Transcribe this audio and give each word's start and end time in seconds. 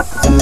Thank 0.00 0.38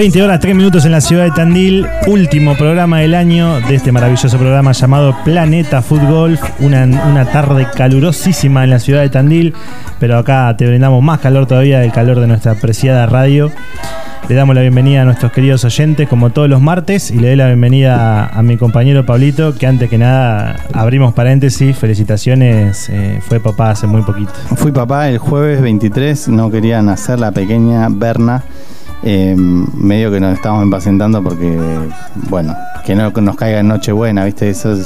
20 0.00 0.22
horas, 0.22 0.40
3 0.40 0.56
minutos 0.56 0.86
en 0.86 0.92
la 0.92 1.02
ciudad 1.02 1.24
de 1.24 1.30
Tandil. 1.30 1.86
Último 2.06 2.56
programa 2.56 3.00
del 3.00 3.14
año 3.14 3.60
de 3.60 3.74
este 3.74 3.92
maravilloso 3.92 4.38
programa 4.38 4.72
llamado 4.72 5.14
Planeta 5.26 5.82
Football. 5.82 6.38
Una, 6.60 6.84
una 6.84 7.26
tarde 7.30 7.66
calurosísima 7.76 8.64
en 8.64 8.70
la 8.70 8.78
ciudad 8.78 9.02
de 9.02 9.10
Tandil. 9.10 9.52
Pero 9.98 10.16
acá 10.16 10.56
te 10.56 10.66
brindamos 10.66 11.02
más 11.02 11.20
calor 11.20 11.46
todavía 11.46 11.80
del 11.80 11.92
calor 11.92 12.18
de 12.18 12.28
nuestra 12.28 12.52
apreciada 12.52 13.04
radio. 13.04 13.52
Le 14.26 14.34
damos 14.34 14.54
la 14.54 14.62
bienvenida 14.62 15.02
a 15.02 15.04
nuestros 15.04 15.32
queridos 15.32 15.66
oyentes, 15.66 16.08
como 16.08 16.30
todos 16.30 16.48
los 16.48 16.62
martes, 16.62 17.10
y 17.10 17.18
le 17.18 17.28
doy 17.28 17.36
la 17.36 17.48
bienvenida 17.48 18.26
a, 18.26 18.42
mi 18.42 18.56
compañero 18.56 19.04
Pablito, 19.04 19.54
que 19.54 19.66
antes 19.66 19.90
que 19.90 19.98
nada 19.98 20.56
abrimos 20.72 21.12
paréntesis, 21.12 21.76
felicitaciones, 21.76 22.88
eh, 22.88 23.20
fue 23.20 23.38
papá 23.38 23.72
hace 23.72 23.86
muy 23.86 24.00
poquito. 24.00 24.32
Fui 24.56 24.72
papá 24.72 25.10
el 25.10 25.18
jueves 25.18 25.60
23, 25.60 26.28
no 26.28 26.50
quería 26.50 26.80
nacer 26.80 27.20
la 27.20 27.32
pequeña 27.32 27.86
Berna. 27.90 28.44
Eh, 29.02 29.34
medio 29.36 30.10
que 30.10 30.20
nos 30.20 30.34
estamos 30.34 30.62
impacientando 30.62 31.22
porque, 31.22 31.58
bueno, 32.28 32.54
que 32.84 32.94
no 32.94 33.10
nos 33.10 33.36
caiga 33.36 33.60
en 33.60 33.68
Nochebuena, 33.68 34.24
¿viste? 34.24 34.50
Eso 34.50 34.76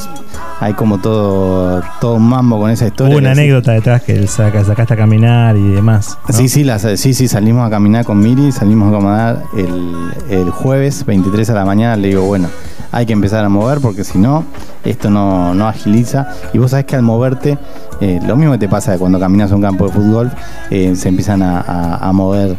hay 0.60 0.72
como 0.74 0.98
todo, 0.98 1.82
todo 2.00 2.14
un 2.14 2.28
mambo 2.28 2.60
con 2.60 2.70
esa 2.70 2.86
historia. 2.86 3.12
Hubo 3.12 3.18
una 3.18 3.32
anécdota 3.32 3.72
detrás 3.72 4.02
que 4.02 4.12
él 4.14 4.28
saca, 4.28 4.64
sacaste 4.64 4.94
a 4.94 4.96
caminar 4.96 5.56
y 5.56 5.68
demás. 5.68 6.16
Sí, 6.30 6.48
sí, 6.48 6.64
sí, 6.96 7.14
sí, 7.14 7.28
salimos 7.28 7.66
a 7.66 7.70
caminar 7.70 8.04
con 8.04 8.20
Miri, 8.20 8.52
salimos 8.52 8.86
a 8.86 8.96
acomodar 8.96 9.42
el, 9.56 10.12
el 10.30 10.50
jueves 10.50 11.04
23 11.04 11.50
a 11.50 11.54
la 11.54 11.64
mañana, 11.64 11.96
le 11.96 12.08
digo, 12.08 12.22
bueno, 12.22 12.48
hay 12.94 13.06
que 13.06 13.12
empezar 13.12 13.44
a 13.44 13.48
mover 13.48 13.80
porque 13.80 14.04
si 14.04 14.18
no, 14.18 14.44
esto 14.84 15.10
no, 15.10 15.52
no 15.52 15.66
agiliza. 15.66 16.28
Y 16.52 16.58
vos 16.58 16.70
sabés 16.70 16.86
que 16.86 16.94
al 16.94 17.02
moverte, 17.02 17.58
eh, 18.00 18.20
lo 18.24 18.36
mismo 18.36 18.52
que 18.52 18.58
te 18.58 18.68
pasa 18.68 18.96
cuando 18.98 19.18
caminas 19.18 19.50
a 19.50 19.56
un 19.56 19.62
campo 19.62 19.86
de 19.86 19.92
fútbol, 19.92 20.30
eh, 20.70 20.94
se 20.94 21.08
empiezan 21.08 21.42
a, 21.42 22.10
mover 22.12 22.56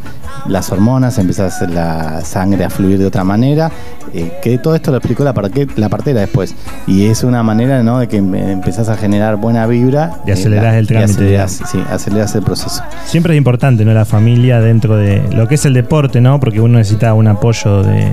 las 0.47 0.71
hormonas, 0.71 1.17
hacer 1.17 1.69
la 1.71 2.21
sangre 2.21 2.63
a 2.63 2.69
fluir 2.69 2.97
de 2.97 3.05
otra 3.05 3.23
manera. 3.23 3.71
Eh, 4.13 4.31
que 4.41 4.57
todo 4.59 4.75
esto 4.75 4.91
lo 4.91 4.97
explicó 4.97 5.23
la, 5.23 5.33
la 5.75 5.89
partera 5.89 6.21
después. 6.21 6.55
Y 6.87 7.05
es 7.07 7.23
una 7.23 7.43
manera 7.43 7.83
¿no? 7.83 7.99
de 7.99 8.07
que 8.07 8.17
empezás 8.17 8.87
a 8.87 8.95
generar 8.95 9.35
buena 9.35 9.65
vibra. 9.67 10.21
Y 10.25 10.31
acelerás 10.31 10.75
el 10.75 10.87
trámite. 10.87 11.11
Acelerás, 11.11 11.61
sí, 11.69 11.83
acelerás 11.89 12.35
el 12.35 12.43
proceso. 12.43 12.81
Siempre 13.05 13.33
es 13.33 13.37
importante 13.37 13.83
¿no? 13.83 13.93
la 13.93 14.05
familia 14.05 14.61
dentro 14.61 14.95
de 14.95 15.21
lo 15.31 15.47
que 15.47 15.55
es 15.55 15.65
el 15.65 15.73
deporte, 15.73 16.21
¿no? 16.21 16.39
porque 16.39 16.61
uno 16.61 16.77
necesita 16.77 17.13
un 17.13 17.27
apoyo 17.27 17.83
de, 17.83 18.09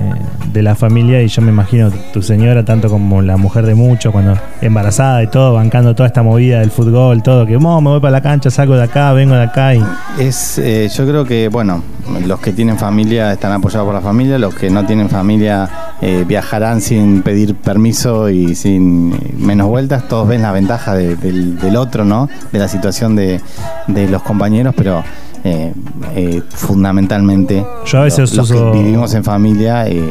de 0.51 0.61
la 0.61 0.75
familia 0.75 1.21
y 1.21 1.27
yo 1.27 1.41
me 1.41 1.49
imagino 1.49 1.91
tu 2.11 2.21
señora, 2.21 2.65
tanto 2.65 2.89
como 2.89 3.21
la 3.21 3.37
mujer 3.37 3.65
de 3.65 3.75
mucho, 3.75 4.11
cuando 4.11 4.37
embarazada 4.61 5.23
y 5.23 5.27
todo, 5.27 5.53
bancando 5.53 5.95
toda 5.95 6.07
esta 6.07 6.23
movida 6.23 6.59
del 6.59 6.71
fútbol, 6.71 7.23
todo, 7.23 7.45
que 7.45 7.55
oh, 7.55 7.81
me 7.81 7.89
voy 7.89 7.99
para 7.99 8.11
la 8.11 8.21
cancha, 8.21 8.49
salgo 8.49 8.75
de 8.75 8.83
acá, 8.83 9.13
vengo 9.13 9.35
de 9.35 9.43
acá. 9.43 9.75
Y... 9.75 9.83
Es, 10.19 10.57
eh, 10.57 10.89
yo 10.93 11.07
creo 11.07 11.25
que, 11.25 11.47
bueno, 11.47 11.83
los 12.19 12.39
que 12.39 12.53
tienen 12.53 12.77
familia 12.77 13.31
están 13.31 13.51
apoyados 13.51 13.85
por 13.85 13.93
la 13.93 14.01
familia, 14.01 14.37
los 14.37 14.53
que 14.53 14.69
no 14.69 14.85
tienen 14.85 15.09
familia 15.09 15.69
eh, 16.01 16.23
viajarán 16.27 16.81
sin 16.81 17.21
pedir 17.21 17.55
permiso 17.55 18.29
y 18.29 18.55
sin 18.55 19.15
menos 19.37 19.67
vueltas, 19.67 20.07
todos 20.07 20.27
ven 20.27 20.41
la 20.41 20.51
ventaja 20.51 20.95
del, 20.95 21.59
del, 21.59 21.75
otro, 21.75 22.05
¿no? 22.05 22.29
De 22.51 22.59
la 22.59 22.67
situación 22.67 23.15
de, 23.15 23.41
de 23.87 24.07
los 24.07 24.21
compañeros, 24.23 24.73
pero 24.75 25.03
eh, 25.45 25.73
eh, 26.15 26.41
fundamentalmente. 26.47 27.65
Yo 27.85 27.97
a 27.97 28.03
veces 28.03 28.33
los, 28.33 28.49
que 28.49 28.71
vivimos 28.71 29.13
en 29.13 29.25
familia 29.25 29.85
eh, 29.87 30.01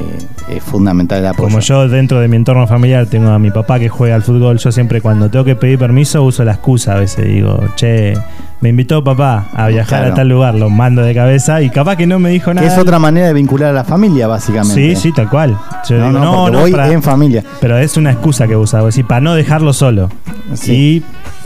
es 0.50 0.62
fundamental 0.62 1.20
el 1.20 1.26
apoyo. 1.26 1.48
Como 1.48 1.60
yo 1.60 1.88
dentro 1.88 2.20
de 2.20 2.28
mi 2.28 2.36
entorno 2.36 2.66
familiar 2.66 3.06
tengo 3.06 3.30
a 3.30 3.38
mi 3.38 3.50
papá 3.50 3.78
que 3.78 3.88
juega 3.88 4.14
al 4.14 4.22
fútbol, 4.22 4.58
yo 4.58 4.70
siempre 4.70 5.00
cuando 5.00 5.30
tengo 5.30 5.46
que 5.46 5.56
pedir 5.56 5.78
permiso 5.78 6.22
uso 6.22 6.44
la 6.44 6.52
excusa 6.52 6.96
a 6.96 6.98
veces 6.98 7.24
digo, 7.24 7.58
che, 7.76 8.12
me 8.62 8.68
invitó 8.68 9.02
papá 9.02 9.48
a 9.52 9.66
viajar 9.66 10.04
a 10.04 10.14
tal 10.14 10.28
lugar, 10.28 10.54
lo 10.54 10.70
mando 10.70 11.02
de 11.02 11.12
cabeza 11.12 11.60
y 11.62 11.68
capaz 11.68 11.96
que 11.96 12.06
no 12.06 12.20
me 12.20 12.30
dijo 12.30 12.54
nada. 12.54 12.66
es 12.66 12.78
otra 12.78 13.00
manera 13.00 13.26
de 13.26 13.32
vincular 13.32 13.70
a 13.70 13.72
la 13.72 13.84
familia, 13.84 14.28
básicamente. 14.28 14.74
Sí, 14.74 14.94
sí, 14.94 15.12
tal 15.12 15.28
cual. 15.28 15.58
no, 15.90 16.12
no, 16.12 16.48
no, 16.48 16.60
voy 16.60 16.72
en 16.72 17.02
familia. 17.02 17.42
Pero 17.60 17.76
es 17.76 17.96
una 17.96 18.12
excusa 18.12 18.46
que 18.46 18.56
usa, 18.56 18.80
para 19.06 19.20
no 19.20 19.34
dejarlo 19.34 19.72
solo. 19.72 20.08
Sí. 20.54 20.72
Y 20.72 21.02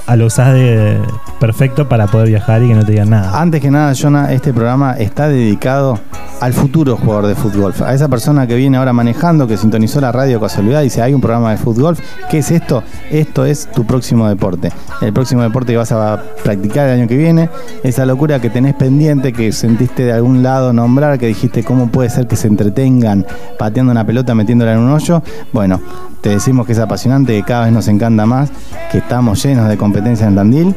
a 0.06 0.14
lo 0.16 0.28
de 0.28 1.00
perfecto 1.40 1.88
para 1.88 2.06
poder 2.06 2.28
viajar 2.28 2.62
y 2.62 2.68
que 2.68 2.74
no 2.74 2.84
te 2.84 2.92
digan 2.92 3.10
nada. 3.10 3.40
Antes 3.40 3.60
que 3.60 3.70
nada, 3.70 3.92
Jonah, 3.92 4.32
este 4.32 4.52
programa 4.52 4.92
está 4.92 5.28
dedicado 5.28 5.98
al 6.40 6.52
futuro 6.52 6.96
jugador 6.96 7.26
de 7.26 7.34
fútbol. 7.34 7.74
A 7.84 7.94
esa 7.94 8.08
persona 8.08 8.46
que 8.46 8.54
viene 8.54 8.76
ahora 8.76 8.92
manejando, 8.92 9.46
que 9.46 9.56
sintonizó 9.56 10.00
la 10.00 10.12
radio 10.12 10.40
casualidad 10.40 10.82
y 10.82 10.84
dice, 10.84 11.02
hay 11.02 11.14
un 11.14 11.20
programa 11.20 11.50
de 11.50 11.56
fútbol. 11.56 11.96
¿Qué 12.30 12.38
es 12.38 12.50
esto? 12.50 12.82
Esto 13.10 13.44
es 13.44 13.70
tu 13.72 13.84
próximo 13.84 14.28
deporte. 14.28 14.70
El 15.00 15.12
próximo 15.12 15.42
deporte 15.42 15.72
que 15.72 15.78
vas 15.78 15.92
a 15.92 16.22
practicar 16.44 16.88
el 16.88 17.00
año 17.00 17.08
que 17.08 17.16
viene. 17.16 17.48
Esa 17.82 18.06
locura 18.06 18.38
que 18.40 18.50
tenés 18.50 18.74
pendiente, 18.74 19.32
que 19.32 19.50
sentiste 19.52 20.04
de 20.04 20.12
algún 20.12 20.42
lado 20.42 20.72
nombrar, 20.72 21.18
que 21.18 21.26
dijiste, 21.26 21.64
¿cómo 21.64 21.88
puede 21.88 22.10
ser 22.10 22.26
que 22.26 22.36
se 22.36 22.48
entretengan 22.48 23.26
pateando 23.58 23.92
una 23.92 24.06
pelota, 24.06 24.34
metiéndola 24.34 24.74
en 24.74 24.78
un 24.80 24.90
hoyo? 24.90 25.22
Bueno, 25.52 25.80
te 26.20 26.30
decimos 26.30 26.66
que 26.66 26.72
es 26.72 26.78
apasionante, 26.78 27.36
que 27.36 27.42
cada 27.42 27.64
vez 27.64 27.72
nos 27.72 27.88
encanta 27.88 28.26
más, 28.26 28.50
que 28.90 28.98
estamos 28.98 29.42
llenos 29.42 29.68
de 29.68 29.76
competencias 29.96 30.28
en 30.28 30.34
Tandil, 30.34 30.74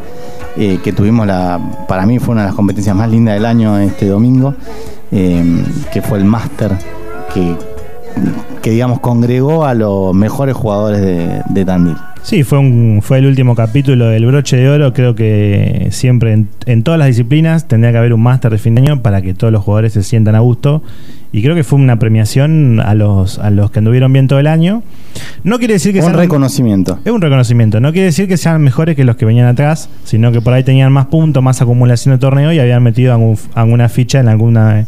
eh, 0.55 0.79
que 0.81 0.93
tuvimos 0.93 1.27
la, 1.27 1.59
para 1.89 2.05
mí 2.05 2.19
fue 2.19 2.31
una 2.31 2.43
de 2.43 2.47
las 2.47 2.55
competencias 2.55 2.95
más 2.95 3.09
lindas 3.09 3.33
del 3.33 3.45
año 3.45 3.77
este 3.77 4.07
domingo, 4.07 4.53
eh, 5.11 5.43
que 5.91 6.01
fue 6.01 6.19
el 6.19 6.23
máster 6.23 6.71
que, 7.33 7.57
que 8.61 8.71
digamos 8.71 8.99
congregó 8.99 9.65
a 9.65 9.73
los 9.73 10.13
mejores 10.13 10.55
jugadores 10.55 11.01
de, 11.01 11.41
de 11.49 11.65
Tandil. 11.65 11.95
Sí, 12.21 12.43
fue, 12.43 12.59
un, 12.59 12.99
fue 13.01 13.19
el 13.19 13.25
último 13.25 13.55
capítulo 13.55 14.07
del 14.07 14.25
broche 14.25 14.57
de 14.57 14.69
oro. 14.69 14.93
Creo 14.93 15.15
que 15.15 15.87
siempre 15.91 16.45
en, 16.65 16.83
todas 16.83 16.99
las 16.99 17.07
disciplinas 17.07 17.67
tendría 17.67 17.91
que 17.91 17.97
haber 17.97 18.13
un 18.13 18.21
máster 18.21 18.51
de 18.51 18.57
fin 18.57 18.75
de 18.75 18.81
año 18.81 19.01
para 19.01 19.21
que 19.21 19.33
todos 19.33 19.53
los 19.53 19.63
jugadores 19.63 19.93
se 19.93 20.03
sientan 20.03 20.35
a 20.35 20.39
gusto. 20.39 20.83
Y 21.31 21.41
creo 21.41 21.55
que 21.55 21.63
fue 21.63 21.79
una 21.79 21.97
premiación 21.97 22.81
a 22.81 22.93
los, 22.93 23.39
a 23.39 23.51
los 23.51 23.71
que 23.71 23.79
anduvieron 23.79 24.11
bien 24.11 24.27
todo 24.27 24.39
el 24.39 24.47
año. 24.47 24.83
No 25.43 25.59
quiere 25.59 25.75
decir 25.75 25.93
que 25.93 26.01
un 26.01 26.13
reconocimiento. 26.13 26.99
Es 27.05 27.11
un 27.11 27.21
reconocimiento. 27.21 27.79
No 27.79 27.91
quiere 27.93 28.07
decir 28.07 28.27
que 28.27 28.35
sean 28.35 28.61
mejores 28.61 28.95
que 28.95 29.05
los 29.05 29.15
que 29.15 29.25
venían 29.25 29.47
atrás, 29.47 29.89
sino 30.03 30.31
que 30.31 30.41
por 30.41 30.53
ahí 30.53 30.63
tenían 30.63 30.91
más 30.91 31.05
puntos, 31.05 31.41
más 31.41 31.61
acumulación 31.61 32.15
de 32.15 32.19
torneo 32.19 32.51
y 32.51 32.59
habían 32.59 32.83
metido 32.83 33.13
alguna 33.53 33.89
ficha 33.89 34.19
en 34.19 34.27
alguna 34.27 34.87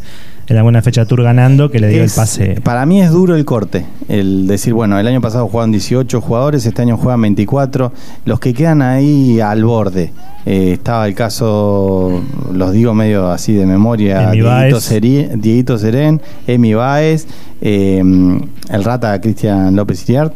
en 0.52 0.58
alguna 0.58 0.82
fecha 0.82 1.06
tour 1.06 1.22
ganando 1.22 1.70
que 1.70 1.80
le 1.80 1.88
dio 1.88 2.02
el 2.02 2.10
pase. 2.10 2.60
Para 2.62 2.84
mí 2.84 3.00
es 3.00 3.10
duro 3.10 3.34
el 3.34 3.44
corte, 3.44 3.86
el 4.08 4.46
decir, 4.46 4.74
bueno, 4.74 4.98
el 4.98 5.06
año 5.06 5.20
pasado 5.20 5.48
jugaban 5.48 5.72
18 5.72 6.20
jugadores, 6.20 6.66
este 6.66 6.82
año 6.82 6.96
juegan 6.96 7.22
24, 7.22 7.92
los 8.26 8.38
que 8.38 8.52
quedan 8.52 8.82
ahí 8.82 9.40
al 9.40 9.64
borde. 9.64 10.12
Eh, 10.44 10.72
estaba 10.74 11.06
el 11.08 11.14
caso, 11.14 12.22
los 12.52 12.72
digo 12.72 12.92
medio 12.94 13.30
así 13.30 13.54
de 13.54 13.64
memoria, 13.64 14.30
Dieguito, 14.30 15.78
Serén, 15.78 16.20
Emi 16.46 16.74
Baez, 16.74 17.26
eh, 17.60 18.02
el 18.70 18.84
rata 18.84 19.18
Cristian 19.20 19.74
López 19.74 20.08
Iriart. 20.08 20.34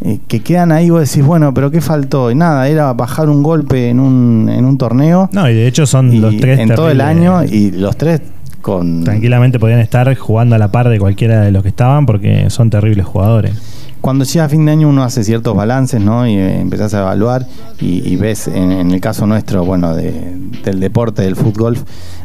Eh, 0.00 0.20
que 0.28 0.44
quedan 0.44 0.70
ahí, 0.70 0.90
vos 0.90 1.00
decís, 1.00 1.26
bueno, 1.26 1.52
pero 1.52 1.72
¿qué 1.72 1.80
faltó? 1.80 2.30
Y 2.30 2.36
nada, 2.36 2.68
era 2.68 2.92
bajar 2.92 3.28
un 3.28 3.42
golpe 3.42 3.88
en 3.88 3.98
un, 3.98 4.48
en 4.48 4.64
un 4.64 4.78
torneo. 4.78 5.28
No, 5.32 5.50
y 5.50 5.54
de 5.54 5.66
hecho 5.66 5.86
son 5.86 6.20
los 6.20 6.36
tres. 6.36 6.60
En 6.60 6.72
todo 6.72 6.88
el 6.88 7.00
año, 7.00 7.42
y 7.42 7.72
los 7.72 7.96
tres 7.96 8.20
Tranquilamente 8.62 9.58
podían 9.58 9.80
estar 9.80 10.14
jugando 10.16 10.54
a 10.54 10.58
la 10.58 10.70
par 10.70 10.88
de 10.88 10.98
cualquiera 10.98 11.40
de 11.40 11.52
los 11.52 11.62
que 11.62 11.68
estaban 11.68 12.06
porque 12.06 12.50
son 12.50 12.70
terribles 12.70 13.06
jugadores. 13.06 13.54
Cuando 14.00 14.24
llega 14.24 14.44
a 14.44 14.48
fin 14.48 14.64
de 14.64 14.72
año 14.72 14.88
uno 14.88 15.02
hace 15.02 15.24
ciertos 15.24 15.56
balances, 15.56 16.00
¿no? 16.00 16.26
Y 16.26 16.34
eh, 16.34 16.60
empezás 16.60 16.94
a 16.94 17.00
evaluar 17.00 17.46
y, 17.80 18.14
ves, 18.16 18.46
en, 18.46 18.90
el 18.92 19.00
caso 19.00 19.26
nuestro, 19.26 19.64
bueno, 19.64 19.94
del 19.94 20.80
deporte, 20.80 21.22
del 21.22 21.34
fútbol, 21.34 21.78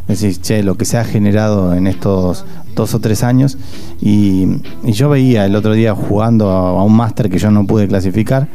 decís, 0.08 0.40
che, 0.42 0.62
lo 0.62 0.76
que 0.76 0.86
se 0.86 0.98
ha 0.98 1.04
generado 1.04 1.74
en 1.74 1.88
estos 1.88 2.46
dos 2.76 2.94
o 2.94 3.00
tres 3.00 3.24
años. 3.24 3.58
Y, 4.02 4.62
yo 4.84 5.10
veía 5.10 5.46
el 5.46 5.56
otro 5.56 5.74
día 5.74 5.96
jugando 5.96 6.50
a, 6.50 6.84
un 6.84 6.96
máster 6.96 7.30
que 7.30 7.40
yo 7.40 7.50
no 7.50 7.66
pude 7.66 7.88
clasificar. 7.88 8.48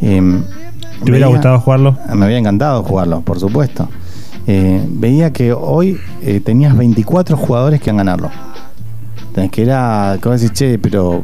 Em, 0.00 0.44
¿Te 1.04 1.10
hubiera 1.10 1.26
gustado 1.26 1.58
jugarlo? 1.58 1.96
Me 2.14 2.24
había 2.24 2.38
encantado 2.38 2.82
jugarlo, 2.84 3.22
por 3.22 3.40
supuesto. 3.40 3.88
Eh, 4.46 4.84
veía 4.88 5.32
que 5.32 5.52
hoy 5.52 6.00
eh, 6.22 6.40
tenías 6.40 6.76
24 6.76 7.36
jugadores 7.36 7.80
que 7.80 7.90
han 7.90 7.96
ganarlo. 7.96 8.30
Que 9.50 9.62
era, 9.62 10.18
como 10.20 10.34
decís, 10.34 10.52
che, 10.52 10.78
pero 10.78 11.22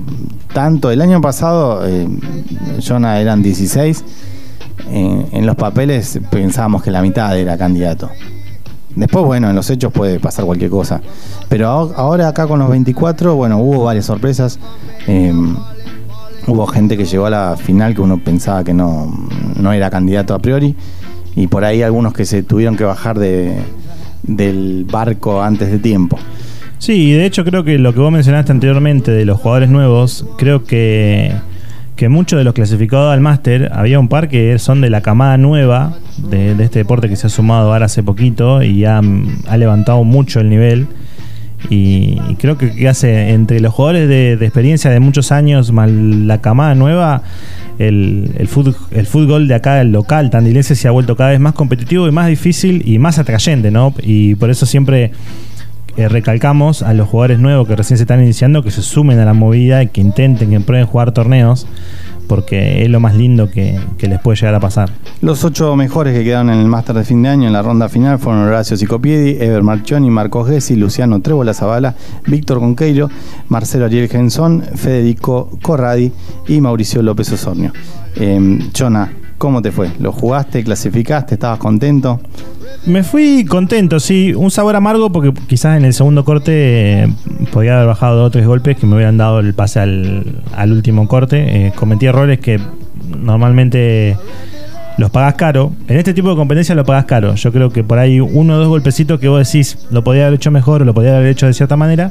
tanto, 0.55 0.91
el 0.91 1.03
año 1.03 1.20
pasado, 1.20 1.87
eh, 1.87 2.09
Jonah 2.87 3.20
eran 3.20 3.43
16, 3.43 4.05
en 4.91 5.44
los 5.44 5.56
papeles 5.56 6.19
pensábamos 6.31 6.82
que 6.82 6.91
la 6.91 7.03
mitad 7.03 7.38
era 7.38 7.59
candidato. 7.59 8.09
Después, 8.97 9.26
bueno, 9.26 9.50
en 9.50 9.56
los 9.56 9.69
hechos 9.69 9.93
puede 9.93 10.19
pasar 10.21 10.47
cualquier 10.47 10.71
cosa. 10.71 11.03
Pero 11.50 11.69
ahora 11.69 12.29
acá 12.29 12.47
con 12.47 12.59
los 12.61 12.71
24, 12.71 13.35
bueno, 13.35 13.59
hubo 13.59 13.85
varias 13.85 14.06
sorpresas. 14.06 14.59
hubo 16.47 16.67
gente 16.67 16.97
que 16.97 17.05
llegó 17.05 17.26
a 17.26 17.31
la 17.31 17.56
final 17.59 17.94
que 17.94 18.00
uno 18.00 18.25
pensaba 18.25 18.64
que 18.64 18.73
no, 18.73 19.12
no 19.56 19.73
era 19.73 19.91
candidato 19.91 20.35
a 20.35 20.38
priori 20.38 20.75
y 21.38 21.46
por 21.46 21.64
ahí 21.64 21.82
algunos 21.82 22.12
que 22.12 22.25
se 22.25 22.43
tuvieron 22.43 22.76
que 22.76 22.82
bajar 22.82 23.17
de, 23.19 23.55
del 24.25 24.85
barco 24.90 25.40
antes 25.40 25.70
de 25.70 25.79
tiempo. 25.79 26.19
Sí, 26.79 27.12
de 27.12 27.26
hecho 27.26 27.44
creo 27.44 27.62
que 27.62 27.79
lo 27.79 27.94
que 27.94 28.00
vos 28.00 28.11
mencionaste 28.11 28.50
anteriormente 28.50 29.12
de 29.12 29.25
los 29.25 29.38
jugadores 29.38 29.69
nuevos, 29.69 30.26
creo 30.37 30.64
que, 30.64 31.32
que 31.94 32.08
muchos 32.08 32.38
de 32.38 32.44
los 32.44 32.55
clasificados 32.55 33.12
al 33.12 33.20
máster, 33.20 33.70
había 33.73 34.00
un 34.00 34.08
par 34.08 34.29
que 34.29 34.58
son 34.58 34.81
de 34.81 34.90
la 34.90 35.00
camada 35.00 35.37
nueva 35.37 35.96
de, 36.19 36.52
este 36.62 36.81
deporte 36.81 37.08
que 37.08 37.14
se 37.14 37.29
ha 37.29 37.31
sumado 37.31 37.73
ahora 37.73 37.87
hace 37.87 38.02
poquito 38.02 38.62
y 38.64 38.85
ha, 38.85 39.00
ha 39.46 39.56
levantado 39.56 40.02
mucho 40.02 40.40
el 40.40 40.49
nivel. 40.49 40.88
Y, 41.70 42.16
creo 42.38 42.56
que, 42.56 42.88
hace 42.88 43.31
entre 43.31 43.60
los 43.60 43.75
jugadores 43.75 44.08
de, 44.08 44.32
experiencia 44.34 44.90
de 44.90 45.00
muchos 45.00 45.32
años 45.32 45.72
más 45.72 45.90
la 45.90 46.40
camada 46.40 46.75
nueva, 46.75 47.22
el, 47.78 48.31
el 48.38 49.06
fútbol 49.06 49.49
de 49.49 49.55
acá, 49.55 49.81
el 49.81 49.93
local 49.93 50.31
tandilense, 50.31 50.75
se 50.75 50.88
ha 50.88 50.90
vuelto 50.90 51.16
cada 51.16 51.31
vez 51.31 51.40
más 51.40 51.55
competitivo 51.55 52.06
y 52.08 52.12
más 52.12 52.28
difícil 52.28 52.82
y 52.87 52.99
más 52.99 53.19
atrayente, 53.19 53.70
¿no? 53.70 53.93
Y 54.02 54.34
por 54.37 54.50
eso 54.50 54.66
siempre 54.66 55.12
eh, 55.96 56.08
recalcamos 56.08 56.82
a 56.82 56.94
los 56.94 57.08
jugadores 57.08 57.40
nuevos 57.40 57.66
que 57.66 57.75
recién 57.75 57.99
se 57.99 58.04
están 58.04 58.22
iniciando 58.22 58.62
que 58.62 58.70
se 58.70 58.82
sumen 58.82 59.19
a 59.19 59.25
la 59.25 59.34
movida 59.34 59.82
y 59.82 59.88
que 59.88 60.00
intenten, 60.00 60.50
que 60.50 60.61
prueben 60.61 60.87
jugar 60.87 61.11
torneos 61.11 61.66
porque 62.28 62.84
es 62.84 62.90
lo 62.90 63.00
más 63.00 63.16
lindo 63.16 63.50
que, 63.50 63.80
les 64.00 64.20
puede 64.20 64.36
llegar 64.36 64.54
a 64.54 64.60
pasar. 64.60 64.90
Los 65.20 65.42
ocho 65.44 65.75
mejores 65.75 66.16
que 66.16 66.22
quedaron 66.22 66.50
en 66.50 66.60
el 66.60 66.66
máster 66.66 66.94
de 66.94 67.04
fin 67.04 67.22
de 67.22 67.30
año 67.30 67.46
en 67.46 67.52
la 67.52 67.62
ronda 67.62 67.88
final 67.88 68.19
fueron 68.19 68.42
Horacio 68.42 68.76
Sicopiedi, 68.76 69.42
Ever 69.42 69.62
Marchioni, 69.62 70.10
Marcos 70.10 70.48
Gessi, 70.48 70.76
Luciano 70.76 71.20
Trébola 71.20 71.54
Zavala, 71.54 71.94
Víctor 72.26 72.60
Conqueiro, 72.60 73.10
Marcelo 73.48 73.86
Ariel 73.86 74.08
Gensón, 74.08 74.62
Federico 74.75 75.50
Corradi 75.62 76.12
y 76.46 76.60
Mauricio 76.60 77.02
López 77.02 77.32
Osornio. 77.32 77.72
Eh, 78.14 78.58
Chona, 78.72 79.10
¿cómo 79.38 79.62
te 79.62 79.73
fue? 79.73 79.90
¿Lo 79.99 80.12
jugaste, 80.12 80.62
clasificaste, 80.64 81.35
estabas 81.35 81.58
contento? 81.58 82.20
Me 82.87 83.02
fui 83.02 83.44
contento, 83.44 84.00
sí. 84.00 84.35
Un 84.35 84.50
sabor 84.50 84.76
amargo 84.76 85.11
porque 85.11 85.32
quizás 85.46 85.76
en 85.76 85.85
el 85.85 85.94
segundo 85.94 86.25
corte 86.25 87.05
eh, 87.05 87.14
podía 87.52 87.76
haber 87.76 87.87
bajado 87.87 88.17
dos 88.17 88.26
o 88.29 88.31
tres 88.31 88.46
golpes 88.46 88.76
que 88.76 88.87
me 88.87 88.96
hubieran 88.96 89.17
dado 89.17 89.40
el 89.40 89.55
pase 89.55 89.81
al, 89.81 90.73
último 90.73 91.08
corte. 91.08 91.67
Eh, 91.67 91.73
cometí 91.75 92.06
errores 92.06 92.40
que 92.40 92.61
normalmente 93.17 94.17
los 94.99 95.11
pagas 95.11 95.35
caro. 95.35 95.73
En 95.87 95.97
este 95.97 96.12
tipo 96.12 96.29
de 96.29 96.37
competencia 96.37 96.75
lo 96.75 96.85
pagas 96.85 97.06
caro. 97.06 97.35
Yo 97.35 97.53
creo 97.53 97.71
que 97.71 97.83
por 97.83 97.99
ahí 97.99 98.21
uno 98.21 98.55
o 98.55 98.59
dos 98.59 98.69
golpecitos 98.69 99.19
que 99.19 99.29
vos 99.29 99.47
decís 99.47 99.79
lo 99.91 100.05
podía 100.05 100.27
haber 100.27 100.35
hecho 100.35 100.50
mejor 100.50 100.83
o 100.83 100.85
lo 100.85 100.93
podía 100.93 101.17
haber 101.17 101.29
hecho 101.29 101.47
de 101.47 101.55
cierta 101.55 101.77
manera 101.77 102.11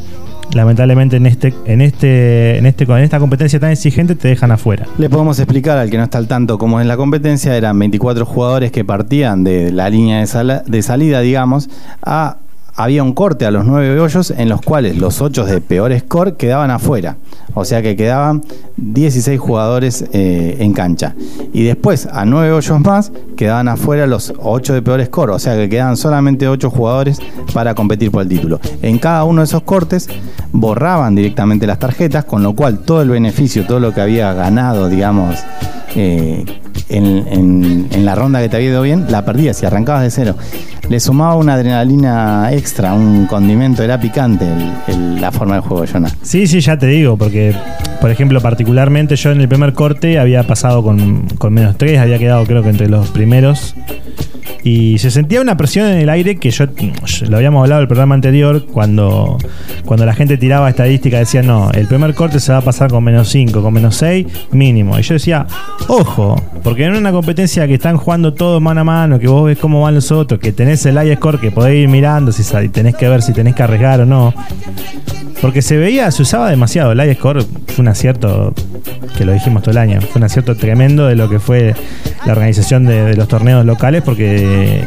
lamentablemente 0.53 1.17
en 1.17 1.25
este 1.25 1.53
en 1.65 1.81
este 1.81 2.57
en 2.57 2.65
este 2.65 2.85
esta 3.03 3.19
competencia 3.19 3.59
tan 3.59 3.71
exigente 3.71 4.15
te 4.15 4.29
dejan 4.29 4.51
afuera. 4.51 4.87
Le 4.97 5.09
podemos 5.09 5.39
explicar 5.39 5.77
al 5.77 5.89
que 5.89 5.97
no 5.97 6.03
está 6.03 6.17
al 6.17 6.27
tanto 6.27 6.57
cómo 6.57 6.79
es 6.79 6.87
la 6.87 6.97
competencia, 6.97 7.55
eran 7.55 7.77
24 7.77 8.25
jugadores 8.25 8.71
que 8.71 8.85
partían 8.85 9.43
de 9.43 9.71
la 9.71 9.89
línea 9.89 10.19
de, 10.19 10.81
salida, 10.81 11.19
digamos, 11.21 11.69
había 12.75 13.03
un 13.03 13.13
corte 13.13 13.45
a 13.45 13.51
los 13.51 13.65
nueve 13.65 13.99
hoyos 13.99 14.31
en 14.31 14.49
los 14.49 14.61
cuales 14.61 14.97
los 14.97 15.21
ocho 15.21 15.45
de 15.45 15.61
peor 15.61 15.97
score 15.99 16.37
quedaban 16.37 16.71
afuera. 16.71 17.17
O 17.53 17.65
sea 17.65 17.81
que 17.81 17.95
quedaban 17.95 18.43
16 18.77 19.39
jugadores 19.39 20.05
eh, 20.13 20.57
en 20.59 20.73
cancha. 20.73 21.15
Y 21.51 21.63
después, 21.63 22.07
a 22.11 22.25
nueve 22.25 22.51
hoyos 22.53 22.79
más, 22.79 23.11
quedaban 23.35 23.67
afuera 23.67 24.07
los 24.07 24.33
ocho 24.39 24.73
de 24.73 24.81
peor 24.81 25.03
score. 25.05 25.31
O 25.31 25.39
sea 25.39 25.55
que 25.55 25.67
quedaban 25.67 25.97
solamente 25.97 26.47
ocho 26.47 26.69
jugadores 26.69 27.19
para 27.53 27.75
competir 27.75 28.11
por 28.11 28.21
el 28.21 28.29
título. 28.29 28.59
En 28.81 28.99
cada 28.99 29.23
uno 29.23 29.41
de 29.41 29.45
esos 29.45 29.63
cortes 29.63 30.07
borraban 30.51 31.15
directamente 31.15 31.67
las 31.67 31.79
tarjetas, 31.79 32.25
con 32.25 32.43
lo 32.43 32.53
cual 32.53 32.79
todo 32.79 33.01
el 33.01 33.09
beneficio, 33.09 33.65
todo 33.65 33.79
lo 33.79 33.93
que 33.93 34.01
había 34.01 34.33
ganado, 34.33 34.89
digamos, 34.89 35.35
eh, 35.95 36.45
en, 36.89 38.05
la 38.05 38.15
ronda 38.15 38.41
que 38.41 38.49
te 38.49 38.57
había 38.57 38.69
ido 38.69 38.81
bien, 38.81 39.05
la 39.09 39.25
perdías 39.25 39.61
y 39.61 39.65
arrancabas 39.65 40.03
de 40.03 40.11
cero. 40.11 40.35
Le 40.89 40.99
sumaba 40.99 41.35
una 41.35 41.55
adrenalina 41.55 42.53
extra, 42.53 42.93
un 42.93 43.25
condimento, 43.25 43.83
era 43.83 43.99
picante 43.99 44.45
la 45.19 45.31
forma 45.31 45.55
del 45.55 45.63
juego, 45.63 45.85
Jonah. 45.91 46.09
Sí, 46.21 46.47
sí, 46.47 46.61
ya 46.61 46.77
te 46.77 46.87
digo, 46.87 47.17
porque, 47.17 47.53
por 47.99 48.09
ejemplo, 48.09 48.39
particularmente 48.39 48.66
yo 48.67 49.31
en 49.31 49.41
el 49.41 49.47
primer 49.47 49.73
corte 49.73 50.19
había 50.19 50.43
pasado 50.43 50.83
con, 50.83 51.27
con 51.37 51.53
menos 51.53 51.77
tres, 51.77 51.99
había 51.99 52.19
quedado 52.19 52.45
creo 52.45 52.63
que 52.63 52.69
entre 52.69 52.89
los 52.89 53.09
primeros 53.09 53.75
y 54.67 54.97
se 54.97 55.11
sentía 55.11 55.39
una 55.39 55.55
presión 55.55 55.87
en 55.87 55.99
el 55.99 56.09
aire 56.09 56.35
que 56.35 56.51
yo, 56.51 56.65
lo 57.29 57.37
habíamos 57.37 57.63
hablado 57.63 57.79
en 57.79 57.83
el 57.83 57.87
programa 57.87 58.15
anterior, 58.15 58.65
cuando, 58.65 59.37
cuando 59.85 60.05
la 60.05 60.13
gente 60.13 60.37
tiraba 60.37 60.69
estadística, 60.69 61.19
decía, 61.19 61.41
no, 61.41 61.71
el 61.71 61.87
primer 61.87 62.13
corte 62.13 62.41
se 62.41 62.51
va 62.51 62.57
a 62.57 62.61
pasar 62.61 62.89
con 62.89 63.01
menos 63.01 63.29
5, 63.29 63.61
con 63.61 63.73
menos 63.73 63.95
6, 63.95 64.27
mínimo. 64.51 64.99
Y 64.99 65.03
yo 65.03 65.13
decía, 65.13 65.47
ojo, 65.87 66.35
porque 66.63 66.83
en 66.83 66.95
una 66.95 67.13
competencia 67.13 67.65
que 67.65 67.75
están 67.75 67.95
jugando 67.95 68.33
todo 68.33 68.59
mano 68.59 68.81
a 68.81 68.83
mano, 68.83 69.19
que 69.19 69.29
vos 69.29 69.45
ves 69.45 69.57
cómo 69.57 69.83
van 69.83 69.95
los 69.95 70.11
otros, 70.11 70.37
que 70.37 70.51
tenés 70.51 70.85
el 70.85 70.95
high 70.95 71.15
score 71.15 71.39
que 71.39 71.49
podés 71.49 71.75
ir 71.75 71.87
mirando, 71.87 72.33
si 72.33 72.43
tenés 72.67 72.95
que 72.95 73.07
ver 73.07 73.21
si 73.21 73.31
tenés 73.31 73.55
que 73.55 73.63
arriesgar 73.63 74.01
o 74.01 74.05
no. 74.05 74.33
Porque 75.41 75.61
se 75.61 75.77
veía, 75.77 76.09
se 76.11 76.21
usaba 76.21 76.49
demasiado. 76.49 76.91
El 76.91 77.15
score 77.15 77.43
fue 77.67 77.83
un 77.83 77.87
acierto, 77.87 78.53
que 79.17 79.25
lo 79.25 79.33
dijimos 79.33 79.61
todo 79.61 79.71
el 79.71 79.77
año, 79.77 80.01
fue 80.01 80.19
un 80.19 80.23
acierto 80.23 80.55
tremendo 80.55 81.07
de 81.07 81.15
lo 81.15 81.29
que 81.29 81.39
fue 81.39 81.75
la 82.25 82.31
organización 82.31 82.85
de, 82.85 83.15
los 83.15 83.27
torneos 83.27 83.65
locales, 83.65 84.01
porque 84.01 84.83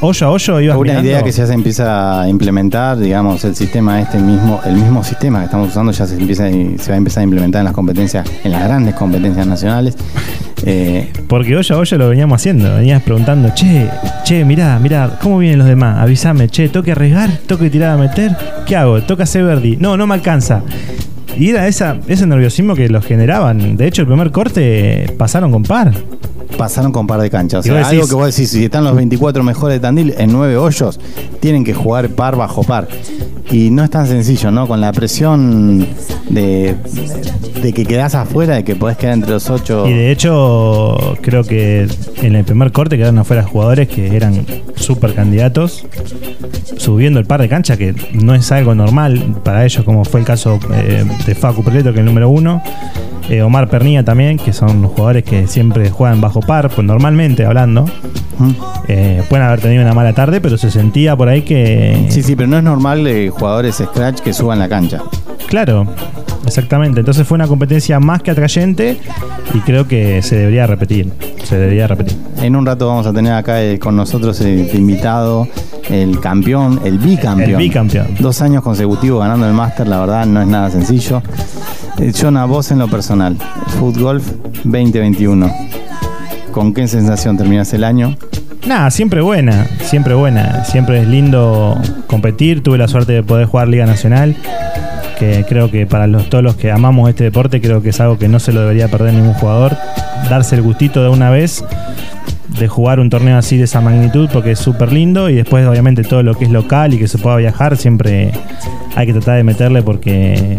hoyo 0.00 0.26
a 0.26 0.30
hoyo 0.30 0.60
iba 0.60 0.76
Una 0.76 1.00
idea 1.00 1.22
que 1.22 1.32
ya 1.32 1.46
se 1.46 1.52
empieza 1.52 2.22
a 2.22 2.28
implementar, 2.28 2.98
digamos, 2.98 3.44
el 3.44 3.56
sistema 3.56 4.00
este 4.00 4.18
mismo, 4.18 4.60
el 4.64 4.74
mismo 4.74 5.02
sistema 5.02 5.40
que 5.40 5.46
estamos 5.46 5.70
usando 5.70 5.92
ya 5.92 6.06
se, 6.06 6.16
empieza, 6.16 6.48
se 6.48 6.88
va 6.88 6.94
a 6.94 6.98
empezar 6.98 7.22
a 7.22 7.24
implementar 7.24 7.60
en 7.60 7.64
las 7.64 7.74
competencias, 7.74 8.28
en 8.44 8.52
las 8.52 8.64
grandes 8.64 8.94
competencias 8.94 9.46
nacionales. 9.46 9.96
Eh, 10.64 11.12
porque 11.28 11.56
hoy 11.56 11.66
a 11.68 11.76
hoy 11.76 11.86
lo 11.92 12.08
veníamos 12.08 12.40
haciendo. 12.40 12.74
Venías 12.74 13.02
preguntando, 13.02 13.50
che, 13.54 13.88
che, 14.24 14.44
mirá, 14.44 14.78
mirá, 14.78 15.18
¿cómo 15.20 15.38
vienen 15.38 15.58
los 15.58 15.68
demás? 15.68 15.98
Avísame, 15.98 16.48
che, 16.48 16.68
¿toque 16.68 16.92
arriesgar? 16.92 17.30
¿Toque 17.46 17.70
tirar 17.70 17.90
a 17.90 17.96
meter? 17.96 18.36
¿Qué 18.66 18.74
hago? 18.74 19.02
¿Toca 19.02 19.24
hacer 19.24 19.44
verdi? 19.44 19.76
No, 19.86 19.96
no 19.96 20.04
me 20.08 20.14
alcanza. 20.14 20.62
Y 21.38 21.50
era 21.50 21.68
esa, 21.68 22.00
ese 22.08 22.26
nerviosismo 22.26 22.74
que 22.74 22.88
los 22.88 23.04
generaban. 23.04 23.76
De 23.76 23.86
hecho, 23.86 24.02
el 24.02 24.08
primer 24.08 24.32
corte 24.32 25.14
pasaron 25.16 25.52
con 25.52 25.62
par. 25.62 25.92
Pasaron 26.58 26.90
con 26.90 27.06
par 27.06 27.20
de 27.20 27.30
canchas. 27.30 27.60
O 27.60 27.62
sea, 27.62 27.86
algo 27.86 28.08
que 28.08 28.14
vos 28.16 28.34
decís, 28.34 28.50
si 28.50 28.64
están 28.64 28.82
los 28.82 28.96
24 28.96 29.44
mejores 29.44 29.76
de 29.76 29.80
Tandil 29.80 30.12
en 30.18 30.32
9 30.32 30.56
hoyos, 30.56 30.98
tienen 31.38 31.62
que 31.62 31.72
jugar 31.72 32.08
par 32.08 32.34
bajo 32.34 32.64
par. 32.64 32.88
Y 33.50 33.70
no 33.70 33.84
es 33.84 33.90
tan 33.90 34.06
sencillo, 34.06 34.50
¿no? 34.50 34.66
Con 34.66 34.80
la 34.80 34.92
presión 34.92 35.86
de, 36.28 36.74
de 37.62 37.72
que 37.72 37.84
quedás 37.84 38.14
afuera, 38.14 38.56
de 38.56 38.64
que 38.64 38.74
podés 38.74 38.96
quedar 38.96 39.14
entre 39.14 39.30
los 39.30 39.48
ocho. 39.50 39.86
Y 39.86 39.92
de 39.92 40.10
hecho, 40.10 40.96
creo 41.20 41.44
que 41.44 41.86
en 42.22 42.34
el 42.34 42.44
primer 42.44 42.72
corte 42.72 42.96
quedaron 42.96 43.18
afuera 43.18 43.44
jugadores 43.44 43.88
que 43.88 44.16
eran 44.16 44.44
súper 44.74 45.14
candidatos, 45.14 45.86
subiendo 46.76 47.20
el 47.20 47.26
par 47.26 47.40
de 47.40 47.48
cancha, 47.48 47.76
que 47.76 47.94
no 48.12 48.34
es 48.34 48.50
algo 48.52 48.74
normal 48.74 49.36
para 49.44 49.64
ellos, 49.64 49.84
como 49.84 50.04
fue 50.04 50.20
el 50.20 50.26
caso 50.26 50.58
eh, 50.74 51.04
de 51.26 51.34
Facu 51.34 51.62
Preto, 51.62 51.92
que 51.92 52.00
es 52.00 52.00
el 52.00 52.06
número 52.06 52.28
uno. 52.28 52.62
Eh, 53.28 53.42
Omar 53.42 53.68
Pernilla 53.68 54.04
también, 54.04 54.38
que 54.38 54.52
son 54.52 54.82
los 54.82 54.92
jugadores 54.92 55.24
que 55.24 55.46
siempre 55.46 55.90
juegan 55.90 56.20
bajo 56.20 56.40
par, 56.40 56.70
pues 56.70 56.86
normalmente 56.86 57.44
hablando. 57.44 57.86
Eh, 58.88 59.22
pueden 59.28 59.46
haber 59.46 59.60
tenido 59.60 59.82
una 59.82 59.94
mala 59.94 60.12
tarde, 60.12 60.40
pero 60.40 60.56
se 60.58 60.70
sentía 60.70 61.16
por 61.16 61.28
ahí 61.28 61.42
que. 61.42 62.06
Sí, 62.08 62.22
sí, 62.22 62.36
pero 62.36 62.48
no 62.48 62.58
es 62.58 62.62
normal 62.62 63.02
de 63.04 63.30
jugadores 63.30 63.76
scratch 63.76 64.20
que 64.20 64.32
suban 64.32 64.58
la 64.58 64.68
cancha. 64.68 65.02
Claro, 65.48 65.86
exactamente. 66.46 67.00
Entonces 67.00 67.26
fue 67.26 67.36
una 67.36 67.46
competencia 67.46 67.98
más 67.98 68.22
que 68.22 68.30
atrayente 68.30 68.98
y 69.54 69.58
creo 69.60 69.88
que 69.88 70.22
se 70.22 70.36
debería 70.36 70.66
repetir. 70.66 71.12
Se 71.44 71.56
debería 71.56 71.86
repetir. 71.86 72.16
En 72.42 72.56
un 72.56 72.66
rato 72.66 72.88
vamos 72.88 73.06
a 73.06 73.12
tener 73.12 73.32
acá 73.32 73.62
eh, 73.62 73.78
con 73.78 73.96
nosotros 73.96 74.40
el 74.40 74.68
invitado, 74.74 75.48
el 75.88 76.20
campeón, 76.20 76.80
el 76.84 76.98
bicampeón. 76.98 77.50
El 77.50 77.56
bicampeón. 77.56 78.06
Dos 78.18 78.42
años 78.42 78.62
consecutivos 78.62 79.20
ganando 79.20 79.46
el 79.46 79.54
máster, 79.54 79.86
la 79.86 80.00
verdad 80.00 80.26
no 80.26 80.42
es 80.42 80.48
nada 80.48 80.70
sencillo. 80.70 81.22
Eh, 81.98 82.12
Jonah, 82.12 82.44
vos 82.44 82.70
en 82.70 82.78
lo 82.78 82.88
personal, 82.88 83.36
Foot 83.78 83.96
Golf 83.96 84.26
2021. 84.64 85.50
¿Con 86.52 86.74
qué 86.74 86.86
sensación 86.88 87.36
terminas 87.38 87.72
el 87.72 87.84
año? 87.84 88.16
Nada, 88.66 88.90
siempre 88.90 89.22
buena, 89.22 89.66
siempre 89.80 90.14
buena. 90.14 90.64
Siempre 90.64 91.00
es 91.00 91.08
lindo 91.08 91.80
competir. 92.06 92.62
Tuve 92.62 92.76
la 92.78 92.88
suerte 92.88 93.12
de 93.12 93.22
poder 93.22 93.46
jugar 93.46 93.68
Liga 93.68 93.86
Nacional, 93.86 94.36
que 95.18 95.46
creo 95.48 95.70
que 95.70 95.86
para 95.86 96.06
los, 96.06 96.28
todos 96.28 96.44
los 96.44 96.56
que 96.56 96.70
amamos 96.70 97.08
este 97.08 97.24
deporte, 97.24 97.60
creo 97.60 97.80
que 97.80 97.90
es 97.90 98.00
algo 98.00 98.18
que 98.18 98.28
no 98.28 98.40
se 98.40 98.52
lo 98.52 98.60
debería 98.60 98.88
perder 98.88 99.14
ningún 99.14 99.34
jugador. 99.34 99.76
Darse 100.28 100.56
el 100.56 100.62
gustito 100.62 101.02
de 101.02 101.08
una 101.08 101.30
vez 101.30 101.64
de 102.58 102.68
jugar 102.68 103.00
un 103.00 103.08
torneo 103.08 103.38
así 103.38 103.56
de 103.56 103.64
esa 103.64 103.80
magnitud 103.80 104.28
porque 104.32 104.52
es 104.52 104.58
súper 104.58 104.92
lindo 104.92 105.28
y 105.28 105.34
después 105.34 105.66
obviamente 105.66 106.02
todo 106.02 106.22
lo 106.22 106.34
que 106.34 106.44
es 106.44 106.50
local 106.50 106.94
y 106.94 106.98
que 106.98 107.08
se 107.08 107.18
pueda 107.18 107.36
viajar 107.36 107.76
siempre 107.76 108.32
hay 108.94 109.06
que 109.06 109.12
tratar 109.12 109.36
de 109.36 109.44
meterle 109.44 109.82
porque 109.82 110.58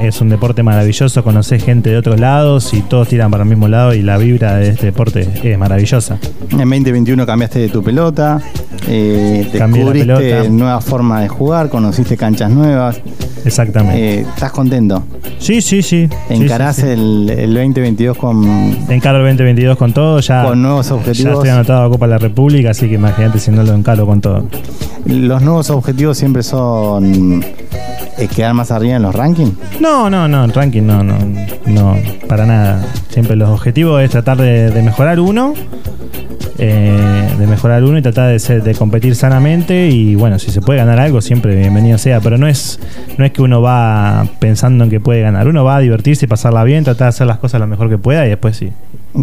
es 0.00 0.20
un 0.20 0.28
deporte 0.28 0.62
maravilloso, 0.62 1.24
conoces 1.24 1.64
gente 1.64 1.90
de 1.90 1.96
otros 1.96 2.20
lados 2.20 2.72
y 2.74 2.82
todos 2.82 3.08
tiran 3.08 3.30
para 3.30 3.44
el 3.44 3.48
mismo 3.48 3.68
lado 3.68 3.94
y 3.94 4.02
la 4.02 4.18
vibra 4.18 4.56
de 4.56 4.70
este 4.70 4.86
deporte 4.86 5.28
es 5.42 5.58
maravillosa. 5.58 6.18
En 6.50 6.58
2021 6.58 7.26
cambiaste 7.26 7.58
de 7.58 7.68
tu 7.68 7.82
pelota, 7.82 8.40
eh, 8.88 9.48
descubriste 9.52 10.06
pelota. 10.06 10.48
nuevas 10.48 10.84
formas 10.84 11.22
de 11.22 11.28
jugar, 11.28 11.68
conociste 11.68 12.16
canchas 12.16 12.50
nuevas. 12.50 13.00
Exactamente. 13.44 14.20
Eh, 14.20 14.26
¿Estás 14.34 14.52
contento? 14.52 15.02
sí, 15.38 15.62
sí, 15.62 15.82
sí. 15.82 16.08
¿Encarás 16.28 16.76
sí, 16.76 16.82
sí. 16.82 16.88
El, 16.88 17.30
el 17.30 17.54
2022 17.54 18.16
con, 18.16 18.44
Encaro 18.88 19.18
el 19.18 19.36
2022 19.36 19.76
con 19.76 19.92
todo, 19.92 20.20
ya, 20.20 20.44
con 20.44 20.60
nuevos 20.60 20.88
ya 20.88 20.94
objetivos? 20.94 21.34
estoy 21.34 21.50
anotado 21.50 21.84
a 21.84 21.90
Copa 21.90 22.06
de 22.06 22.10
la 22.12 22.18
República, 22.18 22.70
así 22.70 22.88
que 22.88 22.94
imagínate 22.94 23.38
si 23.38 23.50
no 23.50 23.62
lo 23.62 23.74
encaro 23.74 24.06
con 24.06 24.20
todo. 24.20 24.44
¿Los 25.06 25.42
nuevos 25.42 25.70
objetivos 25.70 26.18
siempre 26.18 26.42
son 26.42 27.44
eh, 28.18 28.28
quedar 28.34 28.54
más 28.54 28.70
arriba 28.70 28.96
en 28.96 29.02
los 29.02 29.14
rankings? 29.14 29.52
No, 29.80 30.10
no, 30.10 30.26
no, 30.26 30.44
el 30.44 30.52
ranking 30.52 30.82
no, 30.82 31.02
no, 31.04 31.16
no, 31.66 31.96
para 32.28 32.44
nada. 32.46 32.84
Siempre 33.10 33.36
los 33.36 33.48
objetivos 33.50 34.02
es 34.02 34.10
tratar 34.10 34.36
de, 34.38 34.70
de 34.70 34.82
mejorar 34.82 35.20
uno, 35.20 35.54
eh, 36.58 37.28
de 37.38 37.46
mejorar 37.46 37.84
uno 37.84 37.98
y 37.98 38.02
tratar 38.02 38.30
de, 38.30 38.38
ser- 38.40 38.62
de 38.64 38.74
competir 38.74 39.14
sanamente 39.14 39.88
y 39.90 40.16
bueno, 40.16 40.38
si 40.40 40.50
se 40.50 40.60
puede 40.60 40.78
ganar 40.80 40.98
algo, 40.98 41.20
siempre 41.20 41.54
bienvenido 41.54 41.98
sea, 41.98 42.20
pero 42.20 42.36
no 42.36 42.48
es, 42.48 42.80
no 43.16 43.24
es 43.24 43.30
que 43.32 43.42
uno 43.42 43.62
va 43.62 44.26
pensando 44.40 44.82
en 44.84 44.90
que 44.90 44.98
puede 45.00 45.20
ganar, 45.20 45.46
uno 45.46 45.62
va 45.64 45.76
a 45.76 45.80
divertirse 45.80 46.24
y 46.24 46.28
pasarla 46.28 46.64
bien, 46.64 46.82
tratar 46.82 47.06
de 47.06 47.08
hacer 47.10 47.26
las 47.26 47.38
cosas 47.38 47.60
lo 47.60 47.66
mejor 47.68 47.88
que 47.90 47.98
pueda 47.98 48.26
y 48.26 48.30
después 48.30 48.56
sí. 48.56 48.72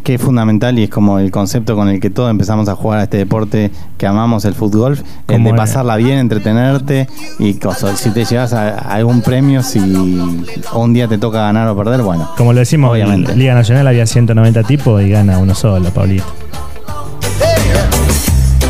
Que 0.02 0.16
es 0.16 0.22
fundamental 0.22 0.78
y 0.80 0.84
es 0.84 0.90
como 0.90 1.20
el 1.20 1.32
concepto 1.32 1.76
con 1.76 1.90
el 1.90 2.00
que 2.00 2.10
todos 2.10 2.32
empezamos 2.32 2.70
a 2.70 2.76
jugar 2.76 3.00
a 3.00 3.04
este 3.04 3.18
deporte 3.18 3.72
que 3.98 4.08
amamos 4.08 4.46
el 4.46 4.54
fútbol, 4.54 4.98
el 5.28 5.44
de 5.44 5.54
pasarla 5.54 5.96
bien, 5.98 6.20
entretenerte 6.20 7.08
y 7.40 7.56
cosas. 7.56 8.00
Si 8.00 8.12
te 8.12 8.26
llevas 8.26 8.54
a, 8.54 8.70
a 8.70 8.94
algún 8.96 9.22
premio, 9.22 9.64
si 9.64 9.80
un 9.80 10.94
día 10.94 11.08
te 11.08 11.18
toca 11.18 11.40
ganar 11.40 11.68
o 11.68 11.76
perder, 11.76 12.02
bueno. 12.02 12.30
Como 12.38 12.54
lo 12.54 12.60
decimos, 12.60 12.92
Obviamente. 12.92 13.32
en 13.34 13.40
Liga 13.40 13.54
Nacional 13.54 13.88
había 13.88 14.06
190 14.06 14.64
tipos 14.64 15.02
y 15.02 15.10
gana 15.10 15.38
uno 15.38 15.56
solo, 15.56 15.90
Pablito. 15.92 16.24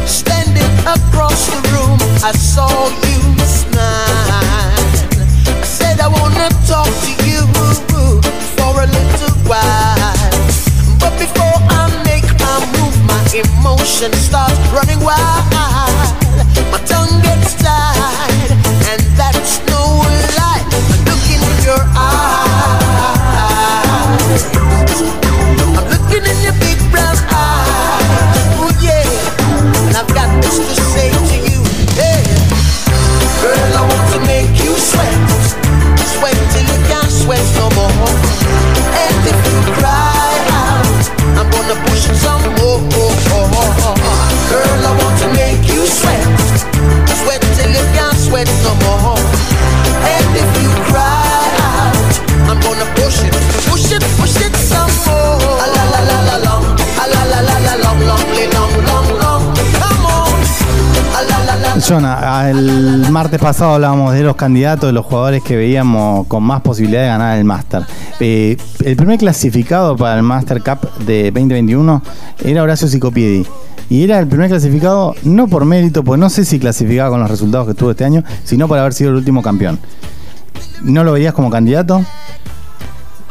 Standing 0.06 0.63
move, 13.63 13.80
starts 13.80 14.60
running 14.72 15.00
wild. 15.00 15.46
My 16.72 16.80
tongue 16.86 17.20
gets 17.24 17.56
tied, 17.56 18.52
and 18.92 19.02
that's 19.18 19.58
no 19.70 20.04
lie. 20.38 20.63
Looking 21.08 21.42
in 21.42 21.63
your 21.66 21.82
eyes. 21.98 22.23
Jonah, 61.88 62.50
el 62.50 63.12
martes 63.12 63.42
pasado 63.42 63.74
hablábamos 63.74 64.13
de 64.13 64.24
los 64.24 64.38
candidatos, 64.38 64.88
de 64.88 64.94
los 64.94 65.06
jugadores 65.06 65.44
que 65.44 65.58
veíamos 65.58 66.25
con 66.28 66.42
más 66.42 66.62
posibilidad 66.62 67.02
de 67.02 67.08
ganar 67.08 67.38
el 67.38 67.44
Master. 67.44 67.84
Eh, 68.22 68.56
el 68.86 68.96
primer 68.96 69.20
clasificado 69.20 69.98
para 69.98 70.16
el 70.16 70.24
Master 70.24 70.63
Cup 70.63 70.90
de 71.06 71.24
2021 71.25 72.02
era 72.46 72.63
Horacio 72.63 72.88
Sicopiedi. 72.88 73.46
Y 73.90 74.06
era 74.06 74.18
el 74.20 74.28
primer 74.28 74.48
clasificado 74.48 75.13
no 75.24 75.50
por 75.50 75.66
mérito, 75.66 76.06
porque 76.06 76.22
no 76.22 76.30
sé 76.30 76.46
si 76.46 76.58
clasificaba 76.58 77.10
con 77.10 77.20
los 77.20 77.30
resultados 77.30 77.68
que 77.68 77.74
tuvo 77.74 77.92
este 77.92 78.06
año, 78.06 78.24
sino 78.46 78.70
por 78.70 78.80
haber 78.80 78.94
sido 78.94 79.10
el 79.10 79.18
último 79.18 79.42
campeón. 79.42 79.78
¿No 80.84 81.04
lo 81.04 81.12
veías 81.12 81.34
como 81.34 81.50
candidato? 81.50 82.02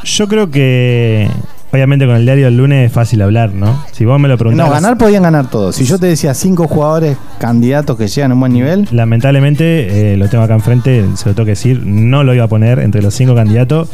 Yo 0.05 0.29
creo 0.29 0.51
que, 0.51 1.31
obviamente, 1.73 2.07
con 2.07 2.17
el 2.17 2.25
diario 2.25 2.45
del 2.47 2.57
lunes 2.57 2.87
es 2.87 2.93
fácil 2.93 3.23
hablar, 3.23 3.55
¿no? 3.55 3.85
Si 3.93 4.05
vos 4.05 4.21
me 4.21 4.29
lo 4.29 4.37
preguntás. 4.37 4.67
No, 4.67 4.73
ganar 4.73 4.99
podían 4.99 5.23
ganar 5.23 5.49
todos. 5.49 5.75
Si 5.77 5.85
yo 5.85 5.99
te 5.99 6.07
decía 6.07 6.35
cinco 6.35 6.69
jugadores 6.69 7.17
candidatos 7.39 7.97
que 7.97 8.07
llegan 8.07 8.31
a 8.31 8.35
un 8.35 8.41
buen 8.41 8.53
nivel, 8.53 8.89
Lamentablemente, 8.91 10.13
eh, 10.13 10.17
lo 10.17 10.29
tengo 10.29 10.45
acá 10.45 10.55
enfrente, 10.55 11.05
se 11.17 11.29
lo 11.29 11.35
tengo 11.35 11.47
que 11.47 11.53
decir, 11.53 11.83
no 11.85 12.25
lo 12.25 12.35
iba 12.35 12.45
a 12.45 12.49
poner 12.49 12.79
entre 12.79 13.03
los 13.03 13.15
cinco 13.15 13.35
candidatos, 13.35 13.89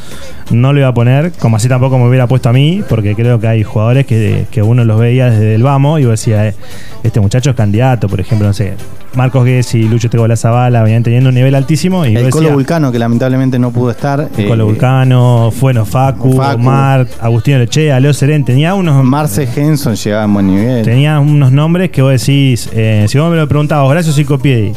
no 0.50 0.72
lo 0.72 0.80
iba 0.80 0.88
a 0.88 0.94
poner, 0.94 1.32
como 1.32 1.56
así 1.56 1.68
tampoco 1.68 1.98
me 1.98 2.08
hubiera 2.08 2.26
puesto 2.26 2.48
a 2.48 2.52
mí, 2.52 2.82
porque 2.88 3.14
creo 3.14 3.38
que 3.40 3.46
hay 3.46 3.62
jugadores 3.62 4.06
que, 4.06 4.46
que 4.50 4.62
uno 4.62 4.84
los 4.84 4.98
veía 4.98 5.30
desde 5.30 5.54
el 5.54 5.62
vamos 5.62 6.00
y 6.00 6.04
vos 6.04 6.12
decía, 6.12 6.48
eh, 6.48 6.54
este 7.02 7.20
muchacho 7.20 7.50
es 7.50 7.56
candidato, 7.56 8.08
por 8.08 8.20
ejemplo, 8.20 8.46
no 8.46 8.52
sé, 8.54 8.74
Marcos 9.18 9.44
Gessi, 9.44 9.82
Lucho 9.88 10.08
Tego 10.08 10.28
Zabala 10.36 10.80
venían 10.84 11.02
teniendo 11.02 11.30
un 11.30 11.34
nivel 11.34 11.56
altísimo 11.56 12.06
y 12.06 12.14
el 12.14 12.30
Colo 12.30 12.52
Vulcano, 12.52 12.92
que 12.92 13.00
lamentablemente 13.00 13.58
no 13.58 13.72
pudo 13.72 13.90
estar. 13.90 14.30
el 14.36 14.46
Colo 14.46 14.62
eh, 14.62 14.66
Vulcano, 14.66 15.50
Fueno 15.50 15.84
Facu, 15.84 16.36
Facu. 16.36 16.60
Omar, 16.60 17.04
Agustino 17.20 17.58
Lechea, 17.58 17.98
Leo 17.98 18.14
Serén, 18.14 18.44
tenía 18.44 18.74
unos 18.74 19.04
Marce 19.04 19.48
Henson 19.56 19.96
llegaba 19.96 20.22
en 20.22 20.34
buen 20.34 20.46
nivel. 20.46 20.84
Tenía 20.84 21.18
unos 21.18 21.50
nombres 21.50 21.90
que 21.90 22.00
vos 22.00 22.12
decís, 22.12 22.70
eh, 22.72 23.06
si 23.08 23.18
vos 23.18 23.28
me 23.28 23.36
lo 23.36 23.48
preguntabas, 23.48 23.90
Horacio 23.90 24.12
Sicopiedi, 24.12 24.72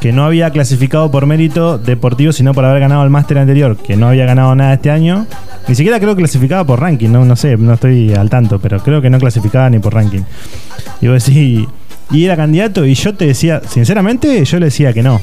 que 0.00 0.12
no 0.12 0.24
había 0.24 0.50
clasificado 0.50 1.08
por 1.12 1.24
mérito 1.26 1.78
deportivo, 1.78 2.32
sino 2.32 2.54
por 2.54 2.64
haber 2.64 2.80
ganado 2.80 3.04
el 3.04 3.10
máster 3.10 3.38
anterior, 3.38 3.76
que 3.76 3.96
no 3.96 4.08
había 4.08 4.26
ganado 4.26 4.52
nada 4.56 4.74
este 4.74 4.90
año, 4.90 5.28
ni 5.68 5.76
siquiera 5.76 6.00
creo 6.00 6.16
que 6.16 6.22
clasificaba 6.22 6.64
por 6.64 6.80
ranking, 6.80 7.10
no, 7.10 7.24
no 7.24 7.36
sé, 7.36 7.56
no 7.56 7.74
estoy 7.74 8.12
al 8.14 8.30
tanto, 8.30 8.58
pero 8.58 8.80
creo 8.80 9.00
que 9.00 9.10
no 9.10 9.20
clasificaba 9.20 9.70
ni 9.70 9.78
por 9.78 9.94
ranking. 9.94 10.22
Y 11.00 11.06
vos 11.06 11.24
decís, 11.24 11.68
y 12.10 12.24
era 12.24 12.36
candidato, 12.36 12.84
y 12.86 12.94
yo 12.94 13.14
te 13.14 13.26
decía, 13.26 13.62
sinceramente, 13.68 14.44
yo 14.44 14.58
le 14.58 14.66
decía 14.66 14.92
que 14.92 15.02
no. 15.02 15.20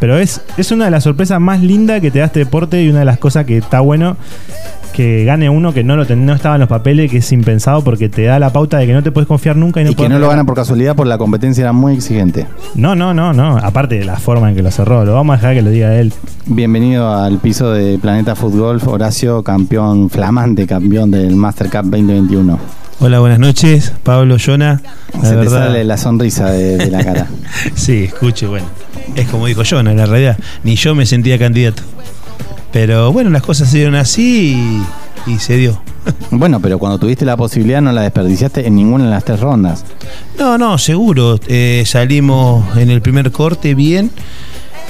Pero 0.00 0.18
es, 0.18 0.40
es 0.56 0.70
una 0.72 0.84
de 0.86 0.90
las 0.90 1.04
sorpresas 1.04 1.40
más 1.40 1.60
lindas 1.62 2.00
que 2.00 2.10
te 2.10 2.18
da 2.18 2.26
este 2.26 2.40
deporte 2.40 2.82
y 2.82 2.88
una 2.88 3.00
de 3.00 3.04
las 3.04 3.18
cosas 3.18 3.44
que 3.46 3.56
está 3.58 3.80
bueno 3.80 4.16
que 4.92 5.24
gane 5.24 5.50
uno 5.50 5.74
que 5.74 5.82
no 5.82 5.96
lo 5.96 6.06
ten- 6.06 6.24
no 6.24 6.32
estaba 6.34 6.54
en 6.54 6.60
los 6.60 6.68
papeles, 6.68 7.10
que 7.10 7.16
es 7.16 7.32
impensado 7.32 7.82
porque 7.82 8.08
te 8.08 8.22
da 8.24 8.38
la 8.38 8.52
pauta 8.52 8.78
de 8.78 8.86
que 8.86 8.92
no 8.92 9.02
te 9.02 9.10
puedes 9.10 9.26
confiar 9.26 9.56
nunca 9.56 9.80
y 9.80 9.84
no 9.84 9.90
y 9.90 9.94
que 9.96 10.08
no 10.08 10.20
lo 10.20 10.28
gana 10.28 10.44
por 10.44 10.54
casualidad 10.54 10.94
porque 10.94 11.08
la 11.08 11.18
competencia 11.18 11.62
era 11.62 11.72
muy 11.72 11.94
exigente. 11.94 12.46
No, 12.76 12.94
no, 12.94 13.12
no, 13.12 13.32
no. 13.32 13.56
Aparte 13.58 13.98
de 13.98 14.04
la 14.04 14.16
forma 14.18 14.50
en 14.50 14.54
que 14.56 14.62
lo 14.62 14.70
cerró, 14.70 15.04
lo 15.04 15.12
vamos 15.14 15.34
a 15.34 15.36
dejar 15.38 15.54
que 15.56 15.62
lo 15.62 15.70
diga 15.70 15.96
él. 15.96 16.12
Bienvenido 16.46 17.12
al 17.12 17.38
piso 17.38 17.72
de 17.72 17.98
Planeta 17.98 18.36
Fútbol, 18.36 18.80
Horacio, 18.86 19.42
campeón 19.42 20.10
flamante, 20.10 20.64
campeón 20.64 21.10
del 21.10 21.34
Master 21.34 21.66
Cup 21.70 21.90
2021. 21.90 22.56
Hola, 23.00 23.18
buenas 23.18 23.40
noches, 23.40 23.92
Pablo. 24.04 24.36
La 24.36 24.78
Se 25.24 25.34
te 25.36 25.48
sale 25.48 25.82
la 25.82 25.96
sonrisa 25.96 26.50
de, 26.52 26.76
de 26.76 26.90
la 26.92 27.02
cara. 27.02 27.26
sí, 27.74 28.04
escuche, 28.04 28.46
bueno, 28.46 28.66
es 29.14 29.28
como 29.28 29.46
dijo 29.46 29.62
Jonah, 29.68 29.90
en 29.92 29.96
la 29.96 30.06
realidad, 30.06 30.38
ni 30.62 30.76
yo 30.76 30.94
me 30.94 31.06
sentía 31.06 31.38
candidato. 31.38 31.82
Pero 32.72 33.12
bueno, 33.12 33.30
las 33.30 33.42
cosas 33.42 33.70
se 33.70 33.76
dieron 33.78 33.94
así 33.94 34.82
y, 35.26 35.32
y 35.32 35.38
se 35.38 35.56
dio. 35.56 35.80
bueno, 36.30 36.60
pero 36.60 36.78
cuando 36.78 36.98
tuviste 36.98 37.24
la 37.24 37.36
posibilidad 37.36 37.80
no 37.80 37.92
la 37.92 38.02
desperdiciaste 38.02 38.66
en 38.66 38.74
ninguna 38.76 39.04
de 39.04 39.10
las 39.10 39.24
tres 39.24 39.40
rondas. 39.40 39.84
No, 40.38 40.58
no, 40.58 40.76
seguro. 40.78 41.38
eh, 41.46 41.84
salimos 41.86 42.76
en 42.76 42.90
el 42.90 43.00
primer 43.00 43.30
corte 43.30 43.74
bien, 43.74 44.10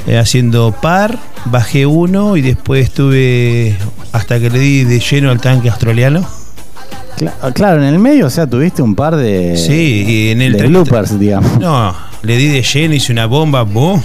eh, 0.06 0.16
haciendo 0.18 0.72
par, 0.80 1.18
bajé 1.44 1.84
uno 1.86 2.36
y 2.36 2.42
después 2.42 2.84
estuve 2.84 3.76
hasta 4.12 4.40
que 4.40 4.48
le 4.50 4.58
di 4.58 4.84
de 4.84 4.98
lleno 5.00 5.30
al 5.30 5.40
tanque 5.40 5.68
australiano. 5.68 6.24
Cla- 7.18 7.52
Claro, 7.52 7.82
en 7.82 7.88
el 7.92 7.98
medio, 8.00 8.26
o 8.26 8.30
sea, 8.30 8.46
tuviste 8.46 8.80
un 8.82 8.94
par 8.94 9.14
de, 9.16 9.56
Sí, 9.56 10.04
y 10.08 10.30
en 10.30 10.40
el 10.42 10.52
de 10.52 10.58
30 10.58 10.70
bloopers, 10.80 11.18
digamos. 11.20 11.58
No, 11.60 11.94
le 12.24 12.36
di 12.36 12.48
de 12.48 12.62
lleno, 12.62 12.94
hice 12.94 13.12
una 13.12 13.26
bomba, 13.26 13.62
boom, 13.62 14.02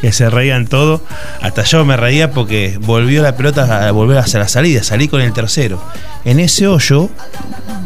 que 0.00 0.12
se 0.12 0.30
reían 0.30 0.66
todo. 0.66 1.02
Hasta 1.40 1.64
yo 1.64 1.84
me 1.84 1.96
reía 1.96 2.30
porque 2.30 2.78
volvió 2.80 3.22
la 3.22 3.36
pelota 3.36 3.88
a 3.88 3.92
volver 3.92 4.18
hacia 4.18 4.40
la 4.40 4.48
salida, 4.48 4.82
salí 4.82 5.08
con 5.08 5.20
el 5.20 5.32
tercero. 5.32 5.82
En 6.24 6.38
ese 6.40 6.66
hoyo 6.66 7.08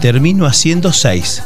termino 0.01 0.47
haciendo 0.47 0.93
seis, 0.93 1.43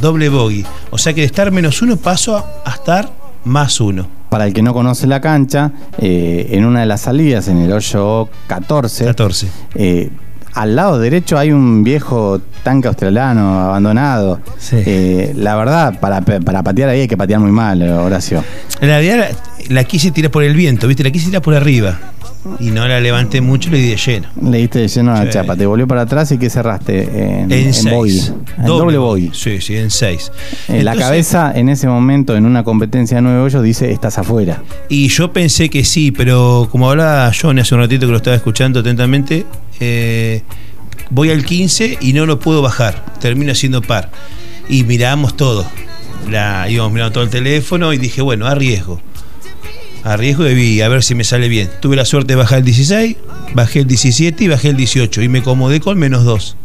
doble 0.00 0.28
bogey. 0.28 0.64
O 0.90 0.98
sea 0.98 1.12
que 1.14 1.22
de 1.22 1.26
estar 1.26 1.50
menos 1.50 1.82
uno 1.82 1.96
paso 1.96 2.36
a, 2.36 2.62
a 2.64 2.74
estar 2.74 3.10
más 3.44 3.80
uno. 3.80 4.08
Para 4.28 4.44
el 4.44 4.52
que 4.52 4.60
no 4.62 4.74
conoce 4.74 5.06
la 5.06 5.22
cancha, 5.22 5.72
eh, 5.98 6.48
en 6.50 6.66
una 6.66 6.80
de 6.80 6.86
las 6.86 7.00
salidas, 7.00 7.48
en 7.48 7.58
el 7.62 7.72
hoyo 7.72 8.28
14, 8.46 9.06
14. 9.06 9.48
eh, 9.74 10.10
al 10.60 10.76
lado 10.76 10.98
derecho 10.98 11.38
hay 11.38 11.52
un 11.52 11.84
viejo 11.84 12.40
tanque 12.62 12.88
australiano 12.88 13.60
abandonado. 13.60 14.40
Sí. 14.58 14.76
Eh, 14.84 15.32
la 15.36 15.56
verdad, 15.56 15.98
para, 16.00 16.20
para 16.20 16.62
patear 16.62 16.88
ahí 16.90 17.00
hay 17.02 17.08
que 17.08 17.16
patear 17.16 17.40
muy 17.40 17.50
mal, 17.52 17.82
Horacio. 17.82 18.42
En 18.80 18.88
realidad 18.88 19.18
la, 19.68 19.74
la 19.74 19.84
quise 19.84 20.10
tirar 20.10 20.30
por 20.30 20.42
el 20.42 20.54
viento, 20.54 20.86
¿viste? 20.88 21.04
La 21.04 21.10
quise 21.10 21.26
tirar 21.26 21.42
por 21.42 21.54
arriba. 21.54 21.98
Y 22.60 22.70
no 22.70 22.86
la 22.88 23.00
levanté 23.00 23.40
mucho 23.40 23.68
le 23.70 23.78
di 23.78 23.90
de 23.90 23.96
lleno. 23.96 24.28
Le 24.42 24.58
diste 24.58 24.78
de 24.78 24.88
lleno 24.88 25.12
a 25.12 25.18
la 25.18 25.24
Sí. 25.24 25.30
chapa, 25.32 25.54
te 25.56 25.66
volvió 25.66 25.86
para 25.86 26.02
atrás 26.02 26.30
y 26.32 26.38
que 26.38 26.48
cerraste 26.48 27.02
en, 27.02 27.52
En 27.52 27.66
en 27.66 27.74
6. 27.74 27.90
bogey. 27.94 28.20
En 28.58 28.64
doble, 28.64 28.96
bogey. 28.98 29.30
Sí, 29.34 29.60
sí, 29.60 29.76
en 29.76 29.90
6. 29.90 30.32
Eh, 30.68 30.82
la 30.82 30.94
cabeza 30.94 31.52
en 31.54 31.68
ese 31.68 31.88
momento 31.88 32.36
en 32.36 32.46
una 32.46 32.62
competencia 32.64 33.16
de 33.16 33.22
nueve 33.22 33.40
hoyos 33.40 33.62
dice 33.62 33.90
estás 33.90 34.18
afuera. 34.18 34.62
Y 34.88 35.08
yo 35.08 35.32
pensé 35.32 35.68
que 35.68 35.84
sí, 35.84 36.10
pero 36.10 36.68
como 36.70 36.88
hablaba 36.90 37.30
Johnny 37.38 37.60
hace 37.60 37.74
un 37.74 37.82
ratito 37.82 38.06
que 38.06 38.12
lo 38.12 38.18
estaba 38.18 38.36
escuchando 38.36 38.80
atentamente, 38.80 39.44
eh, 39.80 40.42
voy 41.10 41.30
al 41.30 41.44
15 41.44 41.98
y 42.00 42.12
no 42.12 42.26
lo 42.26 42.38
puedo 42.38 42.62
bajar. 42.62 43.04
Termino 43.20 43.54
siendo 43.54 43.82
par. 43.82 44.10
Y 44.68 44.84
miramos 44.84 45.36
todo. 45.36 45.66
La, 46.30 46.68
íbamos 46.68 46.92
mirando 46.92 47.12
todo 47.12 47.24
el 47.24 47.30
teléfono 47.30 47.92
y 47.92 47.98
dije, 47.98 48.22
bueno, 48.22 48.46
arriesgo. 48.46 49.00
Arriesgo 50.04 50.46
y 50.48 50.54
vi 50.54 50.80
a 50.80 50.88
ver 50.88 51.02
si 51.02 51.14
me 51.14 51.24
sale 51.24 51.48
bien. 51.48 51.70
Tuve 51.80 51.96
la 51.96 52.04
suerte 52.04 52.32
de 52.32 52.36
bajar 52.36 52.58
el 52.58 52.64
16, 52.64 53.16
bajé 53.54 53.80
el 53.80 53.86
17 53.86 54.44
y 54.44 54.48
bajé 54.48 54.70
el 54.70 54.76
18. 54.76 55.22
Y 55.22 55.28
me 55.28 55.40
acomodé 55.40 55.80
con 55.80 55.98
menos 55.98 56.24
2. 56.24 56.56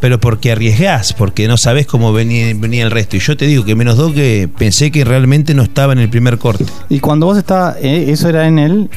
Pero 0.00 0.18
porque 0.18 0.50
arriesgás, 0.50 1.12
porque 1.12 1.46
no 1.46 1.56
sabes 1.56 1.86
cómo 1.86 2.12
venía, 2.12 2.52
venía 2.56 2.84
el 2.84 2.90
resto. 2.90 3.16
Y 3.16 3.20
yo 3.20 3.36
te 3.36 3.46
digo 3.46 3.64
que 3.64 3.76
menos 3.76 3.96
2 3.96 4.14
que 4.14 4.48
pensé 4.58 4.90
que 4.90 5.04
realmente 5.04 5.54
no 5.54 5.62
estaba 5.62 5.92
en 5.92 6.00
el 6.00 6.08
primer 6.08 6.38
corte. 6.38 6.64
Y 6.88 6.98
cuando 6.98 7.26
vos 7.26 7.38
estabas, 7.38 7.76
eh, 7.80 8.06
eso 8.08 8.28
era 8.28 8.48
en 8.48 8.58
el, 8.58 8.90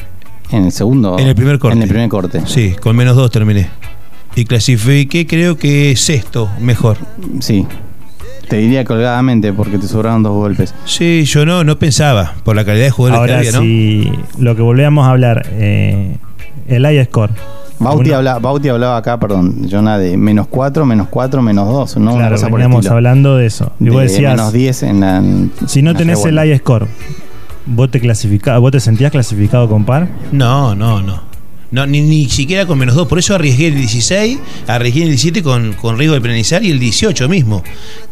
en 0.50 0.64
el 0.64 0.72
segundo. 0.72 1.18
En 1.18 1.26
el 1.26 1.34
primer 1.34 1.58
corte. 1.58 1.76
En 1.76 1.82
el 1.82 1.88
primer 1.88 2.08
corte. 2.08 2.42
Sí, 2.46 2.74
con 2.80 2.96
menos 2.96 3.16
dos 3.16 3.30
terminé. 3.30 3.68
Y 4.34 4.44
clasifiqué, 4.44 5.26
creo 5.26 5.56
que 5.56 5.94
sexto, 5.96 6.50
mejor. 6.60 6.96
Sí. 7.40 7.66
Te 8.48 8.56
diría 8.58 8.84
colgadamente 8.84 9.52
porque 9.52 9.76
te 9.78 9.88
sobraron 9.88 10.22
dos 10.22 10.32
golpes. 10.34 10.72
Sí, 10.84 11.24
yo 11.24 11.44
no, 11.44 11.64
no 11.64 11.78
pensaba, 11.78 12.34
por 12.44 12.54
la 12.54 12.64
calidad 12.64 12.84
de 12.84 12.90
jugadores 12.90 13.18
Ahora, 13.20 13.42
que 13.42 13.48
había, 13.48 13.52
¿no? 13.52 13.60
si 13.60 14.12
lo 14.42 14.54
que 14.54 14.62
volvíamos 14.62 15.04
a 15.06 15.10
hablar, 15.10 15.46
eh, 15.52 16.16
el 16.68 16.86
iScore. 16.86 17.32
Bauti, 17.78 18.08
Uno- 18.10 18.16
habla- 18.18 18.38
Bauti 18.38 18.68
hablaba 18.68 18.96
acá, 18.98 19.18
perdón, 19.18 19.68
Jonah, 19.70 19.98
de 19.98 20.16
menos 20.16 20.46
4, 20.48 20.86
menos 20.86 21.08
4, 21.10 21.42
menos 21.42 21.68
2. 21.68 21.96
No, 21.98 22.14
Claro, 22.14 22.36
veníamos 22.50 22.86
hablando 22.86 23.36
de 23.36 23.46
eso. 23.46 23.72
Y 23.80 23.84
de 23.86 23.90
vos 23.90 24.02
decías, 24.02 24.34
menos 24.36 24.52
10 24.52 24.82
en 24.84 25.00
la. 25.00 25.16
en 25.18 25.50
si 25.66 25.82
no 25.82 25.94
tenés 25.94 26.24
el 26.24 26.38
iScore, 26.52 26.86
¿vos 27.66 27.90
te, 27.90 28.00
clasifica, 28.00 28.58
¿vos 28.58 28.72
te 28.72 28.80
sentías 28.80 29.10
clasificado 29.10 29.68
con 29.68 29.84
par? 29.84 30.08
No, 30.32 30.74
no, 30.74 31.02
no. 31.02 31.36
No, 31.72 31.84
ni, 31.84 32.00
ni 32.00 32.28
siquiera 32.28 32.64
con 32.64 32.78
menos 32.78 32.94
dos. 32.94 33.08
Por 33.08 33.18
eso 33.18 33.34
arriesgué 33.34 33.66
el 33.66 33.74
16, 33.74 34.38
arriesgué 34.68 35.02
el 35.02 35.08
17 35.08 35.42
con, 35.42 35.72
con 35.72 35.98
riesgo 35.98 36.14
de 36.14 36.20
penalizar 36.20 36.62
y 36.62 36.70
el 36.70 36.78
18 36.78 37.28
mismo. 37.28 37.62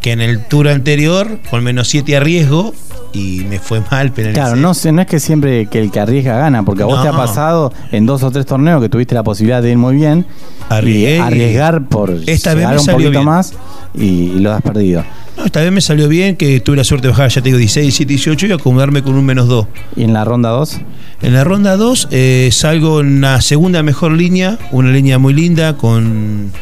Que 0.00 0.12
en 0.12 0.20
el 0.20 0.44
tour 0.46 0.68
anterior, 0.68 1.38
con 1.50 1.62
menos 1.62 1.88
7 1.88 2.16
arriesgo 2.16 2.74
y 3.12 3.44
me 3.48 3.60
fue 3.60 3.80
mal 3.92 4.10
penalizar. 4.10 4.46
Claro, 4.46 4.56
no, 4.60 4.74
sé, 4.74 4.90
no 4.90 5.02
es 5.02 5.06
que 5.06 5.20
siempre 5.20 5.66
que 5.66 5.78
el 5.78 5.92
que 5.92 6.00
arriesga 6.00 6.36
gana, 6.36 6.64
porque 6.64 6.82
a 6.82 6.86
vos 6.86 7.00
te 7.00 7.08
ha 7.08 7.12
pasado 7.12 7.72
en 7.92 8.06
dos 8.06 8.24
o 8.24 8.30
tres 8.32 8.44
torneos 8.44 8.82
que 8.82 8.88
tuviste 8.88 9.14
la 9.14 9.22
posibilidad 9.22 9.62
de 9.62 9.70
ir 9.70 9.78
muy 9.78 9.94
bien 9.94 10.26
Arriesgué 10.68 11.16
y 11.16 11.20
arriesgar 11.20 11.88
por 11.88 12.10
Esta 12.26 12.54
vez 12.54 12.66
me 12.66 12.72
un 12.74 12.80
salió 12.80 12.96
poquito 12.96 13.10
bien. 13.10 13.24
más 13.24 13.54
y, 13.94 14.38
lo 14.40 14.52
has 14.52 14.62
perdido. 14.62 15.04
No, 15.36 15.44
esta 15.44 15.60
vez 15.60 15.72
me 15.72 15.80
salió 15.80 16.08
bien 16.08 16.36
que 16.36 16.60
tuve 16.60 16.76
la 16.76 16.84
suerte 16.84 17.06
de 17.06 17.12
bajar, 17.12 17.28
ya 17.30 17.40
te 17.40 17.48
digo, 17.48 17.58
16, 17.58 17.84
17, 17.84 18.08
18 18.08 18.46
y 18.46 18.52
acomodarme 18.52 19.02
con 19.02 19.14
un 19.14 19.24
menos 19.24 19.48
2. 19.48 19.66
Y 19.96 20.04
en 20.04 20.12
la 20.12 20.24
ronda 20.24 20.50
2, 20.50 20.80
En 21.22 21.34
la 21.34 21.44
ronda 21.44 21.76
2 21.76 22.08
eh, 22.10 22.50
salgo 22.52 23.00
en 23.00 23.20
la 23.20 23.40
segunda 23.40 23.82
mejor 23.82 24.12
línea, 24.12 24.58
una 24.72 24.90
línea 24.90 25.18
muy 25.18 25.34
linda 25.34 25.76
con 25.76 26.52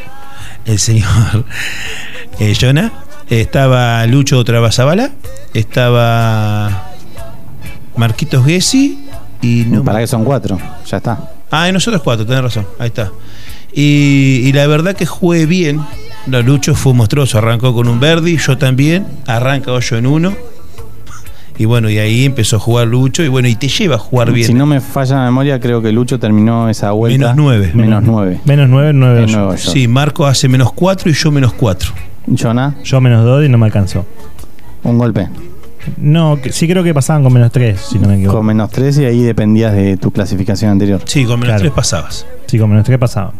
el 0.65 0.79
señor 0.79 1.45
eh, 2.39 2.53
Jonah. 2.59 2.91
Estaba 3.29 4.05
Lucho 4.05 4.43
Trabazabala, 4.43 5.11
estaba 5.53 6.91
Marquitos 7.95 8.45
Gessi 8.45 9.05
y 9.41 9.65
no 9.67 9.83
para 9.83 9.99
que 9.99 10.07
son 10.07 10.23
cuatro, 10.23 10.59
ya 10.85 10.97
está. 10.97 11.31
Ah, 11.49 11.69
y 11.69 11.71
nosotros 11.71 12.01
cuatro, 12.03 12.25
tenés 12.25 12.43
razón, 12.43 12.67
ahí 12.79 12.87
está. 12.87 13.11
Y, 13.71 14.41
y 14.43 14.51
la 14.51 14.67
verdad 14.67 14.95
que 14.95 15.05
jugué 15.05 15.45
bien. 15.45 15.81
No, 16.27 16.41
Lucho 16.41 16.73
fue 16.75 16.93
monstruoso, 16.93 17.37
arrancó 17.37 17.73
con 17.73 17.87
un 17.87 17.99
Verdi, 17.99 18.37
yo 18.37 18.57
también, 18.57 19.05
arranca 19.27 19.71
hoyo 19.71 19.97
en 19.97 20.07
uno. 20.07 20.33
Y 21.57 21.65
bueno, 21.65 21.89
y 21.89 21.99
ahí 21.99 22.25
empezó 22.25 22.55
a 22.55 22.59
jugar 22.59 22.87
Lucho, 22.87 23.23
y 23.23 23.27
bueno, 23.27 23.47
y 23.47 23.55
te 23.55 23.67
lleva 23.67 23.95
a 23.95 23.99
jugar 23.99 24.31
bien. 24.31 24.47
Si 24.47 24.53
no 24.53 24.65
me 24.65 24.79
falla 24.81 25.17
la 25.17 25.25
memoria, 25.25 25.59
creo 25.59 25.81
que 25.81 25.91
Lucho 25.91 26.17
terminó 26.19 26.67
esa 26.69 26.91
vuelta. 26.91 27.17
Menos 27.19 27.35
nueve. 27.35 27.71
Menos 27.75 28.03
9. 28.03 28.39
Menos 28.45 28.69
9, 28.69 28.91
9 28.93 29.21
En 29.23 29.27
yo. 29.27 29.57
Sí, 29.57 29.87
Marco 29.87 30.25
hace 30.25 30.47
menos 30.47 30.71
4 30.73 31.09
y 31.11 31.13
yo 31.13 31.29
menos 31.31 31.53
4. 31.53 31.91
Jonah, 32.39 32.75
Yo 32.83 33.01
menos 33.01 33.23
2 33.25 33.45
y 33.45 33.49
no 33.49 33.57
me 33.57 33.65
alcanzó. 33.65 34.05
un 34.83 34.97
golpe. 34.97 35.27
No, 35.97 36.39
que- 36.41 36.51
sí 36.53 36.67
creo 36.67 36.83
que 36.83 36.93
pasaban 36.93 37.23
con 37.23 37.33
menos 37.33 37.51
3, 37.51 37.79
si 37.79 37.99
no 37.99 38.07
me 38.07 38.15
equivoco. 38.15 38.37
Con 38.37 38.45
menos 38.47 38.69
3 38.71 38.97
y 38.99 39.05
ahí 39.05 39.21
dependías 39.21 39.73
de 39.73 39.97
tu 39.97 40.11
clasificación 40.11 40.71
anterior. 40.71 41.01
Sí, 41.05 41.23
con 41.25 41.35
menos 41.39 41.47
Claro. 41.55 41.59
3 41.61 41.73
pasabas. 41.73 42.25
Sí, 42.47 42.57
con 42.57 42.69
menos 42.69 42.85
3 42.85 42.97
pasaban. 42.97 43.31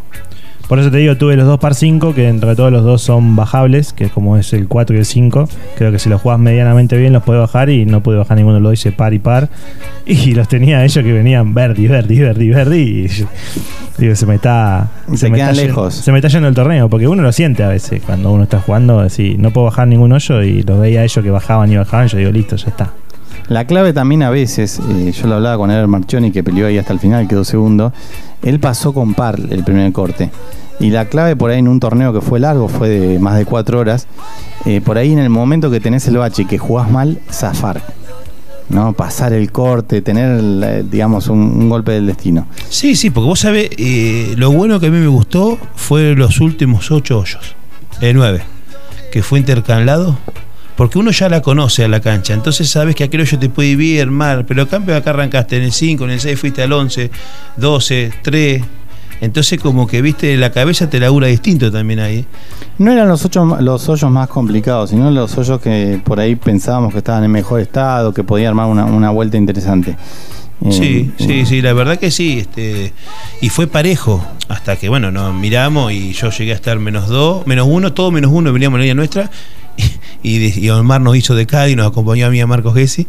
Por 0.68 0.78
eso 0.78 0.90
te 0.90 0.96
digo, 0.96 1.16
tuve 1.16 1.36
los 1.36 1.46
dos 1.46 1.58
par 1.60 1.74
5, 1.74 2.14
que 2.14 2.26
entre 2.28 2.56
todos 2.56 2.72
los 2.72 2.82
dos 2.84 3.02
son 3.02 3.36
bajables, 3.36 3.92
que 3.92 4.08
como 4.08 4.38
es 4.38 4.52
el 4.54 4.66
4 4.66 4.96
y 4.96 4.98
el 5.00 5.04
5. 5.04 5.48
Creo 5.76 5.92
que 5.92 5.98
si 5.98 6.08
los 6.08 6.22
jugás 6.22 6.38
medianamente 6.38 6.96
bien 6.96 7.12
los 7.12 7.22
puedes 7.22 7.40
bajar 7.40 7.68
y 7.68 7.84
no 7.84 8.02
pude 8.02 8.16
bajar 8.16 8.36
ninguno 8.38 8.54
de 8.56 8.60
los 8.62 8.70
dos, 8.72 8.78
hice 8.80 8.92
par 8.92 9.12
y 9.14 9.18
par. 9.18 9.48
Y 10.06 10.34
los 10.34 10.48
tenía 10.48 10.84
ellos 10.84 11.02
que 11.02 11.12
venían 11.12 11.54
verdi, 11.54 11.86
verdi, 11.86 12.18
verdi, 12.18 12.48
verdi. 12.50 12.76
Y 13.06 13.08
digo, 13.98 14.14
se 14.16 14.26
me 14.26 14.34
está. 14.36 14.88
Se 15.14 15.30
me 15.30 15.38
yendo- 15.38 15.52
lejos. 15.54 15.94
se 15.94 16.12
me 16.12 16.18
está 16.18 16.28
yendo 16.28 16.48
el 16.48 16.54
torneo, 16.54 16.88
porque 16.90 17.08
uno 17.08 17.22
lo 17.22 17.32
siente 17.32 17.62
a 17.62 17.68
veces 17.68 18.02
cuando 18.04 18.30
uno 18.32 18.42
está 18.44 18.60
jugando. 18.60 19.00
Así, 19.00 19.36
no 19.38 19.50
puedo 19.50 19.66
bajar 19.66 19.86
ningún 19.88 20.12
hoyo 20.12 20.42
y 20.42 20.62
los 20.62 20.78
veía 20.80 21.04
ellos 21.04 21.22
que 21.22 21.30
bajaban 21.30 21.70
y 21.72 21.76
bajaban. 21.76 22.08
Yo 22.08 22.18
digo, 22.18 22.30
listo, 22.32 22.56
ya 22.56 22.68
está. 22.68 22.90
La 23.48 23.66
clave 23.66 23.92
también 23.92 24.22
a 24.22 24.30
veces, 24.30 24.80
eh, 24.88 25.12
yo 25.12 25.26
lo 25.26 25.34
hablaba 25.34 25.58
con 25.58 25.70
Ever 25.70 25.86
Marchioni 25.86 26.30
que 26.30 26.42
peleó 26.42 26.66
ahí 26.66 26.78
hasta 26.78 26.92
el 26.92 26.98
final, 26.98 27.28
quedó 27.28 27.44
segundo. 27.44 27.92
Él 28.42 28.58
pasó 28.58 28.94
con 28.94 29.14
par 29.14 29.38
el 29.50 29.64
primer 29.64 29.92
corte. 29.92 30.30
Y 30.80 30.90
la 30.90 31.06
clave 31.06 31.36
por 31.36 31.50
ahí 31.50 31.58
en 31.58 31.68
un 31.68 31.78
torneo 31.78 32.12
que 32.12 32.20
fue 32.20 32.40
largo, 32.40 32.68
fue 32.68 32.88
de 32.88 33.18
más 33.18 33.36
de 33.36 33.44
cuatro 33.44 33.78
horas, 33.78 34.08
eh, 34.64 34.80
por 34.80 34.98
ahí 34.98 35.12
en 35.12 35.18
el 35.18 35.30
momento 35.30 35.70
que 35.70 35.78
tenés 35.78 36.08
el 36.08 36.16
bache 36.16 36.42
y 36.42 36.46
que 36.46 36.58
jugás 36.58 36.90
mal, 36.90 37.20
zafar. 37.30 37.82
¿no? 38.70 38.94
Pasar 38.94 39.32
el 39.34 39.52
corte, 39.52 40.00
tener, 40.00 40.88
digamos, 40.88 41.28
un, 41.28 41.38
un 41.38 41.68
golpe 41.68 41.92
del 41.92 42.06
destino. 42.06 42.46
Sí, 42.70 42.96
sí, 42.96 43.10
porque 43.10 43.28
vos 43.28 43.40
sabés, 43.40 43.70
eh, 43.76 44.34
lo 44.36 44.50
bueno 44.52 44.80
que 44.80 44.86
a 44.86 44.90
mí 44.90 44.98
me 44.98 45.06
gustó 45.06 45.58
fue 45.76 46.14
los 46.14 46.40
últimos 46.40 46.90
8 46.90 47.18
hoyos, 47.18 47.54
el 48.00 48.16
9, 48.16 48.42
que 49.12 49.22
fue 49.22 49.38
intercalado. 49.38 50.18
Porque 50.76 50.98
uno 50.98 51.10
ya 51.12 51.28
la 51.28 51.40
conoce 51.40 51.84
a 51.84 51.88
la 51.88 52.00
cancha, 52.00 52.34
entonces 52.34 52.68
sabes 52.68 52.94
que 52.94 53.04
aquel 53.04 53.20
hoyo 53.20 53.38
te 53.38 53.48
puede 53.48 53.70
ir 53.70 53.76
bien, 53.76 54.12
mal, 54.12 54.44
pero 54.44 54.66
cambio 54.66 54.96
acá 54.96 55.10
arrancaste 55.10 55.56
en 55.56 55.62
el 55.62 55.72
5, 55.72 56.04
en 56.04 56.10
el 56.10 56.20
6 56.20 56.38
fuiste 56.38 56.62
al 56.62 56.72
11, 56.72 57.10
12, 57.56 58.12
3. 58.22 58.62
Entonces 59.20 59.60
como 59.60 59.86
que 59.86 60.02
viste 60.02 60.36
la 60.36 60.50
cabeza 60.50 60.90
te 60.90 60.98
labura 60.98 61.28
distinto 61.28 61.70
también 61.70 62.00
ahí. 62.00 62.26
No 62.78 62.90
eran 62.90 63.08
los, 63.08 63.24
ocho, 63.24 63.56
los 63.60 63.88
hoyos 63.88 64.10
más 64.10 64.28
complicados, 64.28 64.90
sino 64.90 65.10
los 65.10 65.38
hoyos 65.38 65.60
que 65.60 66.00
por 66.04 66.18
ahí 66.18 66.34
pensábamos 66.34 66.92
que 66.92 66.98
estaban 66.98 67.22
en 67.22 67.30
mejor 67.30 67.60
estado, 67.60 68.12
que 68.12 68.24
podía 68.24 68.48
armar 68.48 68.66
una, 68.66 68.84
una 68.84 69.10
vuelta 69.10 69.36
interesante. 69.36 69.96
Eh, 70.64 70.72
Sí, 70.72 71.12
sí, 71.18 71.46
sí, 71.46 71.62
la 71.62 71.72
verdad 71.72 71.98
que 71.98 72.10
sí. 72.10 72.38
Este, 72.40 72.92
y 73.40 73.48
fue 73.48 73.66
parejo, 73.66 74.24
hasta 74.48 74.76
que, 74.76 74.88
bueno, 74.88 75.10
nos 75.10 75.34
miramos 75.34 75.92
y 75.92 76.12
yo 76.12 76.30
llegué 76.30 76.52
a 76.52 76.54
estar 76.54 76.78
menos 76.78 77.08
dos, 77.08 77.46
menos 77.46 77.66
uno, 77.68 77.92
todo 77.92 78.10
menos 78.10 78.30
uno, 78.32 78.52
veníamos 78.52 78.76
en 78.76 78.80
la 78.80 78.84
línea 78.84 78.94
nuestra. 78.94 79.30
Y, 80.22 80.58
y, 80.64 80.70
Omar 80.70 81.00
nos 81.02 81.16
hizo 81.16 81.34
de 81.34 81.46
Cádiz, 81.46 81.76
nos 81.76 81.86
acompañó 81.88 82.26
a 82.26 82.30
mí 82.30 82.40
a 82.40 82.46
Marcos 82.46 82.74
Gessi. 82.74 83.06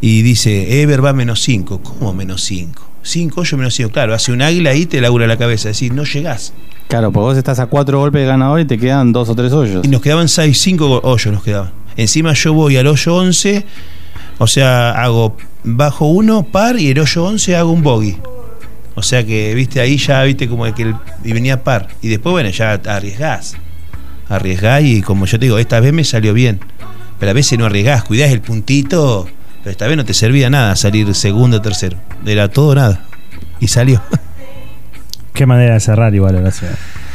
Y 0.00 0.20
dice, 0.22 0.82
Ever 0.82 1.02
va 1.02 1.12
menos 1.14 1.40
cinco. 1.42 1.80
¿Cómo 1.82 2.12
menos 2.12 2.42
cinco? 2.42 2.86
Cinco, 3.02 3.42
yo 3.44 3.56
menos 3.56 3.74
cinco. 3.74 3.90
Claro, 3.90 4.12
hace 4.14 4.30
un 4.32 4.42
águila 4.42 4.70
ahí 4.70 4.84
te 4.86 5.00
labura 5.00 5.26
la 5.26 5.38
cabeza. 5.38 5.70
Es 5.70 5.76
decir, 5.76 5.94
no 5.94 6.04
llegás. 6.04 6.52
Claro, 6.88 7.10
porque 7.12 7.24
vos 7.24 7.38
estás 7.38 7.58
a 7.60 7.66
cuatro 7.66 7.98
golpes 7.98 8.20
de 8.20 8.26
ganador 8.26 8.60
y 8.60 8.66
te 8.66 8.78
quedan 8.78 9.12
dos 9.12 9.28
o 9.30 9.34
tres 9.34 9.52
hoyos. 9.52 9.84
Y 9.84 9.88
nos 9.88 10.02
quedaban 10.02 10.28
seis, 10.28 10.60
cinco 10.60 11.00
hoyos 11.02 11.32
nos 11.32 11.42
quedaban. 11.42 11.72
Encima 11.96 12.34
yo 12.34 12.52
voy 12.52 12.76
al 12.76 12.86
hoyo 12.88 13.14
11, 13.16 13.64
o 14.38 14.46
sea, 14.46 14.90
hago 14.90 15.36
bajo 15.62 16.06
uno, 16.06 16.42
par, 16.42 16.78
y 16.78 16.88
el 16.90 16.98
hoyo 16.98 17.24
11 17.24 17.56
hago 17.56 17.70
un 17.72 17.82
bogey. 17.82 18.18
O 18.96 19.02
sea 19.02 19.24
que, 19.24 19.54
viste, 19.54 19.80
ahí 19.80 19.96
ya, 19.96 20.22
viste, 20.24 20.48
como 20.48 20.72
que 20.74 20.82
el- 20.82 20.94
y 21.24 21.32
venía 21.32 21.64
par. 21.64 21.88
Y 22.02 22.08
después, 22.08 22.32
bueno, 22.32 22.50
ya 22.50 22.72
arriesgás. 22.74 23.56
Arriesgás 24.36 24.82
y 24.82 25.02
como 25.02 25.26
yo 25.26 25.38
te 25.38 25.46
digo, 25.46 25.58
esta 25.58 25.80
vez 25.80 25.92
me 25.92 26.04
salió 26.04 26.32
bien. 26.34 26.60
Pero 27.18 27.30
a 27.30 27.34
veces 27.34 27.58
no 27.58 27.66
arriesgás, 27.66 28.04
cuidás 28.04 28.30
el 28.30 28.40
puntito, 28.40 29.26
pero 29.62 29.70
esta 29.70 29.86
vez 29.86 29.96
no 29.96 30.04
te 30.04 30.14
servía 30.14 30.50
nada 30.50 30.74
salir 30.76 31.14
segundo 31.14 31.58
o 31.58 31.62
tercero. 31.62 31.96
Era 32.26 32.48
todo 32.48 32.74
nada. 32.74 33.00
Y 33.60 33.68
salió. 33.68 34.00
Qué 35.32 35.46
manera 35.46 35.74
de 35.74 35.80
cerrar 35.80 36.14
igual, 36.14 36.36
Horacio. 36.36 36.68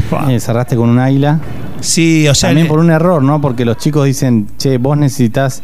Fua. 0.09 0.31
Eh, 0.33 0.39
cerraste 0.39 0.75
con 0.75 0.89
un 0.89 0.99
águila. 0.99 1.39
Sí, 1.79 2.27
o 2.27 2.35
sea, 2.35 2.49
También 2.49 2.67
por 2.67 2.79
un 2.79 2.89
error, 2.89 3.21
¿no? 3.23 3.39
Porque 3.39 3.63
los 3.63 3.77
chicos 3.77 4.05
dicen, 4.05 4.47
che, 4.57 4.77
vos 4.77 4.97
necesitas 4.97 5.61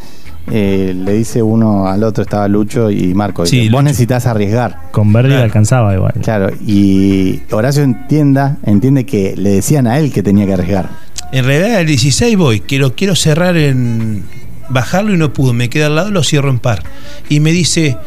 eh, 0.51 0.93
le 0.95 1.13
dice 1.13 1.41
uno 1.41 1.87
al 1.87 2.03
otro, 2.03 2.23
estaba 2.23 2.47
Lucho 2.47 2.91
y 2.91 3.13
Marco, 3.13 3.45
Sí, 3.45 3.61
dice, 3.61 3.71
vos 3.71 3.83
necesitas 3.83 4.25
arriesgar. 4.27 4.79
Con 4.91 5.11
Verdi 5.11 5.29
Claro. 5.29 5.39
le 5.39 5.45
alcanzaba 5.45 5.93
igual. 5.95 6.13
Claro, 6.21 6.49
y 6.65 7.41
Horacio 7.51 7.83
entienda, 7.83 8.57
entiende 8.65 9.05
que 9.05 9.35
le 9.35 9.49
decían 9.49 9.87
a 9.87 9.97
él 9.97 10.13
que 10.13 10.23
tenía 10.23 10.45
que 10.45 10.53
arriesgar. 10.53 10.89
En 11.31 11.45
realidad 11.45 11.81
el 11.81 11.87
16 11.87 12.37
voy, 12.37 12.61
quiero, 12.61 12.95
quiero 12.95 13.15
cerrar 13.15 13.57
en 13.57 14.23
bajarlo 14.69 15.13
y 15.13 15.17
no 15.17 15.33
pudo, 15.33 15.53
me 15.53 15.69
queda 15.69 15.87
al 15.87 15.95
lado, 15.95 16.11
lo 16.11 16.23
cierro 16.23 16.49
en 16.49 16.59
par. 16.59 16.83
Y 17.29 17.39
me 17.39 17.51
dice, 17.51 17.97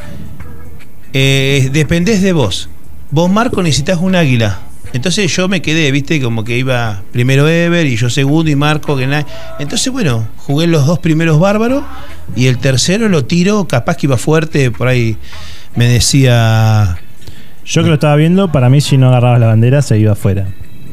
eh, 1.13 1.71
dependés 1.73 2.23
de 2.23 2.33
vos. 2.33 2.69
Vos, 3.11 3.31
Marco, 3.31 3.63
necesitas 3.63 3.99
un 4.01 4.15
águila. 4.15 4.61
Entonces 4.93 5.35
yo 5.35 5.49
me 5.49 5.61
quedé, 5.61 5.91
viste, 5.93 6.21
como 6.21 6.45
que 6.45 6.57
iba 6.57 7.03
primero 7.13 7.47
Ever 7.49 7.87
y 7.87 7.97
yo 7.97 8.09
segundo 8.09 8.51
y 8.51 8.57
Marco 8.57 8.97
que 8.97 9.07
nada. 9.07 9.27
Entonces, 9.59 9.93
bueno, 9.93 10.27
jugué 10.39 10.67
los 10.67 10.87
dos 10.87 10.99
primeros 10.99 11.39
bárbaros 11.39 11.85
y 12.35 12.47
el 12.47 12.59
tercero 12.59 13.09
lo 13.09 13.25
tiro, 13.25 13.69
capaz 13.69 13.97
que 13.97 14.07
iba 14.07 14.17
fuerte, 14.17 14.71
por 14.71 14.89
ahí 14.89 15.17
me 15.75 15.89
decía... 15.89 16.99
Yo 17.67 17.83
que 17.83 17.89
lo 17.89 17.95
estaba 17.95 18.17
viendo, 18.17 18.51
para 18.51 18.71
mí 18.71 18.81
si 18.81 18.97
no 18.97 19.09
agarrabas 19.09 19.41
la 19.41 19.47
bandera 19.47 19.83
se 19.83 19.99
iba 19.99 20.13
afuera. 20.13 20.47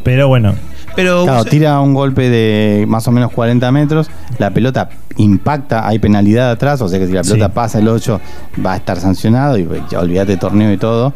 Pero 0.04 0.28
bueno, 0.28 0.56
Pero 0.96 1.24
Claro, 1.26 1.46
tira 1.46 1.80
un 1.82 1.94
golpe 1.94 2.30
de 2.30 2.86
más 2.88 3.08
o 3.08 3.12
menos 3.12 3.32
40 3.32 3.72
metros, 3.72 4.08
la 4.40 4.52
pelota 4.52 4.90
impacta, 5.18 5.88
hay 5.88 6.00
penalidad 6.00 6.52
atrás, 6.52 6.82
o 6.82 6.88
sea 6.90 7.00
que 7.00 7.08
si 7.08 7.14
la 7.14 7.22
pelota 7.24 7.46
Sí. 7.48 7.52
pasa 7.54 7.80
el 7.80 7.88
8 7.88 8.20
va 8.66 8.74
a 8.74 8.76
estar 8.78 9.00
sancionado 9.00 9.58
y 9.58 9.68
ya 9.90 10.00
olvídate 10.00 10.34
de 10.34 10.38
torneo 10.38 10.72
y 10.72 10.78
todo. 10.78 11.14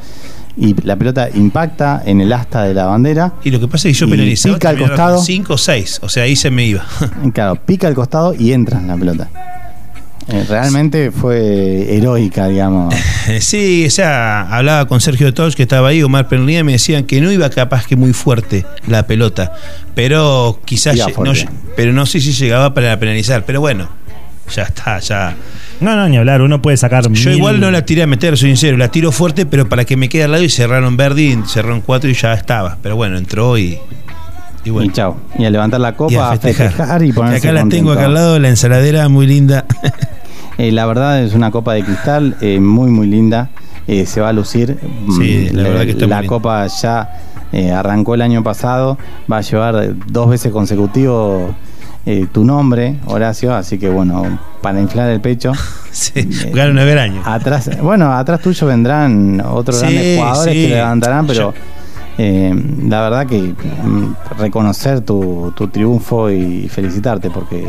Y 0.58 0.76
la 0.84 0.98
pelota 0.98 1.30
impacta 1.34 2.02
en 2.06 2.20
el 2.20 2.34
asta 2.34 2.64
de 2.64 2.74
la 2.74 2.86
bandera, 2.86 3.34
Y 3.46 3.52
lo 3.52 3.60
que 3.62 3.68
pasa 3.70 3.88
es 3.88 3.96
que 3.96 4.02
yo 4.06 4.10
penalizaba 4.10 4.56
pica 4.56 4.70
al 4.70 4.78
costado. 4.78 5.16
con 5.16 5.26
5 5.26 5.54
o 5.54 5.58
6, 5.58 6.00
o 6.04 6.10
sea, 6.10 6.24
ahí 6.24 6.36
se 6.36 6.50
me 6.52 6.66
iba. 6.66 6.84
claro, 7.34 7.56
pica 7.56 7.88
al 7.88 7.96
costado 7.96 8.34
y 8.34 8.52
entra 8.52 8.78
en 8.80 8.88
la 8.88 8.98
pelota. 8.98 9.30
Eh, 10.32 10.46
realmente 10.48 11.10
fue 11.12 11.96
heroica, 11.98 12.48
digamos. 12.48 12.94
sí, 13.40 13.86
o 13.88 13.90
sea, 13.90 14.42
hablaba 14.42 14.88
con 14.88 15.02
Sergio 15.02 15.34
Toch, 15.34 15.56
que 15.56 15.64
estaba 15.64 15.90
ahí, 15.90 16.04
Omar 16.04 16.28
Pernilla, 16.28 16.64
me 16.64 16.74
decían 16.74 17.04
que 17.06 17.20
no 17.20 17.32
iba 17.32 17.50
capaz 17.50 17.88
que 17.88 17.96
muy 17.96 18.14
fuerte 18.14 18.66
la 18.88 19.08
pelota, 19.08 19.54
pero 19.96 20.60
quizás, 20.66 20.96
no, 21.18 21.34
pero 21.76 21.94
no 21.94 22.06
sé 22.06 22.20
si 22.22 22.32
llegaba 22.34 22.74
para 22.76 23.00
penalizar, 23.00 23.44
pero 23.46 23.60
bueno, 23.60 23.90
ya 24.56 24.64
está, 24.64 25.00
ya. 25.00 25.36
no, 25.80 25.96
no, 25.96 26.08
ni 26.08 26.18
hablar, 26.18 26.42
uno 26.44 26.62
puede 26.62 26.78
sacar. 26.78 27.04
Yo 27.06 27.10
mil- 27.10 27.38
igual 27.38 27.60
no 27.60 27.72
la 27.72 27.84
tiré 27.84 28.04
a 28.04 28.08
meter, 28.08 28.38
soy 28.38 28.50
sincero, 28.50 28.78
la 28.78 28.90
tiro 28.90 29.12
fuerte, 29.12 29.48
pero 29.48 29.68
para 29.68 29.84
que 29.86 29.98
me 29.98 30.10
quede 30.10 30.26
al 30.26 30.32
lado 30.34 30.44
y 30.44 30.50
cerraron 30.50 30.96
Verdi, 30.96 31.40
cerraron 31.48 31.82
cuatro 31.82 32.08
y 32.10 32.14
ya 32.14 32.34
estaba, 32.34 32.78
pero 32.84 32.96
bueno, 32.96 33.18
entró 33.18 33.58
y, 33.58 33.80
y 34.64 34.70
bueno. 34.70 34.92
Y 34.92 34.94
chao. 34.94 35.18
Y 35.40 35.46
a 35.46 35.50
levantar 35.50 35.80
la 35.80 35.90
y 35.90 35.94
copa, 35.94 36.32
a 36.34 36.38
festejar. 36.38 37.04
y 37.04 37.12
ponerse 37.14 37.48
acá 37.48 37.52
la 37.64 37.68
tengo 37.68 37.92
acá 37.94 38.06
al 38.06 38.14
lado, 38.14 38.38
la 38.38 38.50
ensaladera 38.50 39.10
muy 39.10 39.26
linda. 39.26 39.66
Eh, 40.60 40.72
la 40.72 40.86
verdad 40.86 41.24
es 41.24 41.34
una 41.34 41.50
copa 41.50 41.74
de 41.74 41.84
cristal 41.84 42.36
eh, 42.42 42.60
muy 42.60 42.92
muy 42.92 43.08
linda. 43.08 43.50
Eh, 43.88 44.06
se 44.06 44.22
va 44.22 44.30
a 44.30 44.34
lucir. 44.34 44.78
Sí, 45.18 45.50
Mm, 45.52 45.56
la 45.56 45.64
verdad 45.64 45.86
que 45.86 45.92
está 45.92 46.06
muy 46.06 46.10
La 46.16 46.24
copa 46.28 46.68
ya 46.68 47.10
arrancó 47.76 48.14
el 48.14 48.22
año 48.22 48.44
pasado. 48.44 48.98
Va 49.32 49.38
a 49.38 49.42
llevar 49.42 49.96
dos 50.08 50.30
veces 50.30 50.52
consecutivo 50.52 51.56
tu 52.32 52.44
nombre, 52.44 52.96
Horacio. 53.06 53.54
Así 53.56 53.78
que 53.80 53.90
bueno, 53.90 54.40
para 54.62 54.80
inflar 54.82 55.10
el 55.10 55.22
pecho. 55.22 55.54
sí, 55.92 56.28
jugaron 56.50 56.78
a 56.78 56.84
ver 56.84 57.00
años. 57.00 57.26
Atrás, 57.26 57.70
bueno, 57.82 58.12
atrás 58.14 58.40
tuyo 58.42 58.68
vendrán 58.68 59.42
otros 59.46 59.78
Sí, 59.80 59.86
grandes 59.86 60.18
jugadores 60.20 60.54
sí. 60.54 60.62
que 60.62 60.70
levantarán, 60.70 61.26
pero 61.28 61.40
Yo- 61.40 61.54
eh, 62.22 62.54
la 62.86 63.00
verdad 63.00 63.28
que 63.28 63.40
mm, 63.40 64.14
reconocer 64.38 65.00
tu, 65.00 65.54
tu 65.56 65.70
triunfo 65.70 66.30
y 66.30 66.68
felicitarte, 66.68 67.30
porque 67.30 67.66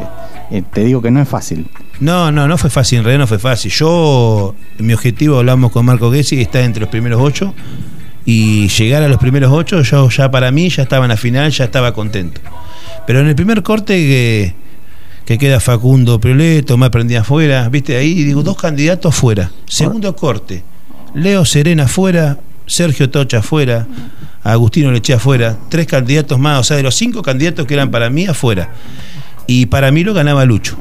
eh, 0.51 0.63
te 0.73 0.83
digo 0.83 1.01
que 1.01 1.13
no 1.13 1.23
es 1.23 1.29
fácil. 1.29 1.69
No, 2.01 2.33
no, 2.33 2.49
no 2.49 2.59
fue 2.59 2.69
fácil, 2.69 2.99
en 2.99 3.05
realidad 3.05 3.21
no 3.21 3.27
fue 3.29 3.39
fácil. 3.39 3.71
Yo, 3.71 4.57
mi 4.79 4.93
objetivo, 4.93 5.39
hablamos 5.39 5.71
con 5.71 5.87
Marco 5.87 6.11
Gessi, 6.11 6.41
está 6.41 6.63
entre 6.63 6.81
los 6.81 6.91
primeros 6.91 7.21
ocho. 7.23 7.55
Y 8.25 8.67
llegar 8.67 9.05
a 9.05 9.09
los 9.09 9.19
primeros 9.19 9.53
ocho, 9.53 9.83
yo 9.83 10.09
ya 10.09 10.29
para 10.33 10.51
mí 10.51 10.69
ya 10.69 10.83
estaba 10.83 11.05
en 11.05 11.11
la 11.11 11.17
final, 11.17 11.53
ya 11.53 11.67
estaba 11.67 11.95
contento. 11.95 12.41
Pero 13.07 13.21
en 13.21 13.29
el 13.29 13.37
primer 13.37 13.63
corte 13.63 13.95
que, 13.95 14.55
que 15.27 15.39
queda 15.39 15.61
Facundo 15.61 16.19
Prioleto, 16.19 16.77
me 16.77 16.91
prendí 16.91 17.15
afuera, 17.15 17.69
viste, 17.69 17.97
ahí 17.97 18.25
digo, 18.25 18.43
dos 18.43 18.57
candidatos 18.57 19.15
afuera. 19.15 19.53
Segundo 19.67 20.17
corte, 20.17 20.65
Leo 21.15 21.45
Serena 21.45 21.85
afuera, 21.85 22.39
Sergio 22.67 23.11
Tocha 23.11 23.39
Agustino 24.43 24.91
Leche 24.91 25.15
afuera, 25.15 25.57
tres 25.69 25.87
candidatos 25.87 26.39
más, 26.39 26.61
o 26.61 26.65
sea, 26.65 26.77
de 26.77 26.83
los 26.83 26.95
cinco 26.95 27.23
candidatos 27.23 27.67
que 27.67 27.75
eran 27.75 27.91
para 27.91 28.11
mí 28.11 28.27
afuera. 28.27 28.71
Y 29.47 29.67
para 29.67 29.91
mí 29.91 30.05
lo 30.05 30.15
ganaba 30.15 30.45
Lucho. 30.45 30.77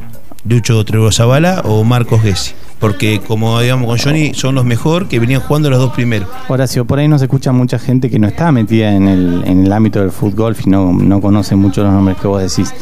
Lucho 0.45 0.84
Trevo 0.86 1.12
Zavala 1.12 1.62
o 1.65 1.84
Marcos 1.84 2.22
Gessi. 2.22 2.54
Porque 2.80 3.19
como 3.19 3.60
digamos 3.60 3.88
con 3.88 3.98
Johnny, 3.98 4.34
son 4.34 4.56
los 4.56 4.63
mejor 4.63 5.10
que 5.10 5.19
venían 5.19 5.41
jugando 5.41 5.69
los 5.69 5.80
dos 5.80 5.91
primeros. 5.91 6.30
Horacio, 6.48 6.86
por 6.86 7.00
ahí 7.00 7.10
nos 7.10 7.22
escucha 7.22 7.52
mucha 7.52 7.78
gente 7.78 8.10
que 8.10 8.19
no 8.19 8.28
está 8.28 8.52
metida 8.54 8.93
en 8.93 9.08
el, 9.08 9.43
en 9.45 9.65
el 9.65 9.74
ámbito 9.74 10.00
del 10.00 10.12
fútbol 10.12 10.56
y 10.65 10.69
no, 10.69 10.93
no 10.93 11.19
conoce 11.19 11.56
mucho 11.56 11.84
los 11.84 11.91
nombres 11.91 12.17
que 12.17 12.28
vos 12.28 12.41
decís. 12.41 12.74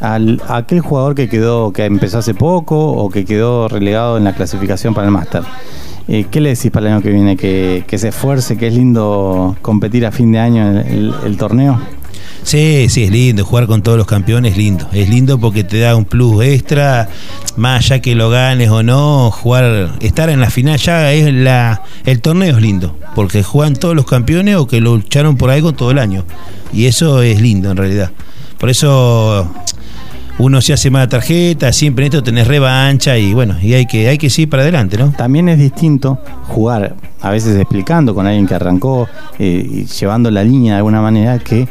Al, 0.00 0.42
aquel 0.48 0.80
jugador 0.80 1.14
que 1.14 1.28
quedó, 1.28 1.72
que 1.72 1.86
empezó 1.86 2.18
hace 2.18 2.34
poco 2.34 2.92
o 2.92 3.08
que 3.08 3.24
quedó 3.24 3.68
relegado 3.68 4.18
en 4.18 4.24
la 4.24 4.34
clasificación 4.34 4.92
para 4.92 5.06
el 5.06 5.12
máster. 5.12 5.42
Eh, 6.08 6.26
¿Qué 6.30 6.40
le 6.40 6.50
decís 6.50 6.70
para 6.70 6.86
el 6.86 6.92
año 6.94 7.02
que 7.02 7.10
viene? 7.10 7.36
¿Que, 7.36 7.84
que 7.86 7.98
se 7.98 8.08
esfuerce, 8.08 8.56
que 8.56 8.68
es 8.68 8.74
lindo 8.74 9.56
competir 9.62 10.06
a 10.06 10.10
fin 10.10 10.32
de 10.32 10.38
año 10.38 10.70
en 10.70 10.76
el, 10.78 11.14
el 11.24 11.36
torneo? 11.36 11.78
Sí, 12.42 12.86
sí, 12.88 13.04
es 13.04 13.10
lindo. 13.10 13.44
Jugar 13.44 13.66
con 13.66 13.82
todos 13.82 13.98
los 13.98 14.06
campeones 14.06 14.52
es 14.52 14.58
lindo. 14.58 14.88
Es 14.92 15.10
lindo 15.10 15.38
porque 15.38 15.64
te 15.64 15.80
da 15.80 15.94
un 15.96 16.06
plus 16.06 16.42
extra. 16.44 17.08
Más 17.56 17.84
allá 17.84 18.00
que 18.00 18.14
lo 18.14 18.30
ganes 18.30 18.70
o 18.70 18.82
no, 18.82 19.30
jugar, 19.30 19.96
estar 20.00 20.30
en 20.30 20.40
la 20.40 20.48
final 20.48 20.78
ya 20.78 21.12
es 21.12 21.30
la. 21.32 21.82
El 22.06 22.22
torneo 22.22 22.56
es 22.56 22.62
lindo. 22.62 22.96
Porque 23.14 23.42
juegan 23.42 23.74
todos 23.74 23.94
los 23.94 24.06
campeones 24.06 24.56
o 24.56 24.66
que 24.66 24.80
lucharon 24.80 25.36
por 25.36 25.50
algo 25.50 25.72
todo 25.72 25.90
el 25.90 25.98
año. 25.98 26.24
Y 26.72 26.86
eso 26.86 27.20
es 27.20 27.40
lindo 27.40 27.70
en 27.70 27.76
realidad. 27.76 28.12
Por 28.58 28.70
eso 28.70 29.52
uno 30.38 30.60
se 30.60 30.72
hace 30.72 30.90
más 30.90 31.08
tarjeta, 31.08 31.72
siempre 31.72 32.06
en 32.06 32.12
esto 32.12 32.22
tenés 32.22 32.46
revancha 32.46 33.18
y 33.18 33.34
bueno, 33.34 33.56
y 33.60 33.74
hay 33.74 33.86
que, 33.86 34.08
hay 34.08 34.18
que 34.18 34.30
seguir 34.30 34.48
para 34.48 34.62
adelante, 34.62 34.96
¿no? 34.96 35.10
También 35.10 35.48
es 35.48 35.58
distinto 35.58 36.18
jugar, 36.46 36.94
a 37.20 37.30
veces 37.30 37.56
explicando 37.58 38.14
con 38.14 38.26
alguien 38.26 38.46
que 38.46 38.54
arrancó 38.54 39.08
eh, 39.38 39.66
y 39.68 39.84
llevando 39.86 40.30
la 40.30 40.44
línea 40.44 40.74
de 40.74 40.76
alguna 40.78 41.02
manera, 41.02 41.38
que 41.40 41.68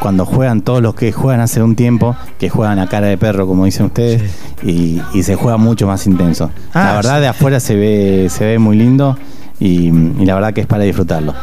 cuando 0.00 0.24
juegan 0.24 0.62
todos 0.62 0.82
los 0.82 0.94
que 0.94 1.12
juegan 1.12 1.40
hace 1.40 1.62
un 1.62 1.76
tiempo, 1.76 2.16
que 2.38 2.48
juegan 2.48 2.78
a 2.78 2.88
cara 2.88 3.08
de 3.08 3.18
perro, 3.18 3.46
como 3.46 3.66
dicen 3.66 3.86
ustedes, 3.86 4.22
y, 4.62 5.00
y 5.12 5.22
se 5.22 5.34
juega 5.34 5.58
mucho 5.58 5.86
más 5.86 6.06
intenso. 6.06 6.50
Ah, 6.72 6.84
la 6.86 6.96
verdad, 6.96 7.14
sí. 7.16 7.20
de 7.20 7.28
afuera 7.28 7.60
se 7.60 7.76
ve, 7.76 8.28
se 8.30 8.44
ve 8.46 8.58
muy 8.58 8.76
lindo 8.76 9.18
y, 9.60 9.88
y 9.88 10.24
la 10.24 10.34
verdad 10.34 10.54
que 10.54 10.62
es 10.62 10.66
para 10.66 10.84
disfrutarlo. 10.84 11.34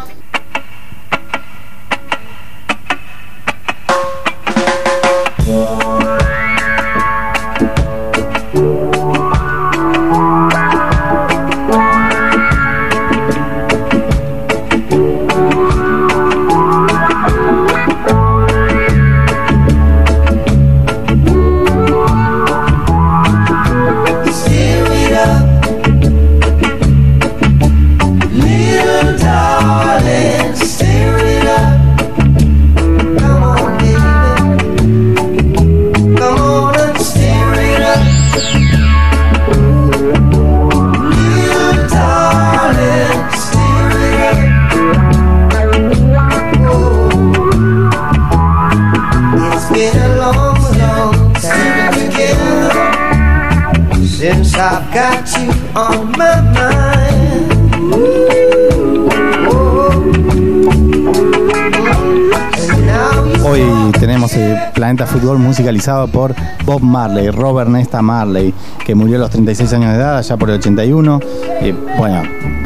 Musicalizado 65.38 66.08
por 66.08 66.34
Bob 66.66 66.82
Marley, 66.82 67.30
Robert 67.30 67.70
Nesta 67.70 68.02
Marley, 68.02 68.54
que 68.86 68.96
murió 68.96 69.18
a 69.18 69.20
los 69.20 69.30
36 69.30 69.74
años 69.74 69.92
de 69.92 69.98
edad, 69.98 70.18
allá 70.18 70.38
por 70.38 70.50
el 70.50 70.58
81. 70.58 71.20
Eh, 71.62 71.76
bueno, 71.98 72.24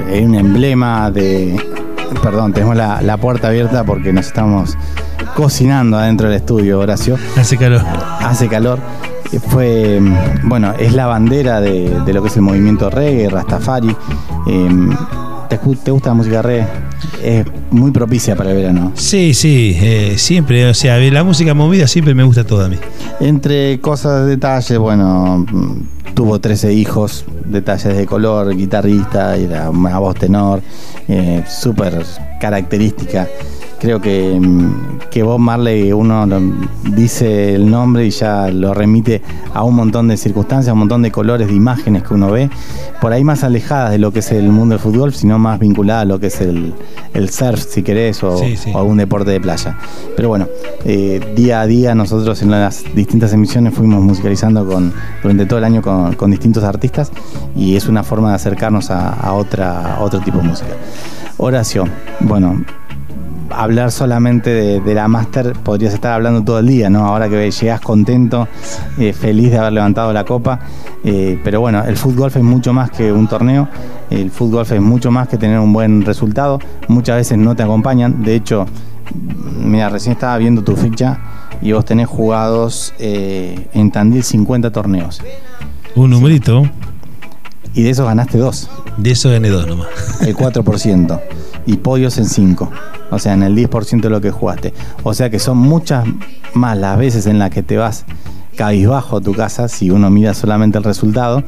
es 0.09 0.25
un 0.25 0.35
emblema 0.35 1.11
de... 1.11 1.61
Perdón, 2.21 2.53
tenemos 2.53 2.75
la, 2.75 3.01
la 3.01 3.17
puerta 3.17 3.47
abierta 3.47 3.83
porque 3.83 4.13
nos 4.13 4.27
estamos 4.27 4.77
cocinando 5.35 5.97
adentro 5.97 6.29
del 6.29 6.37
estudio, 6.37 6.79
Horacio. 6.79 7.17
Hace 7.37 7.57
calor. 7.57 7.81
Hace 8.19 8.47
calor. 8.47 8.79
Fue, 9.49 9.99
mm, 9.99 10.47
bueno, 10.47 10.73
es 10.77 10.93
la 10.93 11.07
bandera 11.07 11.59
de, 11.59 11.89
de 12.05 12.13
lo 12.13 12.21
que 12.21 12.27
es 12.27 12.35
el 12.35 12.43
movimiento 12.43 12.89
reggae, 12.89 13.29
Rastafari. 13.29 13.95
Eh, 14.47 14.69
¿te, 15.57 15.91
gusta 15.91 16.09
la 16.09 16.13
música 16.15 16.41
reggae? 16.41 16.67
Es 17.23 17.45
muy 17.71 17.91
propicia 17.91 18.35
para 18.35 18.51
el 18.51 18.57
verano. 18.57 18.91
Sí, 18.95 19.33
sí, 19.33 19.77
eh, 19.79 20.15
siempre, 20.17 20.67
o 20.67 20.73
sea, 20.73 20.97
la 20.97 21.23
música 21.23 21.53
movida 21.53 21.87
siempre 21.87 22.13
me 22.13 22.23
gusta 22.23 22.43
toda 22.43 22.65
a 22.65 22.69
mí. 22.69 22.77
Entre 23.19 23.79
cosas, 23.79 24.27
detalles, 24.27 24.77
bueno, 24.77 25.45
mm, 25.49 26.13
tuvo 26.13 26.39
13 26.39 26.73
hijos, 26.73 27.25
detalles 27.45 27.95
de 27.95 28.05
color, 28.05 28.55
guitarrista, 28.55 29.35
era 29.35 29.69
una 29.69 29.99
voz 29.99 30.15
tenor, 30.15 30.61
eh, 31.07 31.43
súper 31.47 32.03
característica. 32.43 33.25
Creo 33.79 33.99
que, 34.01 34.37
mm, 34.39 34.99
que 35.09 35.23
Bob 35.23 35.39
Marley 35.39 35.91
uno 35.93 36.25
dice 36.95 37.53
el 37.55 37.69
nombre 37.69 38.05
y 38.05 38.09
ya 38.11 38.49
lo 38.49 38.73
remite 38.73 39.21
a 39.53 39.63
un 39.63 39.75
montón 39.75 40.07
de 40.09 40.17
circunstancias, 40.17 40.69
a 40.69 40.73
un 40.73 40.79
montón 40.79 41.01
de 41.03 41.11
colores, 41.11 41.47
de 41.47 41.53
imágenes 41.53 42.03
que 42.03 42.13
uno 42.13 42.29
ve, 42.31 42.49
por 43.01 43.11
ahí 43.13 43.23
más 43.23 43.43
alejadas 43.45 43.91
de 43.91 43.97
lo 43.97 44.11
que 44.11 44.19
es 44.19 44.31
el 44.31 44.49
mundo 44.49 44.73
del 44.73 44.79
fútbol, 44.79 45.13
sino 45.13 45.37
más 45.39 45.57
vinculadas 45.59 46.01
a 46.03 46.05
lo 46.05 46.19
que 46.19 46.27
es 46.27 46.39
el, 46.41 46.73
el 47.13 47.29
surf, 47.29 47.59
si 47.61 47.81
querés, 47.83 48.23
o, 48.23 48.37
Sí, 48.37 48.57
sí. 48.57 48.71
o 48.73 48.77
algún 48.79 48.97
deporte 48.97 49.31
de 49.31 49.39
playa. 49.41 49.77
Pero 50.15 50.27
bueno, 50.29 50.47
eh, 50.85 51.19
día 51.35 51.61
a 51.61 51.65
día 51.67 51.93
nosotros 51.95 52.41
en 52.41 52.51
las 52.51 52.83
distintas 52.95 53.31
emisiones 53.33 53.73
fuimos 53.73 54.01
musicalizando 54.01 54.65
con, 54.65 54.93
durante 55.21 55.45
todo 55.45 55.59
el 55.59 55.65
año 55.65 55.81
con, 55.81 56.13
con 56.15 56.29
distintos 56.31 56.63
artistas 56.63 57.11
y 57.55 57.75
es 57.77 57.87
una 57.87 58.03
forma 58.03 58.29
de 58.29 58.35
acercarnos 58.35 58.91
a, 58.91 59.13
a 59.13 59.33
otra, 59.33 59.95
a 59.95 60.01
otro 60.01 60.19
tipo 60.21 60.37
de 60.39 60.43
música. 60.43 60.73
Horacio, 61.37 61.85
bueno, 62.19 62.63
hablar 63.49 63.91
solamente 63.91 64.81
de, 64.81 64.93
la 64.93 65.07
Master 65.07 65.53
podrías 65.53 65.93
estar 65.93 66.13
hablando 66.13 66.43
todo 66.43 66.59
el 66.59 66.67
día, 66.67 66.89
¿no? 66.89 67.05
Ahora 67.05 67.29
que 67.29 67.49
llegas 67.49 67.81
contento, 67.81 68.47
eh, 68.97 69.13
feliz 69.13 69.51
de 69.51 69.57
haber 69.57 69.73
levantado 69.73 70.13
la 70.13 70.25
copa. 70.25 70.59
eh, 71.03 71.39
pero 71.43 71.59
bueno, 71.59 71.83
el 71.83 71.97
fútbol 71.97 72.31
es 72.33 72.43
mucho 72.43 72.73
más 72.73 72.91
que 72.91 73.11
un 73.11 73.27
torneo, 73.27 73.67
el 74.09 74.31
fútbol 74.31 74.65
es 74.69 74.81
mucho 74.81 75.11
más 75.11 75.27
que 75.27 75.37
tener 75.37 75.59
un 75.59 75.73
buen 75.73 76.03
resultado. 76.03 76.59
Muchas 76.87 77.17
veces 77.17 77.37
no 77.37 77.55
te 77.55 77.63
acompañan. 77.63 78.23
De 78.23 78.35
hecho, 78.35 78.65
mira, 79.59 79.89
recién 79.89 80.13
estaba 80.13 80.37
viendo 80.37 80.63
tu 80.63 80.75
ficha 80.75 81.19
y 81.61 81.71
vos 81.71 81.85
tenés 81.85 82.07
jugados 82.07 82.93
eh, 82.99 83.67
en 83.73 83.91
Tandil 83.91 84.23
50 84.23 84.71
torneos. 84.71 85.21
Un 85.95 86.09
numerito, 86.09 86.63
Y 87.73 87.83
de 87.83 87.89
esos 87.89 88.05
ganaste 88.05 88.37
dos. 88.37 88.69
de 88.97 89.11
eso 89.11 89.29
gané 89.29 89.49
dos 89.49 89.65
nomás. 89.67 89.87
el 90.21 90.35
4% 90.37 91.21
y 91.65 91.77
podios 91.77 92.17
en 92.17 92.25
5, 92.25 92.71
o 93.09 93.19
sea, 93.19 93.33
en 93.33 93.43
el 93.43 93.55
10% 93.55 94.01
de 94.01 94.09
lo 94.09 94.21
que 94.21 94.31
jugaste. 94.31 94.73
O 95.03 95.13
sea 95.13 95.29
que 95.29 95.39
son 95.39 95.57
muchas 95.57 96.05
más 96.53 96.77
las 96.77 96.97
veces 96.97 97.25
en 97.25 97.39
las 97.39 97.49
que 97.49 97.63
te 97.63 97.77
vas 97.77 98.05
cabizbajo 98.55 99.17
a 99.17 99.21
tu 99.21 99.33
casa, 99.33 99.67
si 99.67 99.89
uno 99.89 100.09
mira 100.09 100.33
solamente 100.33 100.77
el 100.77 100.83
resultado, 100.83 101.43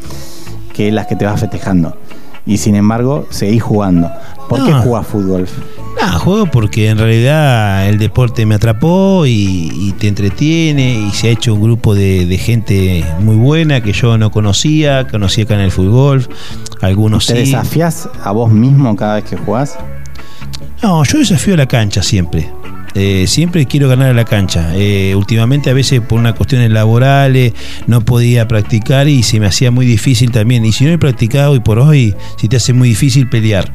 que 0.74 0.92
las 0.92 1.08
que 1.08 1.16
te 1.16 1.26
vas 1.26 1.40
festejando. 1.40 1.98
Y 2.46 2.58
sin 2.58 2.76
embargo, 2.76 3.28
seguís 3.30 3.64
jugando. 3.64 4.10
¿Por 4.50 4.64
qué 4.64 4.74
jugás 4.74 5.08
fútbol? 5.08 5.48
Nada, 5.96 6.20
juego 6.20 6.46
porque 6.48 6.90
en 6.90 6.98
realidad 6.98 7.88
el 7.88 7.98
deporte 7.98 8.46
me 8.46 8.56
atrapó 8.56 9.26
y, 9.26 9.72
y 9.74 9.94
te 9.94 10.08
entretiene 10.08 11.08
y 11.08 11.12
se 11.12 11.30
ha 11.30 11.32
hecho 11.32 11.54
un 11.54 11.62
grupo 11.62 11.96
de, 11.96 12.26
de 12.26 12.38
gente 12.38 13.06
muy 13.20 13.36
buena 13.36 13.82
que 13.82 13.94
yo 13.94 14.18
no 14.18 14.32
conocía, 14.32 15.08
conocía 15.08 15.46
acá 15.46 15.56
en 15.56 15.62
el 15.62 15.72
fútbol, 15.72 16.28
algunos 16.82 17.28
¿Te 17.28 17.34
sí. 17.34 17.40
desafías 17.52 18.10
a 18.24 18.32
vos 18.32 18.52
mismo 18.52 18.96
cada 18.96 19.16
vez 19.16 19.24
que 19.24 19.38
jugás? 19.38 19.78
No, 20.84 21.04
yo 21.04 21.20
desafío 21.20 21.56
la 21.56 21.66
cancha 21.68 22.04
siempre. 22.04 22.52
Eh, 22.94 23.26
siempre 23.28 23.66
quiero 23.66 23.90
ganar 23.90 24.12
a 24.12 24.14
la 24.14 24.24
cancha. 24.24 24.72
Eh, 24.76 25.16
últimamente 25.16 25.70
a 25.70 25.74
veces 25.74 26.00
por 26.00 26.18
unas 26.18 26.34
cuestiones 26.36 26.72
laborales 26.72 27.54
no 27.88 28.06
podía 28.06 28.48
practicar 28.48 29.10
y 29.10 29.22
se 29.22 29.40
me 29.40 29.48
hacía 29.48 29.70
muy 29.70 29.86
difícil 29.86 30.32
también. 30.32 30.64
Y 30.64 30.72
si 30.72 30.86
no 30.86 30.92
he 30.92 30.98
practicado 30.98 31.52
hoy 31.52 31.60
por 31.60 31.80
hoy, 31.80 32.16
si 32.38 32.48
te 32.48 32.56
hace 32.56 32.72
muy 32.72 32.90
difícil 32.90 33.28
pelear. 33.28 33.74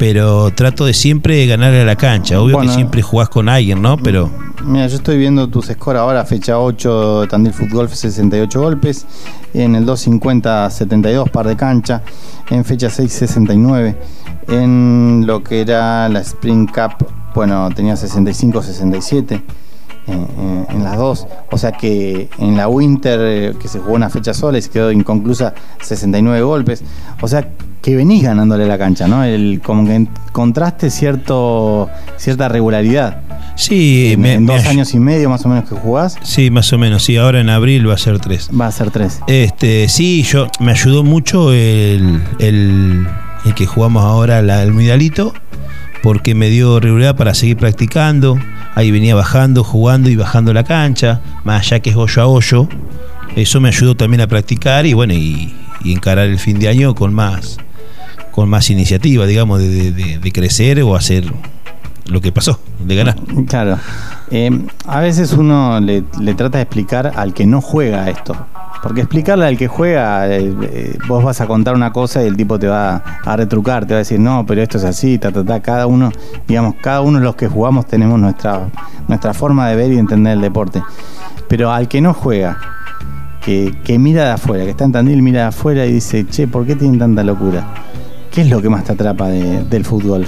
Pero 0.00 0.50
trato 0.54 0.86
de 0.86 0.94
siempre 0.94 1.46
ganar 1.46 1.74
a 1.74 1.84
la 1.84 1.94
cancha. 1.94 2.40
Obvio 2.40 2.56
Bueno. 2.56 2.70
que 2.70 2.74
siempre 2.74 3.02
jugás 3.02 3.28
con 3.28 3.50
alguien, 3.50 3.82
¿no? 3.82 3.98
Pero 3.98 4.30
Mira, 4.64 4.86
yo 4.86 4.96
estoy 4.96 5.18
viendo 5.18 5.48
tus 5.48 5.66
scores 5.66 6.00
ahora, 6.00 6.24
fecha 6.24 6.58
8, 6.58 7.26
Tandil 7.28 7.52
Fútbol 7.52 7.86
68 7.86 8.60
golpes, 8.60 9.06
en 9.52 9.74
el 9.74 9.84
250 9.84 10.70
72 10.70 11.28
par 11.28 11.46
de 11.46 11.54
cancha, 11.54 12.02
en 12.48 12.64
fecha 12.64 12.88
6 12.88 13.12
69, 13.12 13.96
en 14.48 15.24
lo 15.26 15.42
que 15.42 15.60
era 15.60 16.08
la 16.08 16.20
Spring 16.20 16.66
Cup, 16.66 17.06
bueno, 17.34 17.68
tenía 17.74 17.94
65 17.94 18.62
67 18.62 19.34
eh, 19.34 19.42
eh, 20.06 20.66
en 20.70 20.82
las 20.82 20.96
dos, 20.96 21.26
o 21.50 21.58
sea 21.58 21.72
que 21.72 22.30
en 22.38 22.56
la 22.56 22.68
Winter 22.68 23.20
eh, 23.22 23.54
que 23.60 23.68
se 23.68 23.80
jugó 23.80 23.94
una 23.94 24.08
fecha 24.08 24.32
sola 24.32 24.56
y 24.56 24.62
se 24.62 24.70
quedó 24.70 24.92
inconclusa 24.92 25.52
69 25.82 26.42
golpes, 26.42 26.82
o 27.20 27.28
sea 27.28 27.48
que 27.82 27.96
venís 27.96 28.22
ganándole 28.22 28.66
la 28.66 28.76
cancha, 28.76 29.08
¿no? 29.08 29.24
El, 29.24 29.60
como 29.64 29.86
que 29.86 29.94
encontraste 29.94 30.90
cierto, 30.90 31.88
cierta 32.18 32.48
regularidad. 32.48 33.22
sí, 33.56 34.12
En, 34.12 34.20
me- 34.20 34.34
en 34.34 34.44
me 34.44 34.52
dos 34.54 34.66
años 34.66 34.92
y 34.94 34.98
medio 35.00 35.30
más 35.30 35.44
o 35.46 35.48
menos 35.48 35.68
que 35.68 35.74
jugás, 35.74 36.16
Sí, 36.22 36.50
más 36.50 36.72
o 36.72 36.78
menos. 36.78 37.02
Sí, 37.04 37.16
ahora 37.16 37.40
en 37.40 37.48
abril 37.48 37.88
va 37.88 37.94
a 37.94 37.98
ser 37.98 38.18
tres. 38.18 38.50
va 38.58 38.66
a 38.66 38.72
ser 38.72 38.90
tres. 38.90 39.20
Este, 39.26 39.88
sí, 39.88 40.22
yo 40.22 40.46
me 40.60 40.72
ayudó 40.72 41.02
mucho 41.04 41.52
el, 41.52 42.20
el, 42.38 43.06
el 43.46 43.54
que 43.54 43.66
jugamos 43.66 44.04
ahora 44.04 44.42
la- 44.42 44.62
el 44.62 44.72
Midalito, 44.74 45.32
porque 46.02 46.34
me 46.34 46.48
dio 46.50 46.80
regularidad 46.80 47.16
para 47.16 47.34
seguir 47.34 47.56
practicando. 47.56 48.38
Ahí 48.74 48.90
venía 48.90 49.14
bajando, 49.14 49.64
jugando 49.64 50.08
y 50.10 50.16
bajando 50.16 50.52
la 50.52 50.64
cancha, 50.64 51.20
más 51.44 51.62
allá 51.66 51.80
que 51.80 51.90
es 51.90 51.96
hoyo 51.96 52.22
a 52.22 52.26
hoyo. 52.26 52.68
Eso 53.36 53.60
me 53.60 53.68
ayudó 53.68 53.94
también 53.96 54.20
a 54.20 54.26
practicar 54.26 54.86
y 54.86 54.92
bueno, 54.92 55.12
y, 55.14 55.54
y 55.84 55.92
encarar 55.92 56.26
el 56.28 56.38
fin 56.38 56.58
de 56.58 56.68
año 56.68 56.94
con 56.94 57.12
más, 57.14 57.58
con 58.30 58.48
más 58.48 58.70
iniciativa, 58.70 59.26
digamos, 59.26 59.60
de, 59.60 60.30
crecer 60.32 60.82
o 60.82 60.94
hacer 60.94 61.24
lo 62.06 62.20
que 62.20 62.32
pasó, 62.32 62.60
de 62.78 62.96
ganar. 62.96 63.16
Claro. 63.46 63.78
Eh, 64.30 64.50
a 64.86 65.00
veces 65.00 65.32
uno 65.32 65.80
le, 65.80 66.04
le 66.20 66.34
trata 66.34 66.58
de 66.58 66.62
explicar 66.62 67.12
al 67.16 67.34
que 67.34 67.46
no 67.46 67.60
juega 67.60 68.08
esto. 68.10 68.34
Porque 68.82 69.02
explicarle 69.02 69.46
al 69.46 69.58
que 69.58 69.68
juega, 69.68 70.26
eh, 70.28 70.54
eh, 70.62 70.98
vos 71.06 71.22
vas 71.22 71.40
a 71.42 71.46
contar 71.46 71.74
una 71.74 71.92
cosa 71.92 72.22
y 72.22 72.26
el 72.26 72.36
tipo 72.36 72.58
te 72.58 72.66
va 72.66 73.02
a 73.24 73.36
retrucar, 73.36 73.84
te 73.84 73.92
va 73.92 73.96
a 73.96 73.98
decir, 73.98 74.18
no, 74.18 74.46
pero 74.46 74.62
esto 74.62 74.78
es 74.78 74.84
así, 74.84 75.18
ta, 75.18 75.30
ta, 75.30 75.44
ta. 75.44 75.60
Cada 75.60 75.86
uno, 75.86 76.10
digamos, 76.48 76.76
cada 76.80 77.02
uno 77.02 77.18
de 77.18 77.24
los 77.24 77.34
que 77.34 77.46
jugamos 77.46 77.86
tenemos 77.86 78.18
nuestra, 78.18 78.68
nuestra 79.06 79.34
forma 79.34 79.68
de 79.68 79.76
ver 79.76 79.92
y 79.92 79.98
entender 79.98 80.32
el 80.32 80.40
deporte. 80.40 80.82
Pero 81.46 81.70
al 81.70 81.88
que 81.88 82.00
no 82.00 82.14
juega, 82.14 82.58
que, 83.44 83.76
que 83.84 83.98
mira 83.98 84.24
de 84.24 84.30
afuera, 84.30 84.64
que 84.64 84.70
está 84.70 84.84
en 84.84 84.92
Tandil, 84.92 85.20
mira 85.20 85.40
de 85.40 85.46
afuera 85.48 85.84
y 85.84 85.92
dice, 85.92 86.26
che, 86.26 86.48
¿por 86.48 86.64
qué 86.64 86.74
tienen 86.74 86.98
tanta 86.98 87.22
locura? 87.22 87.66
¿Qué 88.30 88.42
es 88.42 88.48
lo 88.48 88.62
que 88.62 88.68
más 88.68 88.84
te 88.84 88.92
atrapa 88.92 89.28
de- 89.28 89.64
del 89.64 89.84
fútbol? 89.84 90.24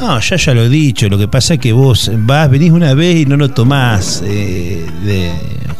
No, 0.00 0.18
ya 0.18 0.36
ya 0.36 0.54
lo 0.54 0.64
he 0.64 0.68
dicho. 0.68 1.08
Lo 1.08 1.18
que 1.18 1.28
pasa 1.28 1.54
es 1.54 1.60
que 1.60 1.72
vos 1.72 2.10
vas, 2.18 2.50
venís 2.50 2.72
una 2.72 2.94
vez 2.94 3.16
y 3.16 3.26
no 3.26 3.36
lo 3.36 3.50
tomás 3.50 4.22
eh, 4.26 4.84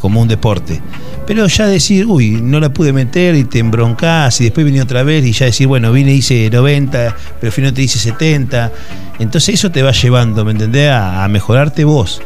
como 0.00 0.20
un 0.20 0.28
deporte. 0.28 0.80
Pero 1.26 1.46
ya 1.46 1.66
decir, 1.66 2.04
uy, 2.06 2.32
no 2.42 2.60
la 2.60 2.68
pude 2.72 2.92
meter 2.92 3.34
y 3.34 3.44
te 3.44 3.58
embroncás 3.58 4.40
y 4.40 4.44
después 4.44 4.66
vine 4.66 4.82
otra 4.82 5.02
vez 5.02 5.24
y 5.24 5.32
ya 5.32 5.46
decir, 5.46 5.66
bueno, 5.66 5.90
vine 5.90 6.12
y 6.12 6.18
hice 6.18 6.50
90, 6.52 7.16
pero 7.40 7.48
al 7.48 7.52
final 7.52 7.72
te 7.72 7.82
hice 7.82 7.98
70. 7.98 8.70
Entonces 9.18 9.54
eso 9.54 9.70
te 9.70 9.82
va 9.82 9.92
llevando, 9.92 10.44
¿me 10.44 10.52
entendés? 10.52 10.90
A, 10.92 11.26
mejorarte 11.28 11.84
vos. 11.84 12.20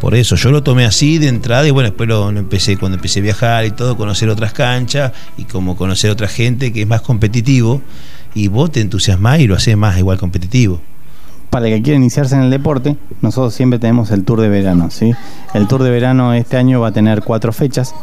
Por 0.00 0.14
eso 0.16 0.34
yo 0.34 0.50
lo 0.50 0.62
tomé 0.62 0.84
así 0.86 1.18
de 1.18 1.28
entrada 1.28 1.68
y 1.68 1.70
bueno, 1.70 1.90
después 1.90 2.08
lo 2.08 2.30
empecé 2.30 2.76
cuando 2.78 2.96
empecé 2.96 3.20
a 3.20 3.22
viajar 3.22 3.66
y 3.66 3.70
todo, 3.70 3.96
conocer 3.96 4.28
otras 4.30 4.52
canchas 4.52 5.12
y 5.36 5.44
como 5.44 5.76
conocer 5.76 6.10
otra 6.10 6.26
gente 6.26 6.72
que 6.72 6.82
es 6.82 6.88
más 6.88 7.02
competitivo 7.02 7.82
y 8.34 8.48
vos 8.48 8.70
te 8.72 8.80
entusiasmás 8.80 9.40
y 9.40 9.46
lo 9.46 9.54
haces 9.56 9.76
más 9.76 9.98
igual 9.98 10.18
competitivo. 10.18 10.80
para 11.50 11.68
el 11.68 11.74
que 11.74 11.82
quiera 11.82 11.98
iniciarse 11.98 12.34
en 12.34 12.40
el 12.42 12.50
deporte, 12.50 12.96
nosotros 13.20 13.52
siempre 13.52 13.78
tenemos 13.78 14.10
el 14.10 14.24
tour 14.24 14.40
de 14.40 14.48
verano, 14.48 14.88
¿sí? 14.90 15.12
El 15.52 15.66
tour 15.68 15.82
de 15.82 15.90
verano 15.90 16.32
este 16.32 16.56
año 16.56 16.80
va 16.80 16.88
a 16.88 16.92
tener 16.92 17.20
cuatro 17.22 17.52
fechas, 17.52 17.94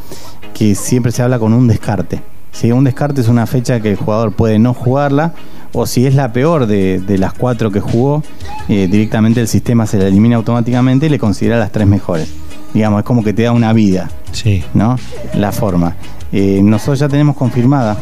que 0.54 0.76
siempre 0.76 1.12
se 1.12 1.24
habla 1.24 1.40
con 1.40 1.54
un 1.54 1.68
descarte. 1.68 2.22
¿sí? 2.52 2.72
Un 2.72 2.84
descarte 2.84 3.22
es 3.22 3.28
una 3.28 3.48
fecha 3.48 3.80
que 3.80 3.90
el 3.90 3.96
jugador 3.98 4.34
puede 4.34 4.60
no 4.60 4.76
jugarla, 4.76 5.34
o 5.74 5.88
si 5.88 6.06
es 6.06 6.14
la 6.14 6.32
peor 6.32 6.68
de, 6.68 7.00
de 7.00 7.18
las 7.18 7.34
cuatro 7.34 7.72
que 7.72 7.80
jugó, 7.80 8.22
eh, 8.68 8.88
directamente 8.88 9.42
el 9.42 9.48
sistema 9.48 9.88
se 9.88 9.98
la 9.98 10.08
elimina 10.08 10.36
automáticamente 10.36 11.08
y 11.08 11.10
le 11.10 11.18
considera 11.18 11.58
las 11.58 11.72
tres 11.72 11.88
mejores. 11.88 12.32
Digamos, 12.76 13.00
es 13.00 13.06
como 13.06 13.24
que 13.24 13.34
te 13.34 13.44
da 13.44 13.52
una 13.52 13.74
vida, 13.74 14.12
Sí. 14.32 14.64
¿no? 14.76 14.96
La 15.34 15.52
forma. 15.52 15.96
Eh, 16.32 16.62
nosotros 16.64 17.00
ya 17.00 17.08
tenemos 17.10 17.36
confirmada 17.36 17.98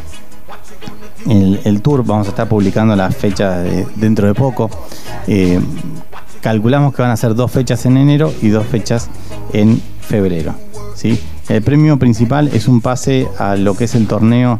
el, 1.29 1.81
tour, 1.81 2.03
vamos 2.05 2.27
a 2.27 2.29
estar 2.31 2.47
publicando 2.47 2.95
las 2.95 3.15
fechas 3.15 3.63
de- 3.63 3.85
dentro 3.95 4.27
de 4.27 4.33
poco. 4.33 4.69
Eh, 5.27 5.59
calculamos 6.41 6.93
que 6.93 7.01
van 7.01 7.11
a 7.11 7.17
ser 7.17 7.35
dos 7.35 7.51
fechas 7.51 7.85
en 7.85 7.97
enero 7.97 8.31
y 8.41 8.49
dos 8.49 8.65
fechas 8.65 9.09
en 9.53 9.81
febrero. 10.01 10.53
¿sí? 10.95 11.19
El 11.49 11.61
premio 11.61 11.97
principal 11.99 12.49
es 12.49 12.67
un 12.67 12.81
pase 12.81 13.27
a 13.37 13.55
lo 13.55 13.75
que 13.75 13.85
es 13.85 13.95
el 13.95 14.07
torneo 14.07 14.59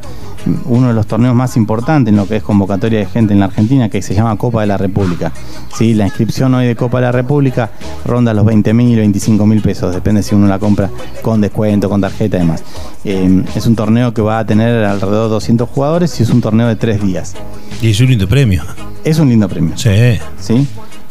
uno 0.66 0.88
de 0.90 0.94
los 0.94 1.08
torneos 1.08 1.36
más 1.36 1.58
importantes 1.58 2.12
en 2.12 2.18
lo 2.18 2.28
que 2.28 2.38
es 2.38 2.44
convocatoria 2.44 3.00
de 3.00 3.06
gente 3.06 3.34
en 3.34 3.40
la 3.40 3.46
Argentina, 3.46 3.90
que 3.90 4.02
se 4.02 4.14
llama 4.14 4.36
Copa 4.38 4.62
de 4.62 4.68
la 4.68 4.78
República. 4.78 5.32
¿Sí? 5.78 5.94
La 5.94 6.06
inscripción 6.06 6.54
hoy 6.56 6.68
de 6.68 6.76
Copa 6.76 6.98
de 7.00 7.04
la 7.04 7.12
República 7.12 7.72
ronda 8.06 8.34
los 8.34 8.46
20 8.46 8.74
mil, 8.74 8.98
25 8.98 9.46
mil 9.46 9.62
pesos, 9.62 9.94
depende 9.94 10.24
si 10.24 10.36
uno 10.36 10.48
la 10.48 10.60
compra 10.60 10.90
con 11.22 11.42
descuento, 11.42 11.90
con 11.90 12.02
tarjeta 12.02 12.38
y 12.38 12.40
demás. 12.40 12.64
Eh, 13.04 13.44
es 13.56 13.66
un 13.68 13.76
torneo 13.76 14.14
que 14.14 14.22
va 14.22 14.40
a 14.40 14.46
tener 14.46 14.84
alrededor 14.84 15.26
de 15.26 15.30
200 15.30 15.70
jugadores 15.70 16.20
y 16.20 16.24
es 16.24 16.30
un 16.30 16.42
torneo 16.42 16.68
de 16.68 16.76
tres 16.76 17.02
días. 17.02 17.36
Y 17.82 17.92
es 17.92 18.00
un 18.00 18.08
lindo 18.08 18.28
premio. 18.28 18.64
Es 19.04 19.20
un 19.20 19.30
lindo 19.30 19.48
premio. 19.48 19.78
Sí. 19.78 20.20
¿sí? 20.40 20.68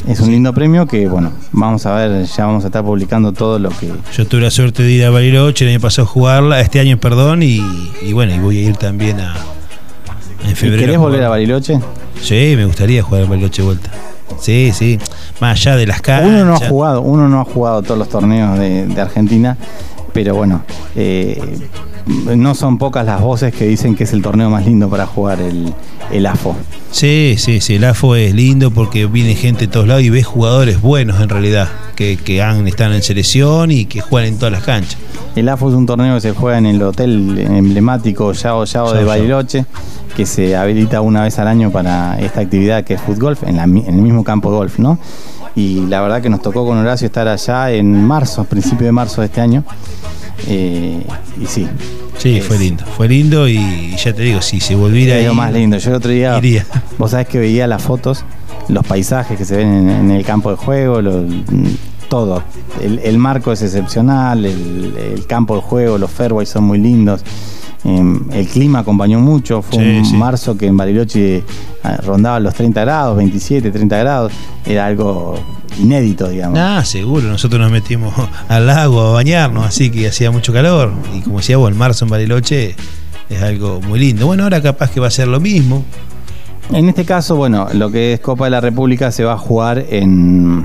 Es 0.07 0.21
un 0.21 0.31
lindo 0.31 0.53
premio 0.53 0.87
que, 0.87 1.09
bueno, 1.09 1.33
vamos 1.51 1.85
a 1.85 1.95
ver, 1.95 2.27
ya 2.27 2.47
vamos 2.47 2.63
a 2.63 2.69
estar 2.69 2.85
publicando 2.85 3.33
todo 3.33 3.59
lo 3.59 3.71
que... 3.71 3.93
Yo 4.17 4.27
tuve 4.27 4.43
la 4.43 4.53
suerte 4.53 4.85
de 4.85 4.93
ir 4.93 5.05
a 5.05 5.11
Bariloche 5.11 5.65
el 5.65 5.73
año 5.73 5.81
pasado 5.81 6.07
a 6.07 6.11
jugarla, 6.11 6.61
este 6.61 6.79
año, 6.79 6.97
perdón, 6.99 7.43
y, 7.43 7.61
y 8.03 8.13
bueno, 8.13 8.33
y 8.33 8.39
voy 8.39 8.59
a 8.59 8.69
ir 8.69 8.77
también 8.77 9.19
a. 9.19 9.35
En 10.45 10.55
febrero. 10.55 10.81
¿Querés 10.81 10.99
volver 10.99 11.25
a 11.25 11.29
Bariloche? 11.29 11.81
Sí, 12.21 12.55
me 12.57 12.67
gustaría 12.67 13.03
jugar 13.03 13.25
a 13.25 13.27
Bariloche 13.27 13.63
vuelta. 13.63 13.91
Sí, 14.39 14.71
sí. 14.73 14.99
Más 15.41 15.59
allá 15.59 15.77
de 15.77 15.87
las 15.87 16.01
canchas. 16.01 16.29
Uno 16.31 16.45
no 16.45 16.55
ha 16.55 16.69
jugado, 16.69 17.01
uno 17.01 17.29
no 17.29 17.41
ha 17.41 17.45
jugado 17.45 17.83
todos 17.83 17.99
los 17.99 18.09
torneos 18.09 18.59
de, 18.59 18.87
de 18.87 19.01
Argentina, 19.01 19.57
pero 20.17 20.35
bueno, 20.35 20.63
eh, 20.95 21.39
no 22.07 22.55
son 22.55 22.79
pocas 22.79 23.05
las 23.05 23.21
voces 23.21 23.55
que 23.55 23.67
dicen 23.67 23.95
que 23.95 24.05
es 24.05 24.15
el 24.15 24.23
torneo 24.23 24.49
más 24.49 24.65
lindo 24.65 24.89
para 24.89 25.05
jugar 25.05 25.43
el, 25.43 25.75
el 26.11 26.25
AFO. 26.25 26.57
Sí, 26.91 27.35
sí, 27.37 27.61
sí. 27.61 27.75
El 27.75 27.85
AFO 27.85 28.17
es 28.17 28.35
lindo 28.35 28.71
porque 28.71 29.05
viene 29.05 29.35
gente 29.35 29.67
de 29.67 29.73
todos 29.73 29.87
lados 29.87 30.03
y 30.05 30.09
ves 30.09 30.25
jugadores 30.25 30.81
buenos 30.81 31.21
en 31.21 31.29
realidad, 31.29 31.69
que, 31.97 32.17
que 32.17 32.41
han, 32.41 32.67
están 32.67 32.95
en 32.95 33.03
selección 33.03 33.71
y 33.71 33.85
que 33.85 34.01
juegan 34.01 34.33
en 34.33 34.39
todas 34.39 34.53
las 34.53 34.63
canchas. 34.63 34.97
El 35.35 35.51
AFO 35.51 35.69
es 35.69 35.75
un 35.75 35.85
torneo 35.85 36.15
que 36.15 36.23
se 36.23 36.33
juega 36.33 36.57
en 36.57 36.65
el 36.65 36.81
hotel 36.81 37.39
emblemático 37.39 38.33
Yao 38.33 38.65
Yao 38.65 38.95
de. 38.95 39.05
Bariloche, 39.05 39.67
que 40.17 40.25
se 40.25 40.57
habilita 40.57 41.03
una 41.03 41.25
vez 41.25 41.39
al 41.39 41.49
año 41.49 41.71
para 41.71 42.19
esta 42.21 42.41
actividad 42.41 42.85
que 42.85 42.95
es 42.95 43.03
fútbol 43.03 43.37
golf, 43.37 43.43
en, 43.43 43.59
en 43.59 43.87
el 43.87 44.01
mismo 44.01 44.25
campo 44.25 44.51
de 44.51 44.57
golf, 44.57 44.79
¿no? 44.79 44.99
Y 45.57 45.81
la 45.87 46.01
verdad 46.03 46.21
que 46.23 46.29
nos 46.29 46.43
tocó 46.43 46.65
con 46.67 46.77
Horacio 46.79 47.07
estar 47.07 47.27
allá 47.27 47.73
en 47.73 48.05
marzo, 48.05 48.45
principio 48.45 48.87
de 48.87 48.93
marzo 48.93 49.23
de 49.23 49.27
este 49.27 49.41
año. 49.41 49.65
Eh, 50.47 51.03
y 51.41 51.47
sí, 51.47 51.67
Sí, 52.19 52.37
Es- 52.39 52.45
fue 52.47 52.59
lindo. 52.59 52.85
Fue 52.97 53.09
lindo 53.09 53.47
y 53.49 53.95
ya 53.97 54.13
te 54.15 54.23
digo, 54.23 54.41
si 54.41 54.61
se 54.61 54.75
volviera 54.75 55.17
ahí, 55.17 55.35
más 55.35 55.53
lindo. 55.53 55.77
Yo 55.79 55.91
el 55.91 55.97
otro 55.97 56.11
día, 56.11 56.37
iría. 56.39 56.65
vos 56.99 57.11
sabés 57.11 57.27
que 57.29 57.39
veía 57.39 57.67
las 57.67 57.83
fotos, 57.83 58.25
los 58.69 58.87
paisajes 58.87 59.37
que 59.37 59.45
se 59.45 59.57
ven 59.57 59.69
en, 59.69 59.89
en 59.91 60.11
el 60.11 60.25
campo 60.25 60.51
de 60.51 60.57
juego, 60.57 61.01
todo. 62.09 62.43
El, 62.83 63.01
el 63.01 63.19
marco 63.19 63.53
es 63.53 63.61
excepcional, 63.63 64.47
el, 64.47 64.95
el 65.15 65.27
campo 65.27 65.57
de 65.57 65.63
juego, 65.63 65.99
los 65.99 66.11
fairways 66.11 66.49
son 66.49 66.65
muy 66.65 66.79
lindos. 66.79 67.23
Eh, 67.89 68.19
el 68.33 68.47
clima 68.49 68.81
acompañó 68.81 69.21
mucho, 69.21 69.63
fue 69.63 69.79
Sí, 69.79 69.99
un 69.99 70.05
sí. 70.05 70.17
marzo 70.17 70.59
que 70.59 70.67
en 70.67 70.77
Bariloche 70.77 71.37
eh, 71.37 71.45
rondaba 72.05 72.41
los 72.41 72.53
30 72.55 72.81
grados, 72.81 73.17
27, 73.17 73.71
30 73.71 73.97
grados, 73.99 74.33
era 74.65 74.87
algo 74.87 75.39
inédito, 75.81 76.29
digamos. 76.29 76.59
Ah, 76.59 76.85
seguro, 76.85 77.29
nosotros 77.29 77.61
nos 77.61 77.71
metimos 77.71 78.13
al 78.49 78.67
lago 78.67 79.01
a 79.03 79.13
bañarnos, 79.13 79.65
así 79.65 79.91
que 79.91 80.09
hacía 80.09 80.31
mucho 80.33 80.53
calor. 80.53 80.93
Y 81.15 81.21
como 81.21 81.39
decía 81.39 81.59
vos, 81.59 81.71
el 81.71 81.77
marzo 81.77 82.07
en 82.07 82.11
Bariloche 82.11 82.75
es 83.31 83.43
algo 83.43 83.81
muy 83.83 84.01
lindo. 84.01 84.27
Bueno, 84.27 84.43
ahora 84.43 84.61
capaz 84.61 84.91
que 84.91 84.99
va 84.99 85.07
a 85.07 85.11
ser 85.13 85.29
lo 85.29 85.39
mismo. 85.39 85.85
En 86.73 86.89
este 86.89 87.05
caso, 87.05 87.37
bueno, 87.37 87.69
lo 87.75 87.93
que 87.93 88.15
es 88.15 88.21
Copa 88.21 88.47
de 88.47 88.51
la 88.51 88.61
República 88.61 89.13
se 89.13 89.23
va 89.23 89.35
a 89.35 89.39
jugar 89.39 89.85
en, 89.91 90.65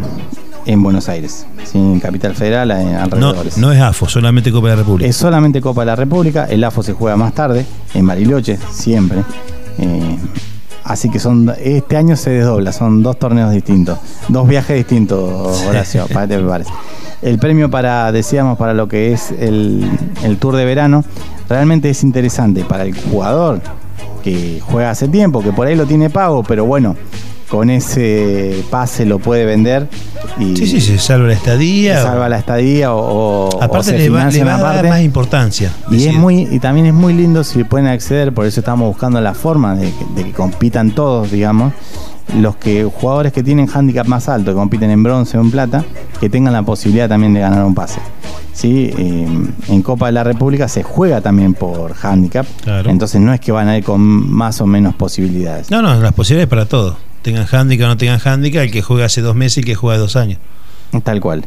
en 0.66 0.84
Buenos 0.84 1.10
Aires, 1.10 1.46
¿sí? 1.64 1.78
en 1.78 2.00
Capital 2.00 2.36
Federal, 2.36 2.72
en 2.72 2.94
No, 2.94 3.00
alrededores. 3.02 3.58
no 3.58 3.72
es 3.72 3.82
AFO, 3.82 4.08
solamente 4.08 4.52
Copa 4.52 4.70
de 4.70 4.76
la 4.76 4.82
República. 4.82 5.10
Es 5.10 5.16
solamente 5.16 5.62
Copa 5.62 5.82
de 5.82 5.86
la 5.88 5.96
República, 5.96 6.46
el 6.46 6.64
AFO 6.64 6.84
se 6.84 6.94
juega 6.94 7.18
más 7.18 7.34
tarde, 7.34 7.66
en 7.94 8.06
Bariloche, 8.08 8.58
siempre. 8.72 9.24
Eh, 9.80 10.18
así 10.84 11.10
que 11.10 11.20
son 11.20 11.52
este 11.60 11.98
año 11.98 12.16
se 12.16 12.30
desdobla, 12.32 12.72
son 12.74 13.02
dos 13.04 13.18
torneos 13.18 13.52
distintos, 13.52 14.00
dos 14.28 14.48
viajes 14.48 14.76
distintos, 14.78 15.64
Horacio, 15.68 16.06
para 16.08 16.28
que 16.28 16.34
te 16.36 16.40
prepares. 16.40 16.68
El 17.22 17.38
premio 17.38 17.70
para, 17.70 18.12
decíamos, 18.12 18.58
para 18.58 18.74
lo 18.74 18.88
que 18.88 19.14
es 19.14 19.32
el, 19.32 19.88
el 20.24 20.38
tour 20.38 20.56
de 20.56 20.66
verano, 20.66 21.04
realmente 21.48 21.90
es 21.90 22.04
interesante 22.04 22.64
para 22.66 22.84
el 22.84 22.96
jugador 23.00 23.62
que 24.24 24.60
juega 24.66 24.90
hace 24.92 25.08
tiempo, 25.08 25.42
que 25.44 25.52
por 25.52 25.68
ahí 25.68 25.76
lo 25.76 25.86
tiene 25.86 26.10
pago, 26.10 26.44
pero 26.44 26.66
bueno, 26.66 26.96
con 27.52 27.70
ese 27.70 28.64
pase 28.72 29.06
lo 29.06 29.20
puede 29.20 29.44
vender 29.44 29.90
y 30.40 30.56
Sí, 30.56 30.66
sí, 30.68 30.80
se 30.82 30.98
salva 30.98 31.28
la 31.28 31.34
estadía. 31.34 32.02
salva 32.02 32.30
la 32.30 32.38
estadía 32.40 32.94
o, 32.94 33.00
o- 33.00 33.50
o 33.50 33.62
Aparte 33.62 33.92
se 33.92 33.98
le 33.98 34.10
va, 34.10 34.30
le 34.30 34.42
a 34.42 34.58
dar 34.58 34.88
más 34.88 35.02
importancia. 35.02 35.72
Y, 35.92 36.08
es 36.08 36.16
muy, 36.16 36.48
y 36.50 36.60
también 36.60 36.86
es 36.86 36.94
muy 36.94 37.14
lindo 37.14 37.44
si 37.44 37.66
pueden 37.66 37.88
acceder, 37.88 38.34
por 38.34 38.46
eso 38.46 38.62
estamos 38.62 38.88
buscando 38.88 39.20
la 39.20 39.34
forma 39.34 39.76
de 39.76 39.92
que, 39.92 40.06
de 40.16 40.24
que 40.24 40.32
compitan 40.32 40.92
todos, 40.92 41.30
digamos, 41.30 41.74
los 42.40 42.56
que 42.56 42.86
jugadores 42.86 43.34
que 43.34 43.44
tienen 43.44 43.68
handicap 43.70 44.08
más 44.08 44.30
alto, 44.30 44.52
que 44.52 44.56
compiten 44.56 44.90
en 44.90 45.04
bronce 45.04 45.38
o 45.38 45.42
en 45.42 45.52
plata, 45.52 45.84
que 46.22 46.30
tengan 46.30 46.54
la 46.54 46.64
posibilidad 46.64 47.10
también 47.10 47.34
de 47.34 47.42
ganar 47.42 47.66
un 47.66 47.76
pase. 47.76 48.00
¿Sí? 48.54 48.92
Eh, 48.98 49.28
en 49.70 49.82
Copa 49.82 50.06
de 50.06 50.12
la 50.14 50.24
República 50.24 50.68
se 50.70 50.84
juega 50.84 51.20
también 51.20 51.54
por 51.54 51.94
handicap, 52.02 52.46
Claro. 52.64 52.90
entonces 52.90 53.20
no 53.20 53.34
es 53.34 53.40
que 53.42 53.52
van 53.52 53.68
a 53.68 53.78
ir 53.78 53.84
con 53.84 54.00
más 54.02 54.62
o 54.62 54.66
menos 54.68 54.96
posibilidades. 54.96 55.70
No, 55.70 55.82
no, 55.82 55.96
las 56.00 56.14
posibilidades 56.14 56.50
para 56.50 56.66
todos. 56.66 56.96
Tengan 57.22 57.48
handicap 57.52 57.86
o 57.86 57.90
no 57.90 57.98
tengan 57.98 58.20
handicap, 58.24 58.64
el 58.64 58.72
que 58.72 58.82
juega 58.82 59.06
hace 59.06 59.22
dos 59.22 59.36
meses 59.36 59.58
y 59.58 59.60
el 59.62 59.66
que 59.66 59.76
juega 59.76 59.98
dos 59.98 60.16
años. 60.16 60.40
Tal 61.04 61.20
cual. 61.22 61.46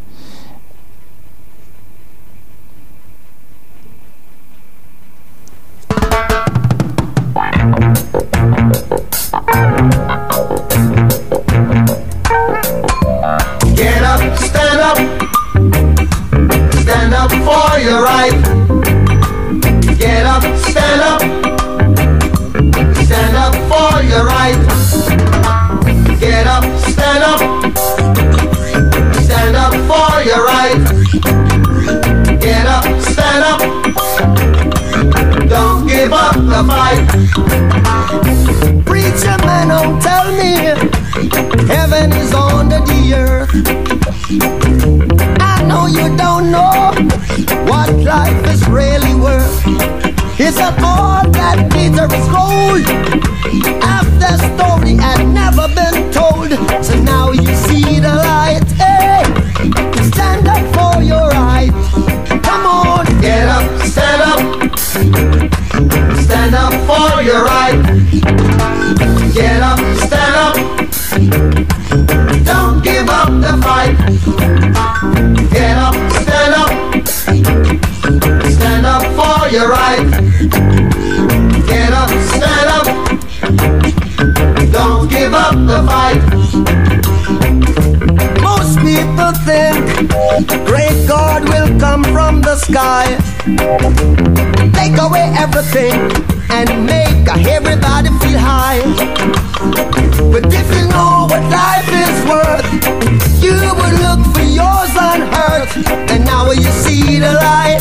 Take 93.57 94.99
away 94.99 95.31
everything 95.39 95.95
and 96.51 96.87
make 96.87 97.29
everybody 97.47 98.09
feel 98.19 98.39
high. 98.39 98.81
But 100.33 100.47
if 100.53 100.67
you 100.75 100.89
know 100.89 101.27
what 101.31 101.43
life 101.51 101.89
is 101.89 102.17
worth, 102.27 102.67
you 103.43 103.55
would 103.79 103.95
look 104.03 104.21
for 104.35 104.43
yours 104.43 104.97
on 104.99 105.23
earth. 105.23 105.71
And 106.11 106.25
now 106.25 106.51
you 106.51 106.71
see 106.83 107.21
the 107.21 107.33
light. 107.35 107.81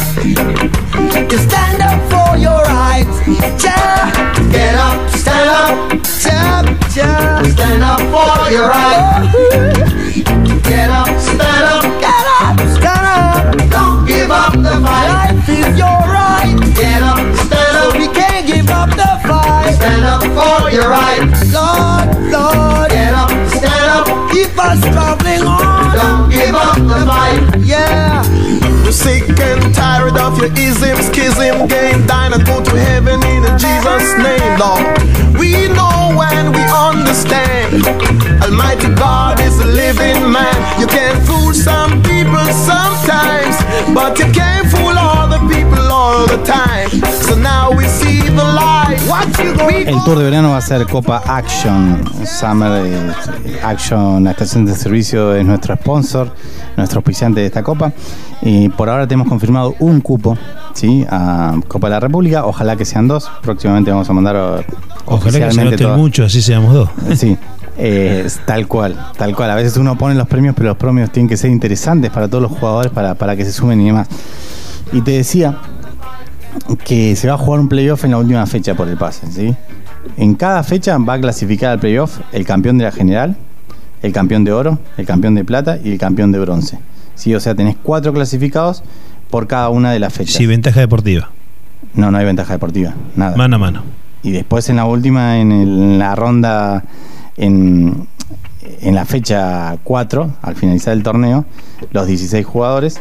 You 1.32 1.38
stand 1.40 1.82
up 1.82 2.00
for 2.12 2.38
your 2.38 2.62
rights. 2.70 3.18
Ja, 3.64 4.12
get 4.52 4.76
up, 4.76 5.10
stand 5.10 5.50
up. 5.50 5.74
Ja, 6.24 6.62
ja, 6.96 7.44
stand 7.52 7.84
up 7.84 8.00
for 8.14 8.52
your 8.52 8.68
rights. 8.70 9.33
You're 20.74 20.90
right. 20.90 21.22
Lord, 21.54 22.10
Lord, 22.34 22.90
get 22.90 23.14
up, 23.14 23.30
stand 23.54 23.90
up, 23.94 24.08
keep 24.34 24.58
us 24.58 24.82
traveling 24.82 25.46
on. 25.46 25.94
Don't 25.94 26.30
give 26.34 26.56
up 26.56 26.78
the 26.82 27.06
fight. 27.06 27.62
Yeah. 27.62 28.26
We're 28.84 28.92
sick 28.92 29.30
and 29.40 29.74
tired 29.74 30.18
of 30.18 30.40
your 30.40 30.52
ism, 30.58 30.98
schism, 30.98 31.68
game, 31.68 32.08
dine 32.08 32.34
and 32.34 32.44
go 32.46 32.64
to 32.64 32.76
heaven 32.90 33.22
in 33.22 33.44
Jesus' 33.62 34.10
name, 34.18 34.52
Lord. 34.58 34.82
We 35.38 35.70
know 35.78 36.18
and 36.34 36.50
we 36.56 36.64
understand. 36.74 37.86
Almighty 38.42 38.90
God 38.96 39.40
is 39.42 39.60
a 39.60 39.66
living 39.66 40.32
man. 40.32 40.58
You 40.82 40.88
can 40.88 41.22
fool 41.26 41.54
some 41.54 42.02
people 42.02 42.46
sometimes, 42.66 43.56
but 43.94 44.18
you 44.18 44.26
can't 44.34 44.68
fool 44.74 44.98
all 44.98 45.30
the 45.30 45.42
people 45.54 45.86
all 45.92 46.26
the 46.26 46.42
time. 46.44 46.90
So 47.22 47.36
now 47.36 47.72
we 47.72 47.86
see 47.88 48.13
El 49.86 50.04
tour 50.04 50.18
de 50.18 50.24
verano 50.24 50.52
va 50.52 50.58
a 50.58 50.62
ser 50.62 50.86
Copa 50.88 51.22
Action. 51.26 52.04
Summer 52.26 52.86
eh, 52.86 53.60
Action, 53.64 54.24
la 54.24 54.32
estación 54.32 54.66
de 54.66 54.76
servicio 54.76 55.36
es 55.36 55.46
nuestro 55.46 55.76
sponsor, 55.76 56.34
nuestro 56.78 57.00
auspiciante 57.00 57.42
de 57.42 57.48
esta 57.48 57.64
copa. 57.64 57.92
Y 58.42 58.70
por 58.70 58.90
ahora 58.90 59.08
tenemos 59.08 59.28
confirmado 59.28 59.76
un 59.80 60.02
cupo 60.02 60.38
¿sí? 60.74 61.06
a 61.10 61.60
Copa 61.68 61.88
de 61.88 61.92
la 61.92 62.00
República. 62.00 62.46
Ojalá 62.46 62.76
que 62.76 62.86
sean 62.86 63.08
dos. 63.08 63.30
Próximamente 63.42 63.92
vamos 63.92 64.10
a 64.10 64.14
mandar 64.14 64.36
eh, 64.36 64.66
Ojalá 65.06 65.50
que 65.50 65.52
se 65.52 65.88
mucho, 65.88 66.26
así 66.26 66.42
seamos 66.42 66.74
dos. 66.74 66.90
Sí, 67.16 67.38
eh, 67.78 68.24
es 68.26 68.40
tal 68.46 68.68
cual, 68.68 68.98
tal 69.18 69.36
cual. 69.36 69.52
A 69.52 69.56
veces 69.56 69.78
uno 69.78 69.98
pone 69.98 70.16
los 70.16 70.28
premios, 70.28 70.56
pero 70.56 70.70
los 70.70 70.78
premios 70.78 71.12
tienen 71.12 71.30
que 71.30 71.38
ser 71.38 71.52
interesantes 71.52 72.12
para 72.12 72.28
todos 72.28 72.42
los 72.42 72.52
jugadores 72.52 72.92
para, 72.92 73.16
para 73.16 73.36
que 73.36 73.46
se 73.46 73.52
sumen 73.52 73.82
y 73.82 73.86
demás. 73.86 74.08
Y 74.92 75.02
te 75.02 75.12
decía 75.12 75.58
que 76.86 77.16
se 77.16 77.28
va 77.28 77.34
a 77.36 77.38
jugar 77.38 77.60
un 77.60 77.70
playoff 77.70 78.04
en 78.06 78.12
la 78.12 78.18
última 78.18 78.46
fecha 78.46 78.74
por 78.76 78.88
el 78.88 78.98
pase, 78.98 79.28
¿sí? 79.32 79.56
En 80.18 80.36
cada 80.36 80.64
fecha 80.64 80.98
va 80.98 81.14
a 81.14 81.20
clasificar 81.22 81.72
al 81.72 81.80
playoff 81.80 82.20
el 82.32 82.46
campeón 82.46 82.78
de 82.78 82.86
la 82.86 82.92
general, 82.92 83.36
el 84.02 84.12
campeón 84.12 84.44
de 84.44 84.52
oro, 84.52 84.80
el 84.98 85.06
campeón 85.06 85.36
de 85.36 85.46
plata 85.46 85.78
y 85.84 85.92
el 85.94 85.98
campeón 85.98 86.32
de 86.32 86.40
bronce. 86.40 86.80
¿Sí? 87.16 87.34
O 87.36 87.40
sea, 87.40 87.56
tenés 87.56 87.78
cuatro 87.82 88.12
clasificados 88.12 88.84
por 89.30 89.48
cada 89.48 89.70
una 89.70 89.92
de 89.92 90.00
las 90.00 90.14
fechas. 90.14 90.36
Sí, 90.36 90.46
ventaja 90.46 90.80
deportiva. 90.80 91.30
No, 91.94 92.12
no 92.12 92.18
hay 92.18 92.26
ventaja 92.26 92.54
deportiva, 92.54 92.94
nada. 93.16 93.36
Mano 93.38 93.56
a 93.56 93.60
mano. 93.60 93.84
Y 94.24 94.32
después 94.32 94.68
en 94.70 94.78
la 94.78 94.86
última, 94.86 95.38
en, 95.40 95.52
el- 95.52 95.68
en 95.68 96.00
la 96.00 96.16
ronda, 96.16 96.84
en, 97.38 98.08
en 98.82 98.96
la 98.96 99.06
fecha 99.06 99.78
4, 99.84 100.32
al 100.42 100.56
finalizar 100.56 100.94
el 100.94 101.04
torneo, 101.04 101.46
los 101.92 102.08
16 102.08 102.46
jugadores 102.46 103.00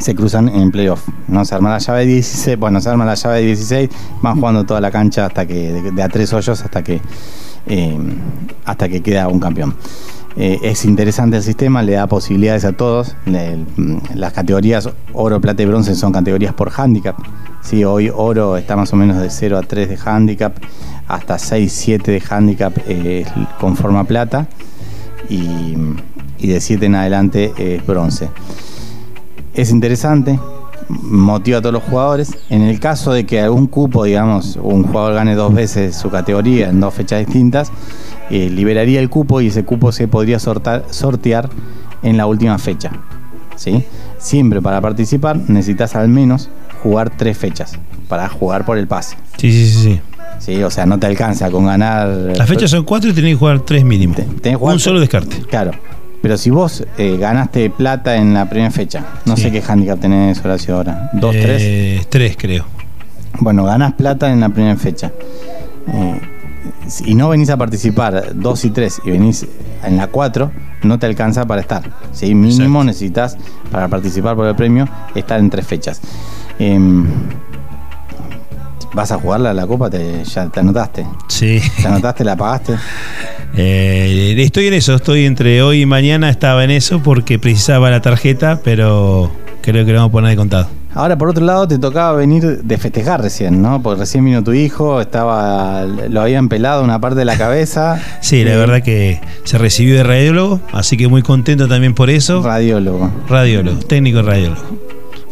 se 0.00 0.14
cruzan 0.14 0.48
en 0.48 0.70
playoff. 0.70 1.08
¿no? 1.28 1.44
Se 1.44 1.54
arma 1.54 1.70
la 1.70 1.78
llave 1.78 2.00
de 2.00 2.06
16, 2.06 2.58
bueno, 2.58 2.80
se 2.80 2.88
arma 2.88 3.04
la 3.04 3.14
llave 3.14 3.40
de 3.40 3.46
16, 3.46 3.90
van 4.22 4.36
jugando 4.38 4.64
toda 4.64 4.80
la 4.80 4.90
cancha 4.90 5.26
hasta 5.26 5.46
que, 5.46 5.72
de, 5.72 6.02
a 6.02 6.08
tres 6.08 6.32
hoyos 6.32 6.62
hasta 6.62 6.82
que 6.82 7.00
eh, 7.66 7.96
hasta 8.64 8.88
que 8.88 9.02
queda 9.02 9.28
un 9.28 9.38
campeón. 9.38 9.74
Eh, 10.36 10.58
es 10.62 10.84
interesante 10.84 11.36
el 11.36 11.42
sistema, 11.42 11.82
le 11.82 11.92
da 11.92 12.06
posibilidades 12.06 12.64
a 12.64 12.72
todos. 12.72 13.14
Mm, 13.26 14.14
las 14.14 14.32
categorías 14.32 14.88
oro, 15.12 15.40
plata 15.40 15.62
y 15.62 15.66
bronce 15.66 15.94
son 15.94 16.12
categorías 16.12 16.54
por 16.54 16.72
handicap. 16.74 17.16
Sí, 17.60 17.84
hoy 17.84 18.10
oro 18.12 18.56
está 18.56 18.74
más 18.76 18.92
o 18.92 18.96
menos 18.96 19.18
de 19.18 19.30
0 19.30 19.58
a 19.58 19.62
3 19.62 19.88
de 19.90 19.98
handicap, 20.04 20.56
hasta 21.06 21.38
6, 21.38 21.72
7 21.72 22.10
de 22.10 22.22
handicap 22.28 22.72
eh, 22.88 23.24
con 23.60 23.76
forma 23.76 24.04
plata 24.04 24.48
y, 25.28 25.76
y 26.38 26.48
de 26.48 26.60
7 26.60 26.86
en 26.86 26.94
adelante 26.96 27.52
es 27.58 27.86
bronce. 27.86 28.30
Es 29.54 29.70
interesante, 29.70 30.38
motiva 30.88 31.58
a 31.58 31.60
todos 31.60 31.74
los 31.74 31.82
jugadores. 31.82 32.36
En 32.48 32.62
el 32.62 32.80
caso 32.80 33.12
de 33.12 33.26
que 33.26 33.40
algún 33.40 33.66
cupo, 33.66 34.04
digamos, 34.04 34.58
un 34.62 34.84
jugador 34.84 35.14
gane 35.14 35.34
dos 35.34 35.52
veces 35.54 35.96
su 35.96 36.10
categoría 36.10 36.68
en 36.70 36.80
dos 36.80 36.94
fechas 36.94 37.20
distintas, 37.24 37.70
eh, 38.30 38.48
liberaría 38.50 39.00
el 39.00 39.10
cupo 39.10 39.40
y 39.40 39.48
ese 39.48 39.64
cupo 39.64 39.92
se 39.92 40.08
podría 40.08 40.38
sortar- 40.38 40.84
sortear 40.90 41.50
en 42.02 42.16
la 42.16 42.26
última 42.26 42.58
fecha. 42.58 42.92
¿sí? 43.56 43.84
Siempre 44.18 44.62
para 44.62 44.80
participar 44.80 45.36
necesitas 45.48 45.94
al 45.94 46.08
menos 46.08 46.48
jugar 46.82 47.10
tres 47.16 47.36
fechas 47.36 47.74
para 48.08 48.28
jugar 48.28 48.64
por 48.64 48.78
el 48.78 48.86
pase. 48.88 49.16
Sí, 49.36 49.52
sí, 49.52 49.66
sí. 49.68 49.82
sí. 49.82 50.00
¿sí? 50.56 50.62
O 50.62 50.70
sea, 50.70 50.86
no 50.86 50.98
te 50.98 51.06
alcanza 51.06 51.50
con 51.50 51.66
ganar. 51.66 52.08
Las 52.36 52.48
fechas 52.48 52.70
son 52.70 52.84
cuatro 52.84 53.10
y 53.10 53.12
tenés 53.12 53.32
que 53.34 53.36
jugar 53.38 53.60
tres 53.60 53.84
mínimo. 53.84 54.14
Te- 54.14 54.22
tenés 54.22 54.40
que 54.40 54.54
jugar 54.56 54.74
Un 54.74 54.80
solo 54.80 54.98
descarte. 54.98 55.36
Claro. 55.42 55.72
Pero 56.22 56.36
si 56.38 56.50
vos 56.50 56.84
eh, 56.98 57.16
ganaste 57.18 57.68
plata 57.70 58.16
en 58.16 58.32
la 58.32 58.48
primera 58.48 58.70
fecha, 58.70 59.04
no 59.26 59.36
Sí. 59.36 59.42
sé 59.44 59.50
qué 59.52 59.62
handicap 59.66 59.98
tenés 59.98 60.42
Horacio 60.44 60.76
ahora. 60.76 61.10
¿Dos, 61.12 61.32
tres? 61.32 61.60
Eh, 61.64 62.06
Tres, 62.08 62.36
creo. 62.38 62.64
Bueno, 63.40 63.64
ganás 63.64 63.94
plata 63.94 64.32
en 64.32 64.40
la 64.40 64.48
primera 64.48 64.76
fecha. 64.76 65.10
Eh, 65.88 66.20
si- 66.86 67.10
y 67.10 67.14
no 67.16 67.28
venís 67.28 67.50
a 67.50 67.56
participar 67.56 68.34
2 68.34 68.64
y 68.64 68.70
3 68.70 69.00
y 69.04 69.10
venís 69.10 69.46
en 69.84 69.96
la 69.96 70.06
4, 70.06 70.52
no 70.84 70.98
te 70.98 71.06
alcanza 71.06 71.44
para 71.44 71.60
estar. 71.60 71.82
¿sí? 72.12 72.34
Mínimo 72.36 72.84
necesitas 72.84 73.36
para 73.72 73.88
participar 73.88 74.36
por 74.36 74.46
el 74.46 74.54
premio 74.54 74.88
estar 75.16 75.40
en 75.40 75.50
tres 75.50 75.66
fechas. 75.66 76.00
Em, 76.60 77.04
¿Vas 78.94 79.10
a 79.10 79.18
jugarla 79.18 79.50
a 79.50 79.54
la 79.54 79.66
copa? 79.66 79.88
Te, 79.88 80.22
¿Ya 80.24 80.48
te 80.48 80.60
anotaste? 80.60 81.06
Sí. 81.28 81.60
¿Te 81.80 81.88
anotaste? 81.88 82.24
¿La 82.24 82.36
pagaste? 82.36 82.74
Eh, 83.56 84.34
estoy 84.38 84.66
en 84.66 84.74
eso, 84.74 84.94
estoy 84.94 85.24
entre 85.24 85.62
hoy 85.62 85.82
y 85.82 85.86
mañana, 85.86 86.30
estaba 86.30 86.64
en 86.64 86.70
eso 86.70 87.02
porque 87.02 87.38
precisaba 87.38 87.90
la 87.90 88.00
tarjeta, 88.00 88.60
pero 88.62 89.30
creo 89.62 89.84
que 89.84 89.92
lo 89.92 89.98
vamos 89.98 90.10
a 90.10 90.12
poner 90.12 90.30
de 90.30 90.36
contado. 90.36 90.68
Ahora, 90.94 91.16
por 91.16 91.30
otro 91.30 91.44
lado, 91.44 91.66
te 91.66 91.78
tocaba 91.78 92.12
venir 92.12 92.62
de 92.62 92.78
festejar 92.78 93.22
recién, 93.22 93.62
¿no? 93.62 93.82
Porque 93.82 94.00
recién 94.00 94.24
vino 94.26 94.44
tu 94.44 94.52
hijo, 94.52 95.00
estaba 95.00 95.84
lo 95.84 96.20
habían 96.20 96.50
pelado 96.50 96.84
una 96.84 97.00
parte 97.00 97.18
de 97.18 97.24
la 97.24 97.38
cabeza. 97.38 98.00
Sí, 98.20 98.44
la 98.44 98.56
verdad 98.56 98.82
que 98.82 99.20
se 99.44 99.58
recibió 99.58 99.96
de 99.96 100.04
radiólogo, 100.04 100.60
así 100.72 100.96
que 100.96 101.08
muy 101.08 101.22
contento 101.22 101.66
también 101.66 101.94
por 101.94 102.08
eso. 102.08 102.42
Radiólogo. 102.42 103.10
Radiólogo, 103.28 103.78
técnico 103.80 104.22
radiólogo. 104.22 104.62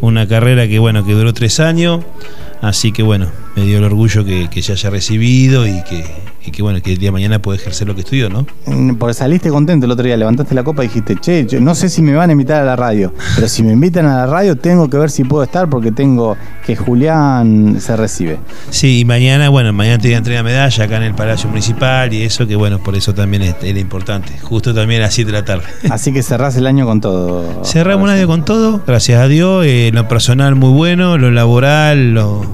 Una 0.00 0.26
carrera 0.26 0.66
que 0.66 0.78
bueno, 0.78 1.04
que 1.04 1.12
duró 1.12 1.32
tres 1.32 1.60
años, 1.60 2.00
así 2.62 2.92
que 2.92 3.02
bueno, 3.02 3.26
me 3.56 3.64
dio 3.64 3.78
el 3.78 3.84
orgullo 3.84 4.24
que, 4.24 4.48
que 4.48 4.62
se 4.62 4.72
haya 4.72 4.90
recibido 4.90 5.66
y 5.66 5.82
que, 5.84 6.04
y 6.44 6.50
que 6.50 6.62
bueno, 6.62 6.80
que 6.82 6.92
el 6.92 6.98
día 6.98 7.08
de 7.08 7.12
mañana 7.12 7.40
pueda 7.40 7.58
ejercer 7.58 7.86
lo 7.86 7.94
que 7.94 8.00
estudió, 8.02 8.28
¿no? 8.28 8.46
Mm, 8.66 8.94
Porque 8.94 9.14
saliste 9.14 9.50
contento 9.50 9.86
el 9.86 9.92
otro 9.92 10.04
día, 10.04 10.16
levantaste 10.16 10.54
la 10.54 10.62
copa 10.62 10.84
y 10.84 10.88
dijiste, 10.88 11.16
che, 11.16 11.46
yo 11.46 11.60
no 11.60 11.74
sé 11.74 11.88
si 11.88 12.02
me 12.02 12.14
van 12.14 12.30
a 12.30 12.32
invitar 12.32 12.62
a 12.62 12.64
la 12.64 12.76
radio, 12.76 13.12
pero 13.34 13.48
si 13.48 13.62
me 13.62 13.72
invitan 13.72 14.06
a 14.06 14.16
la 14.18 14.26
radio 14.26 14.56
tengo 14.56 14.88
que 14.88 14.96
ver 14.96 15.10
si 15.10 15.24
puedo 15.24 15.42
estar 15.42 15.68
porque 15.68 15.92
tengo 15.92 16.36
que 16.64 16.76
Julián 16.76 17.78
se 17.80 17.96
recibe. 17.96 18.38
Sí, 18.70 19.00
y 19.00 19.04
mañana, 19.04 19.48
bueno, 19.48 19.72
mañana 19.72 19.98
te 19.98 20.08
voy 20.08 20.14
a 20.14 20.18
entregar 20.18 20.44
medalla 20.44 20.84
acá 20.84 20.96
en 20.96 21.02
el 21.02 21.14
Palacio 21.14 21.48
Municipal 21.48 22.12
y 22.12 22.22
eso, 22.22 22.46
que 22.46 22.56
bueno, 22.56 22.78
por 22.78 22.94
eso 22.94 23.14
también 23.14 23.42
era 23.42 23.78
importante. 23.78 24.32
Justo 24.42 24.74
también 24.74 25.00
a 25.00 25.04
las 25.04 25.14
7 25.14 25.30
de 25.30 25.38
la 25.38 25.44
tarde. 25.44 25.64
Así 25.90 26.12
que 26.12 26.22
cerrás 26.22 26.56
el 26.56 26.66
año 26.66 26.86
con 26.86 27.00
todo. 27.00 27.64
Cerramos 27.64 28.04
un 28.04 28.10
año 28.10 28.26
con 28.26 28.44
todo, 28.44 28.82
gracias 28.86 29.20
a 29.20 29.28
Dios, 29.28 29.64
eh, 29.66 29.90
lo 29.92 30.08
personal 30.08 30.54
muy 30.54 30.70
bueno, 30.70 31.18
lo 31.18 31.30
laboral, 31.30 32.14
lo, 32.14 32.46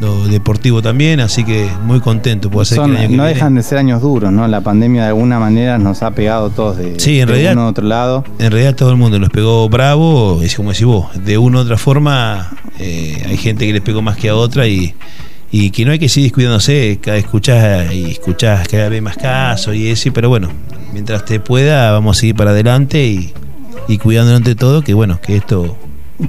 lo 0.00 0.26
deportivo 0.26 0.82
también, 0.82 1.20
así 1.20 1.44
que 1.44 1.68
muy 1.84 2.00
contento. 2.00 2.50
Puedo 2.50 2.64
Son- 2.64 2.90
que 2.90 2.96
el 2.96 2.96
año 2.98 3.08
que 3.10 3.16
no 3.16 3.22
viene- 3.24 3.34
dejan 3.34 3.54
de 3.54 3.62
ser 3.62 3.78
años 3.78 4.02
duros, 4.02 4.32
¿no? 4.32 4.46
La 4.48 4.60
pandemia 4.60 5.02
de 5.02 5.08
alguna 5.08 5.38
manera 5.38 5.78
nos 5.78 6.02
ha 6.02 6.10
pegado 6.10 6.46
a 6.46 6.50
todos 6.50 6.76
de, 6.76 6.98
Sí, 6.98 7.20
en 7.20 7.26
de 7.26 7.32
realidad- 7.32 7.52
uno 7.52 7.66
u 7.66 7.68
otro 7.68 7.86
lado. 7.86 8.24
En 8.38 8.50
realidad 8.50 8.74
todo 8.74 8.90
el 8.90 8.96
mundo 8.96 9.18
nos 9.18 9.30
pegó 9.30 9.68
bravo, 9.68 10.40
es 10.42 10.54
como 10.56 10.70
decís 10.72 10.84
vos, 10.86 11.06
de 11.24 11.38
una 11.38 11.58
u 11.58 11.60
otra 11.62 11.76
forma 11.78 12.50
eh, 12.80 13.22
hay 13.26 13.36
gente 13.36 13.66
que 13.66 13.72
les 13.72 13.82
pegó 13.82 14.02
más 14.02 14.16
que 14.16 14.28
a 14.30 14.34
otra 14.36 14.66
y, 14.66 14.94
y 15.52 15.70
que 15.70 15.84
no 15.84 15.92
hay 15.92 15.98
que 16.00 16.08
seguir 16.08 16.30
descuidándose, 16.30 16.98
cada 17.00 17.14
vez 17.14 17.24
escuchás 17.24 17.92
y 17.94 18.10
escuchás 18.10 18.66
cada 18.66 18.88
vez 18.88 19.00
más 19.00 19.16
casos 19.16 19.76
y 19.76 19.88
eso, 19.88 20.10
pero 20.12 20.28
bueno, 20.28 20.48
mientras 20.92 21.24
te 21.24 21.38
pueda 21.38 21.92
vamos 21.92 22.16
a 22.16 22.20
seguir 22.20 22.34
para 22.34 22.50
adelante 22.50 23.06
y, 23.06 23.32
y 23.86 23.98
cuidándonos 23.98 24.38
ante 24.38 24.56
todo, 24.56 24.82
que 24.82 24.92
bueno, 24.92 25.20
que 25.24 25.36
esto 25.36 25.76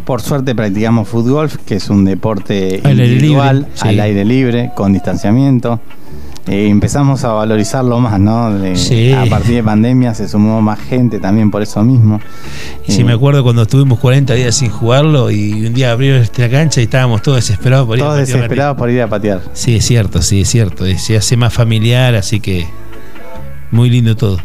Por 0.04 0.22
suerte 0.22 0.56
practicamos 0.56 1.08
fútbol, 1.08 1.50
que 1.66 1.76
es 1.76 1.90
un 1.90 2.06
deporte 2.06 2.82
Al 2.84 2.92
aire 3.00 3.06
individual, 3.14 3.56
libre, 3.60 3.72
sí. 3.76 3.88
al 3.88 4.00
aire 4.00 4.26
libre, 4.26 4.72
con 4.76 4.94
distanciamiento. 4.94 5.80
Eh, 6.48 6.68
empezamos 6.70 7.24
a 7.24 7.30
valorizarlo 7.34 8.00
más, 8.00 8.20
¿no? 8.20 8.52
De- 8.54 8.76
Sí. 8.76 9.12
A 9.12 9.26
partir 9.26 9.56
de 9.56 9.64
pandemia 9.64 10.14
se 10.14 10.28
sumó 10.28 10.62
más 10.62 10.80
gente 10.80 11.20
también 11.20 11.50
por 11.50 11.62
eso 11.64 11.84
mismo. 11.84 12.20
Y 12.88 12.92
si 12.92 13.02
Eh, 13.02 13.04
me 13.04 13.14
acuerdo 13.14 13.42
cuando 13.44 13.64
estuvimos 13.64 14.00
40 14.00 14.34
días 14.36 14.54
sin 14.56 14.70
jugarlo 14.70 15.32
y 15.32 15.66
un 15.68 15.74
día 15.74 15.92
abrieron 15.92 16.22
esta 16.22 16.48
cancha 16.50 16.82
y 16.82 16.84
estábamos 16.84 17.22
todos 17.24 17.38
desesperados 17.38 17.88
por 17.88 17.98
ir 17.98 18.04
a 18.04 18.06
Todos 18.08 18.20
patear 18.20 18.36
la 18.38 18.42
desesperados 18.44 18.78
por 18.78 18.90
ir 18.92 19.02
a 19.02 19.08
patear. 19.08 19.42
Sí, 19.54 19.76
es 19.76 19.86
cierto, 19.86 20.22
sí, 20.22 20.42
es 20.42 20.50
cierto. 20.50 20.86
Se 20.98 21.18
hace 21.18 21.36
más 21.38 21.52
familiar, 21.54 22.14
así 22.16 22.40
que 22.40 22.68
muy 23.72 23.90
lindo 23.90 24.16
todo. 24.16 24.38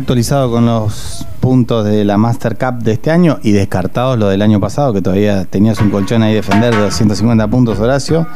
Actualizado 0.00 0.50
con 0.50 0.66
los 0.66 1.26
puntos 1.40 1.86
de 1.86 2.04
la 2.04 2.18
Master 2.18 2.58
Cup 2.58 2.82
de 2.82 2.92
este 2.92 3.10
año 3.10 3.38
y 3.42 3.52
descartados 3.52 4.18
lo 4.18 4.28
del 4.28 4.42
año 4.42 4.60
pasado, 4.60 4.92
que 4.92 5.00
todavía 5.00 5.46
tenías 5.46 5.80
un 5.80 5.88
colchón 5.90 6.22
ahí 6.22 6.34
defender 6.34 6.74
de 6.74 6.82
250 6.82 7.48
puntos, 7.48 7.78
Horacio. 7.80 8.26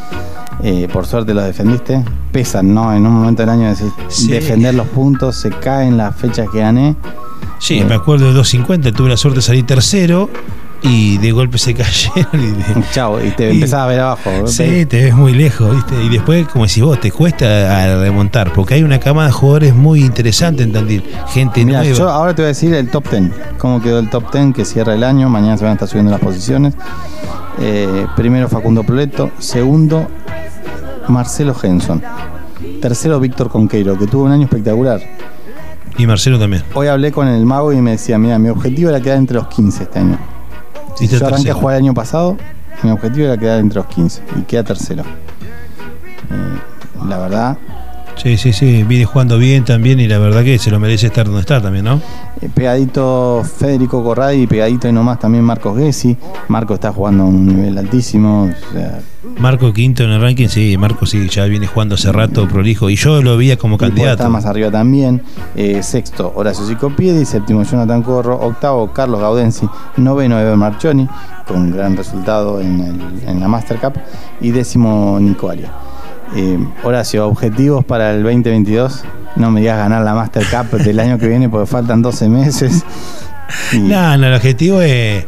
Eh, 0.63 0.89
por 0.91 1.05
suerte 1.07 1.35
los 1.35 1.45
defendiste. 1.45 2.03
Pesan, 2.33 2.73
¿no? 2.73 2.95
En 2.95 3.07
un 3.07 3.13
momento 3.13 3.43
del 3.43 3.51
año 3.51 3.69
decís, 3.69 3.93
Sí. 4.09 4.29
defender 4.31 4.75
los 4.75 4.87
puntos, 4.87 5.37
se 5.37 5.51
caen 5.51 5.99
las 5.99 6.17
fechas 6.17 6.49
que 6.51 6.61
gané. 6.61 6.97
Sí, 7.59 7.81
Eh. 7.81 7.85
me 7.85 7.95
acuerdo 7.95 8.29
de 8.29 8.33
2.50, 8.33 8.91
tuve 8.93 9.11
la 9.11 9.19
suerte 9.19 9.41
de 9.41 9.43
salir 9.43 9.67
tercero 9.67 10.31
y 10.83 11.19
de 11.19 11.33
golpe 11.33 11.59
se 11.59 11.75
cayeron. 11.75 12.27
Y 12.35 12.83
Chao, 12.93 13.23
y 13.25 13.31
te 13.31 13.51
Y- 13.53 13.57
empezás 13.57 13.81
a 13.81 13.87
ver 13.87 14.01
abajo. 14.01 14.31
¿no? 14.41 14.47
Sí, 14.47 14.87
te 14.87 15.05
ves 15.05 15.15
muy 15.15 15.33
lejos, 15.35 15.75
¿viste? 15.75 16.03
Y 16.05 16.09
después, 16.09 16.47
como 16.49 16.67
decís 16.67 16.83
vos, 16.83 17.01
te 17.01 17.11
cuesta 17.11 17.97
remontar, 18.01 18.53
porque 18.53 18.75
hay 18.75 18.83
una 18.83 18.99
cama 19.01 19.27
de 19.27 19.33
jugadores 19.33 19.75
muy 19.75 20.01
interesante 20.05 20.63
en 20.63 20.73
Tandil. 20.73 21.05
Gente 21.29 21.65
Mira, 21.65 21.81
nueva. 21.81 21.95
yo 21.97 22.09
ahora 22.09 22.35
te 22.35 22.43
voy 22.43 22.47
a 22.47 22.49
decir 22.49 22.73
el 22.75 22.89
top 22.91 23.11
10. 23.11 23.31
¿Cómo 23.59 23.81
quedó 23.83 23.99
el 23.99 24.09
top 24.11 24.33
10 24.33 24.55
que 24.55 24.65
cierra 24.65 24.95
el 24.95 25.05
año? 25.05 25.29
Mañana 25.29 25.57
se 25.57 25.65
van 25.65 25.73
a 25.73 25.75
estar 25.75 25.89
subiendo 25.89 26.11
las 26.11 26.21
posiciones. 26.21 26.75
Eh, 27.61 28.07
primero 28.17 28.49
Facundo 28.49 28.83
Proleto. 28.83 29.31
Segundo 29.39 30.09
Marcelo 31.09 31.55
Henson. 31.63 32.03
Tercero 32.81 33.21
Víctor 33.21 33.51
Conqueiro, 33.51 33.99
que 33.99 34.07
tuvo 34.07 34.25
un 34.25 34.33
año 34.33 34.45
espectacular. 34.45 35.01
Y 35.99 36.07
Marcelo 36.07 36.39
también. 36.39 36.63
Hoy 36.75 36.87
hablé 36.87 37.13
con 37.13 37.29
el 37.29 37.45
mago 37.45 37.73
y 37.73 37.77
me 37.83 37.93
decía, 37.93 38.17
mira, 38.19 38.39
mi 38.39 38.49
objetivo 38.49 38.89
era 38.91 39.01
quedar 39.01 39.19
entre 39.19 39.37
los 39.37 39.49
15 39.49 39.83
este 39.83 39.99
año. 39.99 40.19
Yo 41.01 41.27
arranqué 41.27 41.51
a 41.51 41.55
jugar 41.55 41.77
el 41.77 41.85
año 41.85 41.95
pasado, 41.95 42.37
mi 42.83 42.91
objetivo 42.91 43.27
era 43.27 43.37
quedar 43.37 43.61
entre 43.61 43.77
los 43.77 43.87
15 43.87 44.23
y 44.39 44.43
queda 44.43 44.65
tercero. 44.65 45.03
Eh, 45.03 47.07
la 47.09 47.19
verdad, 47.19 47.59
Sí, 48.23 48.37
sí, 48.37 48.53
sí, 48.53 48.83
viene 48.83 49.07
jugando 49.07 49.39
bien 49.39 49.65
también 49.65 49.99
y 49.99 50.07
la 50.07 50.19
verdad 50.19 50.45
que 50.45 50.59
se 50.59 50.71
lo 50.71 50.79
merece 50.79 51.07
estar 51.07 51.25
donde 51.25 51.41
está 51.41 51.63
también, 51.63 51.87
¿no? 51.87 52.03
Eh, 52.43 52.51
pegadito 52.55 53.43
Federico 53.59 54.05
Corradi 54.05 54.47
pegadito 54.47 54.89
y 54.89 54.93
nomás 54.93 55.19
también 55.19 55.43
Marcos 55.43 55.79
Gessi. 55.79 56.17
Marco 56.49 56.75
está 56.75 56.93
jugando 56.93 57.23
a 57.23 57.27
un 57.27 57.47
nivel 57.47 57.79
altísimo. 57.79 58.45
o 58.45 58.73
sea, 58.75 59.01
Marco 59.39 59.73
quinto 59.73 60.03
en 60.05 60.11
el 60.11 60.21
ranking, 60.21 60.49
sí, 60.49 60.77
Marco 60.77 61.07
sí, 61.07 61.29
ya 61.31 61.47
viene 61.47 61.67
jugando 61.67 61.95
hace 61.95 62.13
rato 62.13 62.47
prolijo 62.47 62.91
y 62.91 62.97
yo 62.97 63.23
lo 63.23 63.39
veía 63.39 63.57
como 63.57 63.77
y 63.77 63.79
candidato. 63.79 64.13
estar 64.13 64.29
más 64.31 64.45
arriba 64.45 64.71
también. 64.71 65.23
Eh, 65.57 65.83
sexto, 65.83 66.31
Horacio 66.37 66.67
Sicopiedi. 66.67 67.25
Séptimo, 67.25 67.63
Jonathan 67.63 68.03
Corro. 68.03 68.39
Octavo, 68.39 68.93
Carlos 68.93 69.21
Gaudensi. 69.21 69.67
Noveno, 69.97 70.39
Eber 70.39 70.57
Marchoni, 70.57 71.09
con 71.49 71.71
gran 71.71 71.97
resultado 71.97 72.61
en, 72.61 72.81
el- 72.81 73.29
en 73.29 73.41
la 73.41 73.49
Master 73.49 73.79
Cup. 73.79 73.95
Y 74.43 74.51
décimo, 74.51 75.19
Nico 75.21 75.49
Aria. 75.49 75.71
Eh, 76.37 76.59
Horacio, 76.85 77.27
objetivos 77.27 77.85
para 77.85 78.13
el 78.13 78.23
2022. 78.23 79.05
No 79.37 79.51
me 79.51 79.61
digas 79.61 79.79
ganar 79.79 80.03
la 80.05 80.15
Master 80.15 80.45
Cup 80.47 80.79
del 80.83 81.01
año 81.01 81.19
que 81.19 81.27
viene 81.29 81.49
porque 81.49 81.67
faltan 81.67 82.03
12 82.03 82.29
meses. 82.29 82.85
Y- 83.73 83.79
No, 83.79 84.17
no, 84.17 84.27
el 84.27 84.35
objetivo 84.35 84.81
es, 84.81 85.25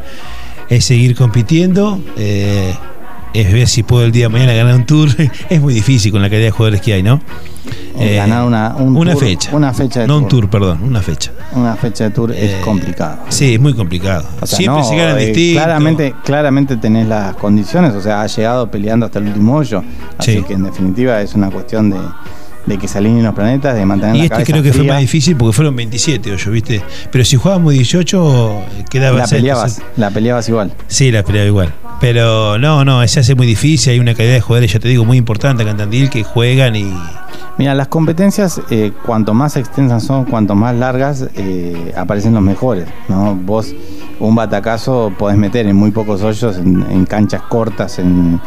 es 0.68 0.84
seguir 0.84 1.16
compitiendo, 1.16 2.00
eh, 2.16 2.74
es 3.34 3.52
ver 3.52 3.66
si 3.68 3.82
puedo 3.82 4.04
el 4.04 4.12
día 4.12 4.26
de 4.26 4.28
mañana 4.30 4.52
ganar 4.52 4.74
un 4.74 4.86
tour. 4.86 5.08
es 5.50 5.60
muy 5.60 5.74
difícil 5.74 6.12
con 6.12 6.22
la 6.22 6.28
calidad 6.28 6.46
de 6.48 6.50
jugadores 6.52 6.80
que 6.80 6.92
hay, 6.94 7.02
¿no? 7.02 7.20
Eh, 7.98 8.16
ganar 8.16 8.44
una- 8.44 8.74
un 8.76 8.96
una 8.96 9.12
tour- 9.12 9.20
fecha. 9.24 9.50
una 9.54 9.72
fecha 9.72 10.00
de 10.00 10.06
no 10.06 10.18
un 10.18 10.28
tour. 10.28 10.48
perdón, 10.48 10.80
una 10.82 11.00
fecha. 11.02 11.30
Una 11.52 11.76
fecha 11.76 12.04
de 12.04 12.10
tour 12.10 12.32
es 12.32 12.50
Eh, 12.52 12.60
complicado. 12.64 13.18
Sí, 13.28 13.54
es 13.54 13.60
muy 13.60 13.74
complicado. 13.74 14.24
O 14.40 14.46
sea, 14.46 14.56
Siempre 14.58 14.80
no, 14.82 14.88
se 14.88 14.96
ganan 14.96 15.18
eh, 15.18 15.26
distinto. 15.26 15.60
Claramente, 15.62 16.14
claramente 16.24 16.76
tenés 16.78 17.06
las 17.06 17.36
condiciones, 17.36 17.92
o 17.94 18.00
sea, 18.00 18.22
has 18.22 18.34
llegado 18.36 18.70
peleando 18.70 19.06
hasta 19.06 19.18
el 19.18 19.26
último 19.28 19.56
hoyo. 19.56 19.82
Así 20.18 20.36
Sí. 20.38 20.42
que 20.42 20.54
en 20.54 20.64
definitiva 20.64 21.20
es 21.20 21.34
una 21.34 21.50
cuestión 21.50 21.90
de, 21.90 21.98
de 22.66 22.78
que 22.78 22.88
se 22.88 22.98
alineen 22.98 23.24
los 23.24 23.34
planetas, 23.34 23.74
de 23.76 23.84
mantener 23.84 24.16
Y 24.16 24.18
la 24.20 24.24
este 24.24 24.34
cabeza 24.36 24.52
creo 24.52 24.62
que 24.62 24.72
fue 24.72 24.84
más 24.84 25.00
difícil 25.00 25.36
porque 25.36 25.52
fueron 25.52 25.76
27 25.76 26.30
hoyos, 26.32 26.48
¿viste? 26.50 26.82
Pero 27.10 27.24
si 27.24 27.36
jugábamos 27.36 27.72
18, 27.74 28.52
eh, 28.78 28.84
quedaba 28.90 29.18
La 29.18 29.26
peleabas, 29.26 29.78
entonces- 29.78 29.98
la 29.98 30.10
peleabas 30.10 30.48
igual. 30.48 30.72
Sí, 30.88 31.10
la 31.12 31.22
peleaba 31.22 31.46
igual. 31.46 31.74
Pero 32.02 32.58
no, 32.58 32.84
no, 32.84 33.06
se 33.06 33.20
hace 33.20 33.36
muy 33.36 33.46
difícil. 33.46 33.92
Hay 33.92 34.00
una 34.00 34.12
calidad 34.14 34.34
de 34.34 34.40
jugadores, 34.40 34.72
ya 34.72 34.80
te 34.80 34.88
digo, 34.88 35.04
muy 35.04 35.16
importante 35.16 35.62
acá 35.62 35.70
en 35.70 35.76
Tandil 35.76 36.10
que 36.10 36.24
juegan 36.24 36.74
y. 36.74 36.92
Mira, 37.58 37.76
las 37.76 37.86
competencias, 37.86 38.60
eh, 38.70 38.90
cuanto 39.06 39.34
más 39.34 39.56
extensas 39.56 40.02
son, 40.02 40.24
cuanto 40.24 40.56
más 40.56 40.74
largas, 40.74 41.28
eh, 41.36 41.94
aparecen 41.96 42.34
los 42.34 42.42
mejores. 42.42 42.88
¿no? 43.08 43.36
Vos 43.36 43.72
un 44.18 44.34
batacazo 44.34 45.12
podés 45.16 45.38
meter 45.38 45.66
en 45.68 45.76
muy 45.76 45.92
pocos 45.92 46.22
hoyos, 46.22 46.56
en, 46.56 46.84
en 46.90 47.04
canchas 47.06 47.42
cortas, 47.42 48.00
en, 48.00 48.40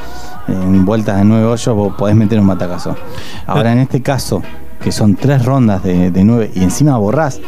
en 0.49 0.83
vueltas 0.83 1.17
de 1.19 1.23
nueve 1.23 1.45
hoyos, 1.45 1.73
vos 1.73 1.95
podés 1.95 2.17
meter 2.17 2.37
un 2.41 2.47
batacazo. 2.47 2.97
Ahora, 3.47 3.71
en 3.71 3.79
este 3.79 4.01
caso, 4.01 4.43
que 4.83 4.91
son 4.91 5.15
tres 5.15 5.45
rondas 5.45 5.81
de, 5.81 6.11
de 6.11 6.23
nueve 6.25 6.51
y 6.53 6.61
encima 6.61 6.97
borrás, 6.97 7.39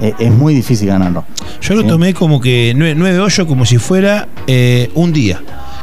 eh, 0.00 0.14
es 0.18 0.30
muy 0.32 0.54
difícil 0.54 0.88
ganarlo. 0.88 1.24
Yo 1.60 1.74
lo 1.74 1.82
Sí. 1.82 1.88
tomé 1.88 2.14
como 2.14 2.40
que 2.40 2.72
9 2.76 3.18
hoyos 3.20 3.46
como 3.46 3.64
si 3.64 3.78
fuera 3.78 4.28
eh, 4.46 4.90
un 4.94 5.12
día. 5.12 5.40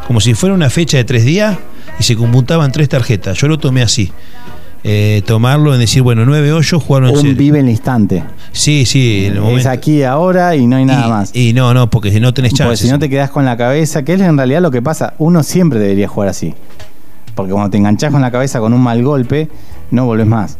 Como 0.07 0.19
si 0.21 0.33
fuera 0.33 0.53
una 0.55 0.69
fecha 0.69 0.97
de 0.97 1.03
tres 1.03 1.25
días 1.25 1.57
y 1.99 2.03
se 2.03 2.15
computaban 2.15 2.71
tres 2.71 2.89
tarjetas. 2.89 3.37
Yo 3.39 3.47
lo 3.47 3.57
tomé 3.57 3.81
así. 3.81 4.11
Eh, 4.87 5.23
tomarlo 5.25 5.73
en 5.73 5.79
decir, 5.79 6.03
bueno, 6.03 6.25
nueve 6.25 6.51
hoyos, 6.53 6.83
jugarlo 6.83 7.09
en 7.09 7.17
Un 7.17 7.35
vive 7.35 7.59
el 7.59 7.69
instante. 7.69 8.23
Sí, 8.51 8.85
sí, 8.85 9.25
en 9.25 9.37
el 9.37 9.57
Es 9.57 9.65
aquí 9.65 10.03
ahora 10.03 10.55
y 10.55 10.67
no 10.67 10.75
hay 10.75 10.85
nada 10.85 11.07
y, 11.07 11.09
más. 11.09 11.35
Y 11.35 11.53
no, 11.53 11.73
no, 11.73 11.89
porque 11.89 12.11
si 12.11 12.19
no 12.19 12.35
tenés 12.35 12.51
Porque 12.51 12.65
chance. 12.65 12.83
si 12.85 12.91
no 12.91 12.99
te 12.99 13.09
quedás 13.09 13.31
con 13.31 13.45
la 13.45 13.57
cabeza, 13.57 14.03
que 14.05 14.13
es 14.13 14.21
en 14.21 14.37
realidad 14.37 14.61
lo 14.61 14.69
que 14.69 14.83
pasa, 14.83 15.15
uno 15.17 15.41
siempre 15.41 15.79
debería 15.79 16.07
jugar 16.07 16.29
así. 16.29 16.53
Porque 17.33 17.51
cuando 17.51 17.71
te 17.71 17.77
enganchás 17.77 18.11
con 18.11 18.21
la 18.21 18.29
cabeza 18.29 18.59
con 18.59 18.73
un 18.73 18.81
mal 18.81 19.03
golpe, 19.03 19.49
no 19.89 20.05
volvés 20.05 20.27
más. 20.27 20.59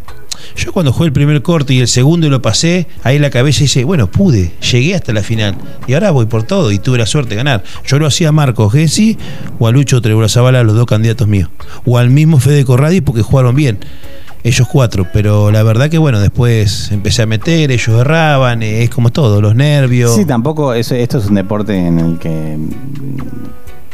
Yo 0.56 0.72
cuando 0.72 0.92
jugué 0.92 1.08
el 1.08 1.14
primer 1.14 1.42
corte 1.42 1.74
y 1.74 1.80
el 1.80 1.88
segundo 1.88 2.28
y 2.28 2.30
lo 2.30 2.42
pasé, 2.42 2.88
ahí 3.04 3.20
la 3.20 3.30
cabeza 3.30 3.62
dice, 3.62 3.84
bueno, 3.84 4.08
pude, 4.08 4.52
llegué 4.72 4.96
hasta 4.96 5.14
la 5.14 5.24
final. 5.24 5.56
Y 5.88 5.94
ahora 5.94 6.12
voy 6.12 6.26
por 6.26 6.44
todo 6.44 6.72
y 6.72 6.80
tuve 6.80 6.98
la 6.98 7.06
suerte 7.06 7.32
de 7.32 7.38
ganar. 7.38 7.64
Yo 7.86 8.00
lo 8.00 8.08
hacía 8.08 8.30
a 8.30 8.32
Marcos 8.32 8.74
Gessi 8.74 9.18
o 9.60 9.68
a 9.68 9.72
Lucho 9.72 10.02
Zavala, 10.28 10.64
los 10.64 10.76
dos 10.76 10.86
candidatos 10.86 11.28
míos. 11.28 11.50
O 11.86 11.98
al 11.98 12.10
mismo 12.10 12.40
Fede 12.40 12.66
Corradi 12.66 13.02
porque 13.02 13.22
jugaron 13.22 13.56
bien. 13.56 13.80
Ellos 14.44 14.68
cuatro, 14.72 15.08
pero 15.12 15.50
la 15.50 15.64
verdad 15.64 15.90
que 15.90 15.98
bueno, 15.98 16.20
después 16.20 16.92
empecé 16.92 17.24
a 17.24 17.26
meter, 17.26 17.72
ellos 17.72 18.00
erraban, 18.00 18.62
es 18.62 18.92
como 18.92 19.12
todo, 19.12 19.42
los 19.42 19.56
nervios. 19.56 20.16
Sí, 20.16 20.24
tampoco, 20.24 20.76
esto 20.76 20.96
es 20.96 21.26
un 21.26 21.34
deporte 21.34 21.76
en 21.76 22.00
el 22.00 22.20
que 22.20 22.56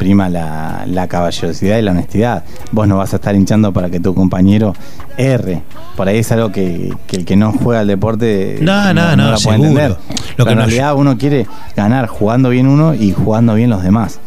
prima 0.02 0.30
la, 0.30 0.84
la 0.88 1.08
caballerosidad 1.08 1.78
y 1.78 1.84
la 1.84 1.92
honestidad. 1.92 2.44
Vos 2.72 2.88
no 2.88 2.98
vas 2.98 3.14
a 3.14 3.18
estar 3.18 3.36
hinchando 3.36 3.72
para 3.72 3.88
que 3.92 4.00
tu 4.00 4.16
compañero 4.16 4.74
erre. 5.16 5.62
Por 5.96 6.08
ahí 6.08 6.18
es 6.18 6.32
algo 6.32 6.52
que, 6.52 6.92
que 7.06 7.18
el 7.18 7.26
que 7.26 7.36
no 7.36 7.52
juega 7.52 7.82
al 7.82 7.88
deporte 7.88 8.58
No, 8.62 8.96
no, 8.96 9.16
no, 9.16 9.30
la 9.30 9.38
puede 9.38 9.58
entender. 9.58 9.96
Lo 10.38 10.46
que 10.46 10.54
en 10.54 10.58
no- 10.58 10.64
realidad 10.66 10.96
uno 10.96 11.20
quiere 11.20 11.46
ganar 11.76 12.08
jugando 12.08 12.50
bien 12.50 12.66
uno 12.66 12.96
y 12.96 13.12
jugando 13.12 13.54
bien 13.54 13.70
los 13.70 13.84
demás. 13.84 14.20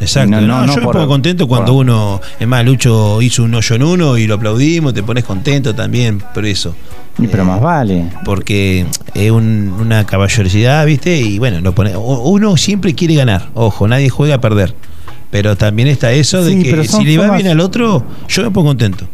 Exacto. 0.00 0.32
No, 0.32 0.40
No, 0.42 0.46
no, 0.60 0.66
no 0.66 0.74
yo 0.74 0.80
me 0.82 0.86
pongo 0.92 1.08
contento 1.08 1.48
cuando 1.48 1.72
por- 1.72 1.80
uno, 1.80 2.20
es 2.38 2.46
más, 2.46 2.62
Lucho 2.66 3.22
hizo 3.22 3.42
un 3.44 3.54
hoyo 3.54 3.74
en 3.76 3.82
uno 3.84 4.18
y 4.18 4.26
lo 4.26 4.34
aplaudimos, 4.34 4.92
te 4.92 5.02
pones 5.02 5.24
contento 5.24 5.74
también 5.74 6.22
por 6.34 6.44
eso. 6.44 6.74
Y 7.18 7.26
pero 7.28 7.44
Eh, 7.44 7.46
más 7.46 7.62
vale. 7.62 8.04
porque 8.26 8.84
es 9.14 9.30
un- 9.30 9.74
una 9.80 10.04
caballerosidad, 10.04 10.84
¿viste? 10.84 11.16
Y 11.16 11.38
bueno, 11.38 11.62
lo 11.62 11.74
pone, 11.74 11.96
uno 11.96 12.58
siempre 12.58 12.94
quiere 12.94 13.14
ganar, 13.14 13.48
ojo, 13.54 13.88
nadie 13.88 14.10
juega 14.10 14.34
a 14.34 14.40
perder. 14.42 14.74
Pero 15.36 15.54
también 15.54 15.86
está 15.88 16.12
eso 16.12 16.42
de 16.42 16.52
Sí, 16.52 16.62
que 16.62 16.84
si 16.88 17.04
le 17.04 17.18
va 17.18 17.36
bien 17.36 17.48
al 17.48 17.60
otro, 17.60 18.02
yo 18.26 18.42
me 18.42 18.50
pongo 18.50 18.68
contento. 18.68 19.06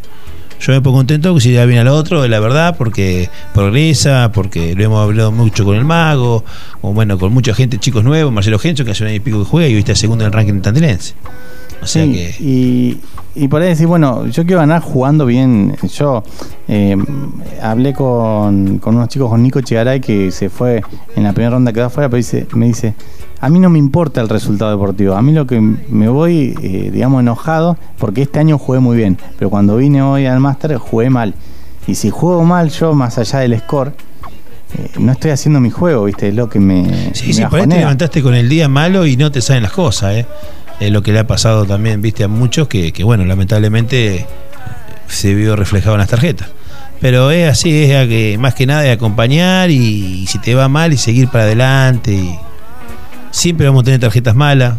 Yo 0.61 0.73
me 0.73 0.81
pongo 0.81 0.99
contento 0.99 1.35
que 1.35 1.41
si 1.41 1.51
le 1.51 1.59
va 1.59 1.65
bien 1.65 1.81
al 1.81 1.89
otro, 1.89 2.29
la 2.29 2.39
verdad, 2.39 2.77
porque 2.79 3.29
progresa, 3.53 4.31
porque 4.33 4.77
lo 4.77 4.85
hemos 4.85 5.03
hablado 5.03 5.33
mucho 5.33 5.65
con 5.65 5.77
el 5.77 5.85
mago, 5.85 6.45
o 6.81 6.93
bueno, 6.93 7.19
con 7.19 7.33
mucha 7.33 7.55
gente, 7.55 7.79
chicos 7.79 8.05
nuevos, 8.05 8.33
Marcelo 8.33 8.61
Genso, 8.61 8.85
que 8.85 8.93
hace 8.93 9.03
un 9.03 9.09
año 9.09 9.17
y 9.17 9.21
pico 9.21 9.41
que 9.41 9.47
juega 9.51 9.69
y 9.69 9.73
hoy 9.73 9.81
está 9.81 9.97
segundo 9.97 10.23
en 10.25 10.27
el 10.29 10.33
ranking 10.33 10.61
tandilense. 10.61 11.15
O 11.83 11.87
sea 11.89 12.05
Sí, 12.05 12.13
que. 12.13 12.37
y, 12.39 13.01
y 13.35 13.49
por 13.49 13.63
ahí 13.63 13.71
decir, 13.71 13.89
bueno, 13.89 14.25
yo 14.29 14.45
quiero 14.45 14.61
ganar 14.61 14.81
jugando 14.81 15.27
bien. 15.27 15.77
Yo 15.93 16.23
eh, 16.69 16.97
hablé 17.61 17.95
con, 17.95 18.79
con 18.79 18.95
unos 18.95 19.09
chicos, 19.09 19.29
con 19.29 19.43
Nico 19.43 19.61
Chigaray, 19.61 20.01
que 20.01 20.31
se 20.31 20.51
fue 20.51 20.83
en 21.17 21.25
la 21.25 21.33
primera 21.33 21.51
ronda, 21.51 21.73
quedó 21.73 21.87
afuera, 21.87 22.09
pero 22.09 22.19
dice, 22.19 22.47
me 22.55 22.67
dice, 22.67 22.95
a 23.43 23.49
mí 23.49 23.59
no 23.59 23.69
me 23.71 23.79
importa 23.81 24.21
el 24.21 24.29
resultado 24.29 24.71
deportivo, 24.71 25.15
a 25.15 25.21
mí 25.21 25.33
lo 25.33 25.49
que 25.49 25.61
me 25.61 26.09
voy, 26.09 26.55
eh, 26.63 26.91
digamos, 26.93 27.21
enojado, 27.21 27.77
porque 27.99 28.23
este 28.23 28.39
año 28.39 28.57
jugué 28.57 28.79
muy 28.79 28.97
bien, 28.97 29.19
pero 29.37 29.51
cuando 29.51 29.77
vine 29.77 30.01
hoy 30.01 30.27
al 30.27 30.39
máster 30.39 30.77
jugué 30.77 31.11
mal. 31.11 31.35
Y 31.89 31.97
si 31.97 32.09
juego 32.09 32.45
mal 32.45 32.71
yo, 32.71 32.95
más 32.95 33.19
allá 33.19 33.41
del 33.41 33.59
score, 33.59 33.95
eh, 34.79 34.91
no 35.01 35.11
estoy 35.11 35.33
haciendo 35.33 35.59
mi 35.59 35.71
juego, 35.71 36.05
¿viste? 36.05 36.29
Es 36.29 36.37
lo 36.37 36.49
que 36.49 36.61
me... 36.61 37.15
Sí, 37.15 37.27
me 37.27 37.33
sí, 37.33 37.45
por 37.47 37.59
ahí 37.59 37.67
te 37.67 37.79
levantaste 37.79 38.23
con 38.23 38.37
el 38.37 38.49
día 38.49 38.69
malo 38.69 39.07
y 39.07 39.17
no 39.17 39.33
te 39.33 39.43
salen 39.43 39.65
las 39.65 39.73
cosas, 39.73 40.15
¿eh? 40.15 40.27
Es 40.79 40.93
lo 40.93 41.03
que 41.03 41.13
le 41.13 41.19
ha 41.19 41.27
pasado 41.27 41.67
también, 41.67 42.01
viste, 42.01 42.23
a 42.23 42.29
muchos 42.29 42.69
que, 42.69 42.93
que, 42.93 43.03
bueno, 43.03 43.25
lamentablemente 43.25 44.25
se 45.09 45.35
vio 45.35 45.57
reflejado 45.57 45.97
en 45.97 46.01
las 46.01 46.09
tarjetas. 46.09 46.49
Pero 47.01 47.33
es 47.33 47.51
así, 47.51 47.83
es 47.83 47.97
a 47.97 48.07
que 48.07 48.37
más 48.39 48.55
que 48.55 48.67
nada 48.67 48.83
de 48.83 48.93
acompañar 48.93 49.73
y, 49.73 50.29
si 50.29 50.39
te 50.39 50.55
va 50.55 50.69
mal 50.69 50.93
y 50.93 50.97
seguir 50.97 51.27
para 51.27 51.43
adelante. 51.43 52.13
Y 52.13 52.39
siempre 53.33 53.67
vamos 53.67 53.81
a 53.83 53.85
tener 53.87 53.99
tarjetas 54.01 54.37
malas, 54.37 54.75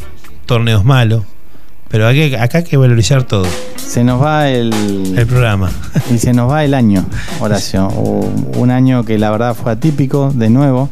torneos 0.46 0.86
malos, 0.86 1.24
pero 1.90 2.08
aquí- 2.08 2.34
acá 2.36 2.60
hay 2.60 2.64
que 2.64 2.78
valorizar 2.78 3.24
todo, 3.24 3.46
Se 3.76 4.04
nos 4.04 4.22
va 4.22 4.50
el... 4.50 4.74
el 5.18 5.28
programa. 5.28 5.70
Y 6.14 6.18
se 6.18 6.34
nos 6.34 6.50
va 6.50 6.64
el 6.64 6.74
año, 6.74 7.06
Horacio. 7.40 7.88
O- 7.96 8.32
Un 8.56 8.72
año 8.72 9.04
que 9.04 9.18
la 9.18 9.30
verdad 9.32 9.54
fue 9.56 9.72
atípico, 9.74 10.32
de 10.34 10.50
nuevo. 10.50 10.90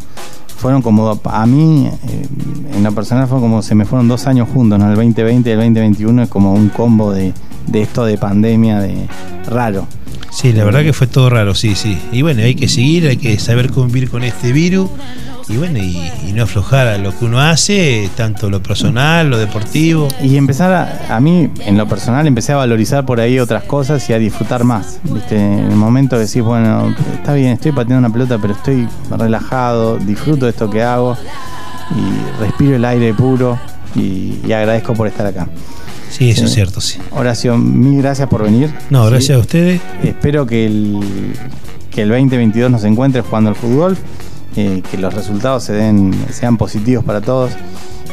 Fueron 0.57 0.81
como, 0.83 1.19
a 1.23 1.45
mí, 1.47 1.87
eh, 1.87 2.27
en 2.75 2.83
lo 2.83 2.91
personal, 2.91 3.27
fue 3.27 3.39
como 3.39 3.63
se 3.63 3.73
me 3.73 3.85
fueron 3.85 4.07
dos 4.07 4.27
años 4.27 4.47
juntos, 4.53 4.77
¿no? 4.77 4.89
El 4.89 4.95
2020 4.95 5.49
y 5.49 5.53
el 5.53 5.57
2021 5.59 6.23
es 6.23 6.29
como 6.29 6.53
un 6.53 6.69
combo 6.69 7.11
de, 7.13 7.33
de 7.65 7.81
esto 7.81 8.05
de 8.05 8.17
pandemia, 8.19 8.79
de 8.79 9.07
raro. 9.49 9.87
Sí, 10.29 10.53
la 10.53 10.63
verdad 10.63 10.83
que 10.83 10.93
fue 10.93 11.07
todo 11.07 11.29
raro, 11.31 11.55
sí, 11.55 11.73
sí. 11.75 11.97
Y 12.11 12.21
bueno, 12.21 12.43
hay 12.43 12.53
que 12.53 12.67
seguir, 12.67 13.07
hay 13.07 13.17
que 13.17 13.39
saber 13.39 13.71
convivir 13.71 14.09
con 14.11 14.23
este 14.23 14.51
virus 14.51 14.89
y 15.51 15.57
bueno, 15.57 15.77
y, 15.79 16.11
y 16.27 16.33
no 16.33 16.43
aflojar 16.43 16.87
a 16.87 16.97
lo 16.97 17.17
que 17.17 17.25
uno 17.25 17.39
hace, 17.41 18.09
tanto 18.15 18.49
lo 18.49 18.61
personal, 18.63 19.29
lo 19.29 19.37
deportivo. 19.37 20.07
Y 20.21 20.37
empezar 20.37 20.71
a, 20.71 21.15
a 21.15 21.19
mí, 21.19 21.49
en 21.65 21.77
lo 21.77 21.87
personal, 21.87 22.25
empecé 22.27 22.53
a 22.53 22.57
valorizar 22.57 23.05
por 23.05 23.19
ahí 23.19 23.37
otras 23.39 23.63
cosas 23.63 24.09
y 24.09 24.13
a 24.13 24.19
disfrutar 24.19 24.63
más. 24.63 24.99
¿viste? 25.03 25.35
En 25.35 25.69
el 25.71 25.75
momento 25.75 26.15
de 26.15 26.21
decir, 26.21 26.43
bueno, 26.43 26.95
está 27.13 27.33
bien, 27.33 27.53
estoy 27.53 27.71
pateando 27.71 28.07
una 28.07 28.13
pelota, 28.13 28.37
pero 28.41 28.53
estoy 28.53 28.87
relajado, 29.09 29.97
disfruto 29.97 30.45
de 30.45 30.51
esto 30.51 30.69
que 30.69 30.81
hago 30.83 31.17
y 31.91 32.41
respiro 32.41 32.75
el 32.77 32.85
aire 32.85 33.13
puro 33.13 33.59
y, 33.95 34.39
y 34.47 34.51
agradezco 34.53 34.93
por 34.93 35.07
estar 35.07 35.25
acá. 35.25 35.47
Sí, 36.09 36.29
eso 36.29 36.41
Sí. 36.41 36.45
es 36.45 36.53
cierto, 36.53 36.81
sí. 36.81 36.99
Horacio, 37.11 37.57
mil 37.57 38.01
gracias 38.01 38.27
por 38.27 38.43
venir. 38.43 38.73
No, 38.89 39.05
Sí. 39.05 39.11
gracias 39.11 39.37
a 39.37 39.39
ustedes. 39.39 39.81
Espero 40.03 40.45
que 40.45 40.65
el, 40.65 40.99
que 41.89 42.01
el 42.03 42.09
2022 42.09 42.69
nos 42.71 42.83
encuentre 42.83 43.21
jugando 43.21 43.49
al 43.49 43.55
fútbol, 43.55 43.97
eh, 44.55 44.81
que 44.89 44.97
los 44.97 45.13
resultados 45.13 45.63
se 45.63 45.73
den, 45.73 46.13
sean 46.31 46.57
positivos 46.57 47.03
para 47.03 47.21
todos 47.21 47.51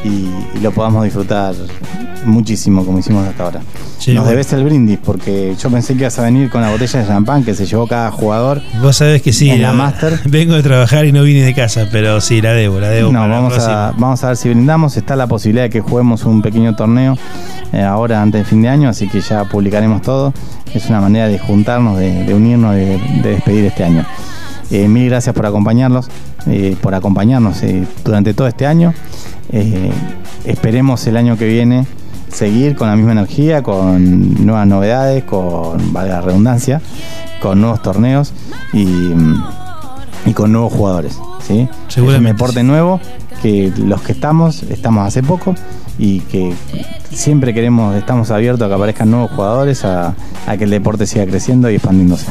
y, 0.04 0.08
y 0.08 0.60
lo 0.62 0.70
podamos 0.70 1.04
disfrutar 1.04 1.54
muchísimo 2.24 2.84
como 2.84 2.98
hicimos 2.98 3.26
hasta 3.26 3.44
ahora. 3.44 3.60
Sí, 3.98 4.12
nos 4.12 4.24
bueno. 4.24 4.30
debes 4.30 4.52
el 4.52 4.64
brindis 4.64 4.98
porque 5.04 5.56
yo 5.60 5.70
pensé 5.70 5.94
que 5.94 6.00
ibas 6.00 6.18
a 6.18 6.22
venir 6.22 6.50
con 6.50 6.60
la 6.60 6.70
botella 6.70 7.00
de 7.00 7.06
champán 7.06 7.44
que 7.44 7.54
se 7.54 7.66
llevó 7.66 7.86
cada 7.86 8.10
jugador. 8.10 8.62
Vos 8.80 8.96
sabés 8.96 9.22
que 9.22 9.32
sí. 9.32 9.50
En 9.50 9.62
la. 9.62 9.72
Master. 9.72 10.20
Vengo 10.24 10.54
de 10.54 10.62
trabajar 10.62 11.04
y 11.06 11.12
no 11.12 11.22
vine 11.22 11.42
de 11.42 11.54
casa, 11.54 11.88
pero 11.90 12.20
sí, 12.20 12.40
la 12.40 12.52
debo, 12.52 12.80
la 12.80 12.88
debo. 12.88 13.12
No, 13.12 13.28
vamos 13.28 13.58
a, 13.58 13.92
vamos 13.96 14.22
a 14.24 14.28
ver 14.28 14.36
si 14.36 14.48
brindamos. 14.48 14.96
Está 14.96 15.16
la 15.16 15.26
posibilidad 15.26 15.64
de 15.64 15.70
que 15.70 15.80
juguemos 15.80 16.24
un 16.24 16.42
pequeño 16.42 16.76
torneo 16.76 17.16
eh, 17.72 17.82
ahora 17.82 18.22
antes 18.22 18.40
del 18.40 18.46
fin 18.46 18.62
de 18.62 18.68
año, 18.68 18.88
así 18.88 19.08
que 19.08 19.20
ya 19.20 19.44
publicaremos 19.44 20.02
todo. 20.02 20.32
Es 20.74 20.88
una 20.88 21.00
manera 21.00 21.28
de 21.28 21.38
juntarnos, 21.38 21.98
de, 21.98 22.24
de 22.24 22.34
unirnos, 22.34 22.74
de, 22.74 22.98
de 23.22 23.30
despedir 23.30 23.64
este 23.64 23.84
año. 23.84 24.04
Eh, 24.70 24.86
mil 24.88 25.08
gracias 25.08 25.34
por 25.34 25.46
acompañarlos, 25.46 26.08
eh, 26.46 26.76
por 26.80 26.94
acompañarnos 26.94 27.62
eh, 27.62 27.86
durante 28.04 28.34
todo 28.34 28.48
este 28.48 28.66
año. 28.66 28.92
Esperemos 30.44 31.06
el 31.06 31.16
año 31.16 31.38
que 31.38 31.46
viene 31.46 31.86
seguir 32.30 32.76
con 32.76 32.88
la 32.88 32.96
misma 32.96 33.12
energía, 33.12 33.62
con 33.62 34.44
nuevas 34.44 34.66
novedades, 34.66 35.24
con, 35.24 35.92
valga 35.92 36.16
la 36.16 36.20
redundancia, 36.20 36.82
con 37.40 37.60
nuevos 37.60 37.80
torneos 37.80 38.34
y, 38.74 38.86
y 40.26 40.32
con 40.34 40.52
nuevos 40.52 40.72
jugadores. 40.72 41.18
¿sí? 41.46 41.60
Es 41.60 41.68
un 41.68 41.88
Seguramente, 41.88 42.32
deporte 42.32 42.62
nuevo 42.62 43.00
que 43.42 43.72
los 43.78 44.02
que 44.02 44.12
estamos, 44.12 44.62
estamos 44.64 45.06
hace 45.06 45.22
poco 45.22 45.54
y 45.98 46.20
que 46.20 46.52
siempre 47.10 47.54
queremos, 47.54 47.96
estamos 47.96 48.30
abiertos 48.30 48.66
a 48.66 48.68
que 48.68 48.74
aparezcan 48.74 49.10
nuevos 49.10 49.30
jugadores, 49.30 49.84
a, 49.84 50.14
a 50.46 50.56
que 50.56 50.64
el 50.64 50.70
deporte 50.70 51.06
siga 51.06 51.26
creciendo 51.26 51.70
y 51.70 51.76
expandiéndose. 51.76 52.26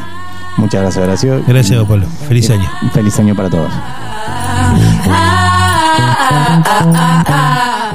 Muchas 0.57 0.81
gracias, 0.81 1.03
Horacio. 1.03 1.43
Gracias, 1.47 1.85
Pablo. 1.85 2.07
Feliz 2.27 2.49
año. 2.49 2.69
Feliz 2.93 3.17
año 3.19 3.35
para 3.35 3.49
todos. 3.49 3.71
ah, 3.71 4.75
ah, 5.09 6.63
ah, 6.65 7.23
ah. 7.27 7.86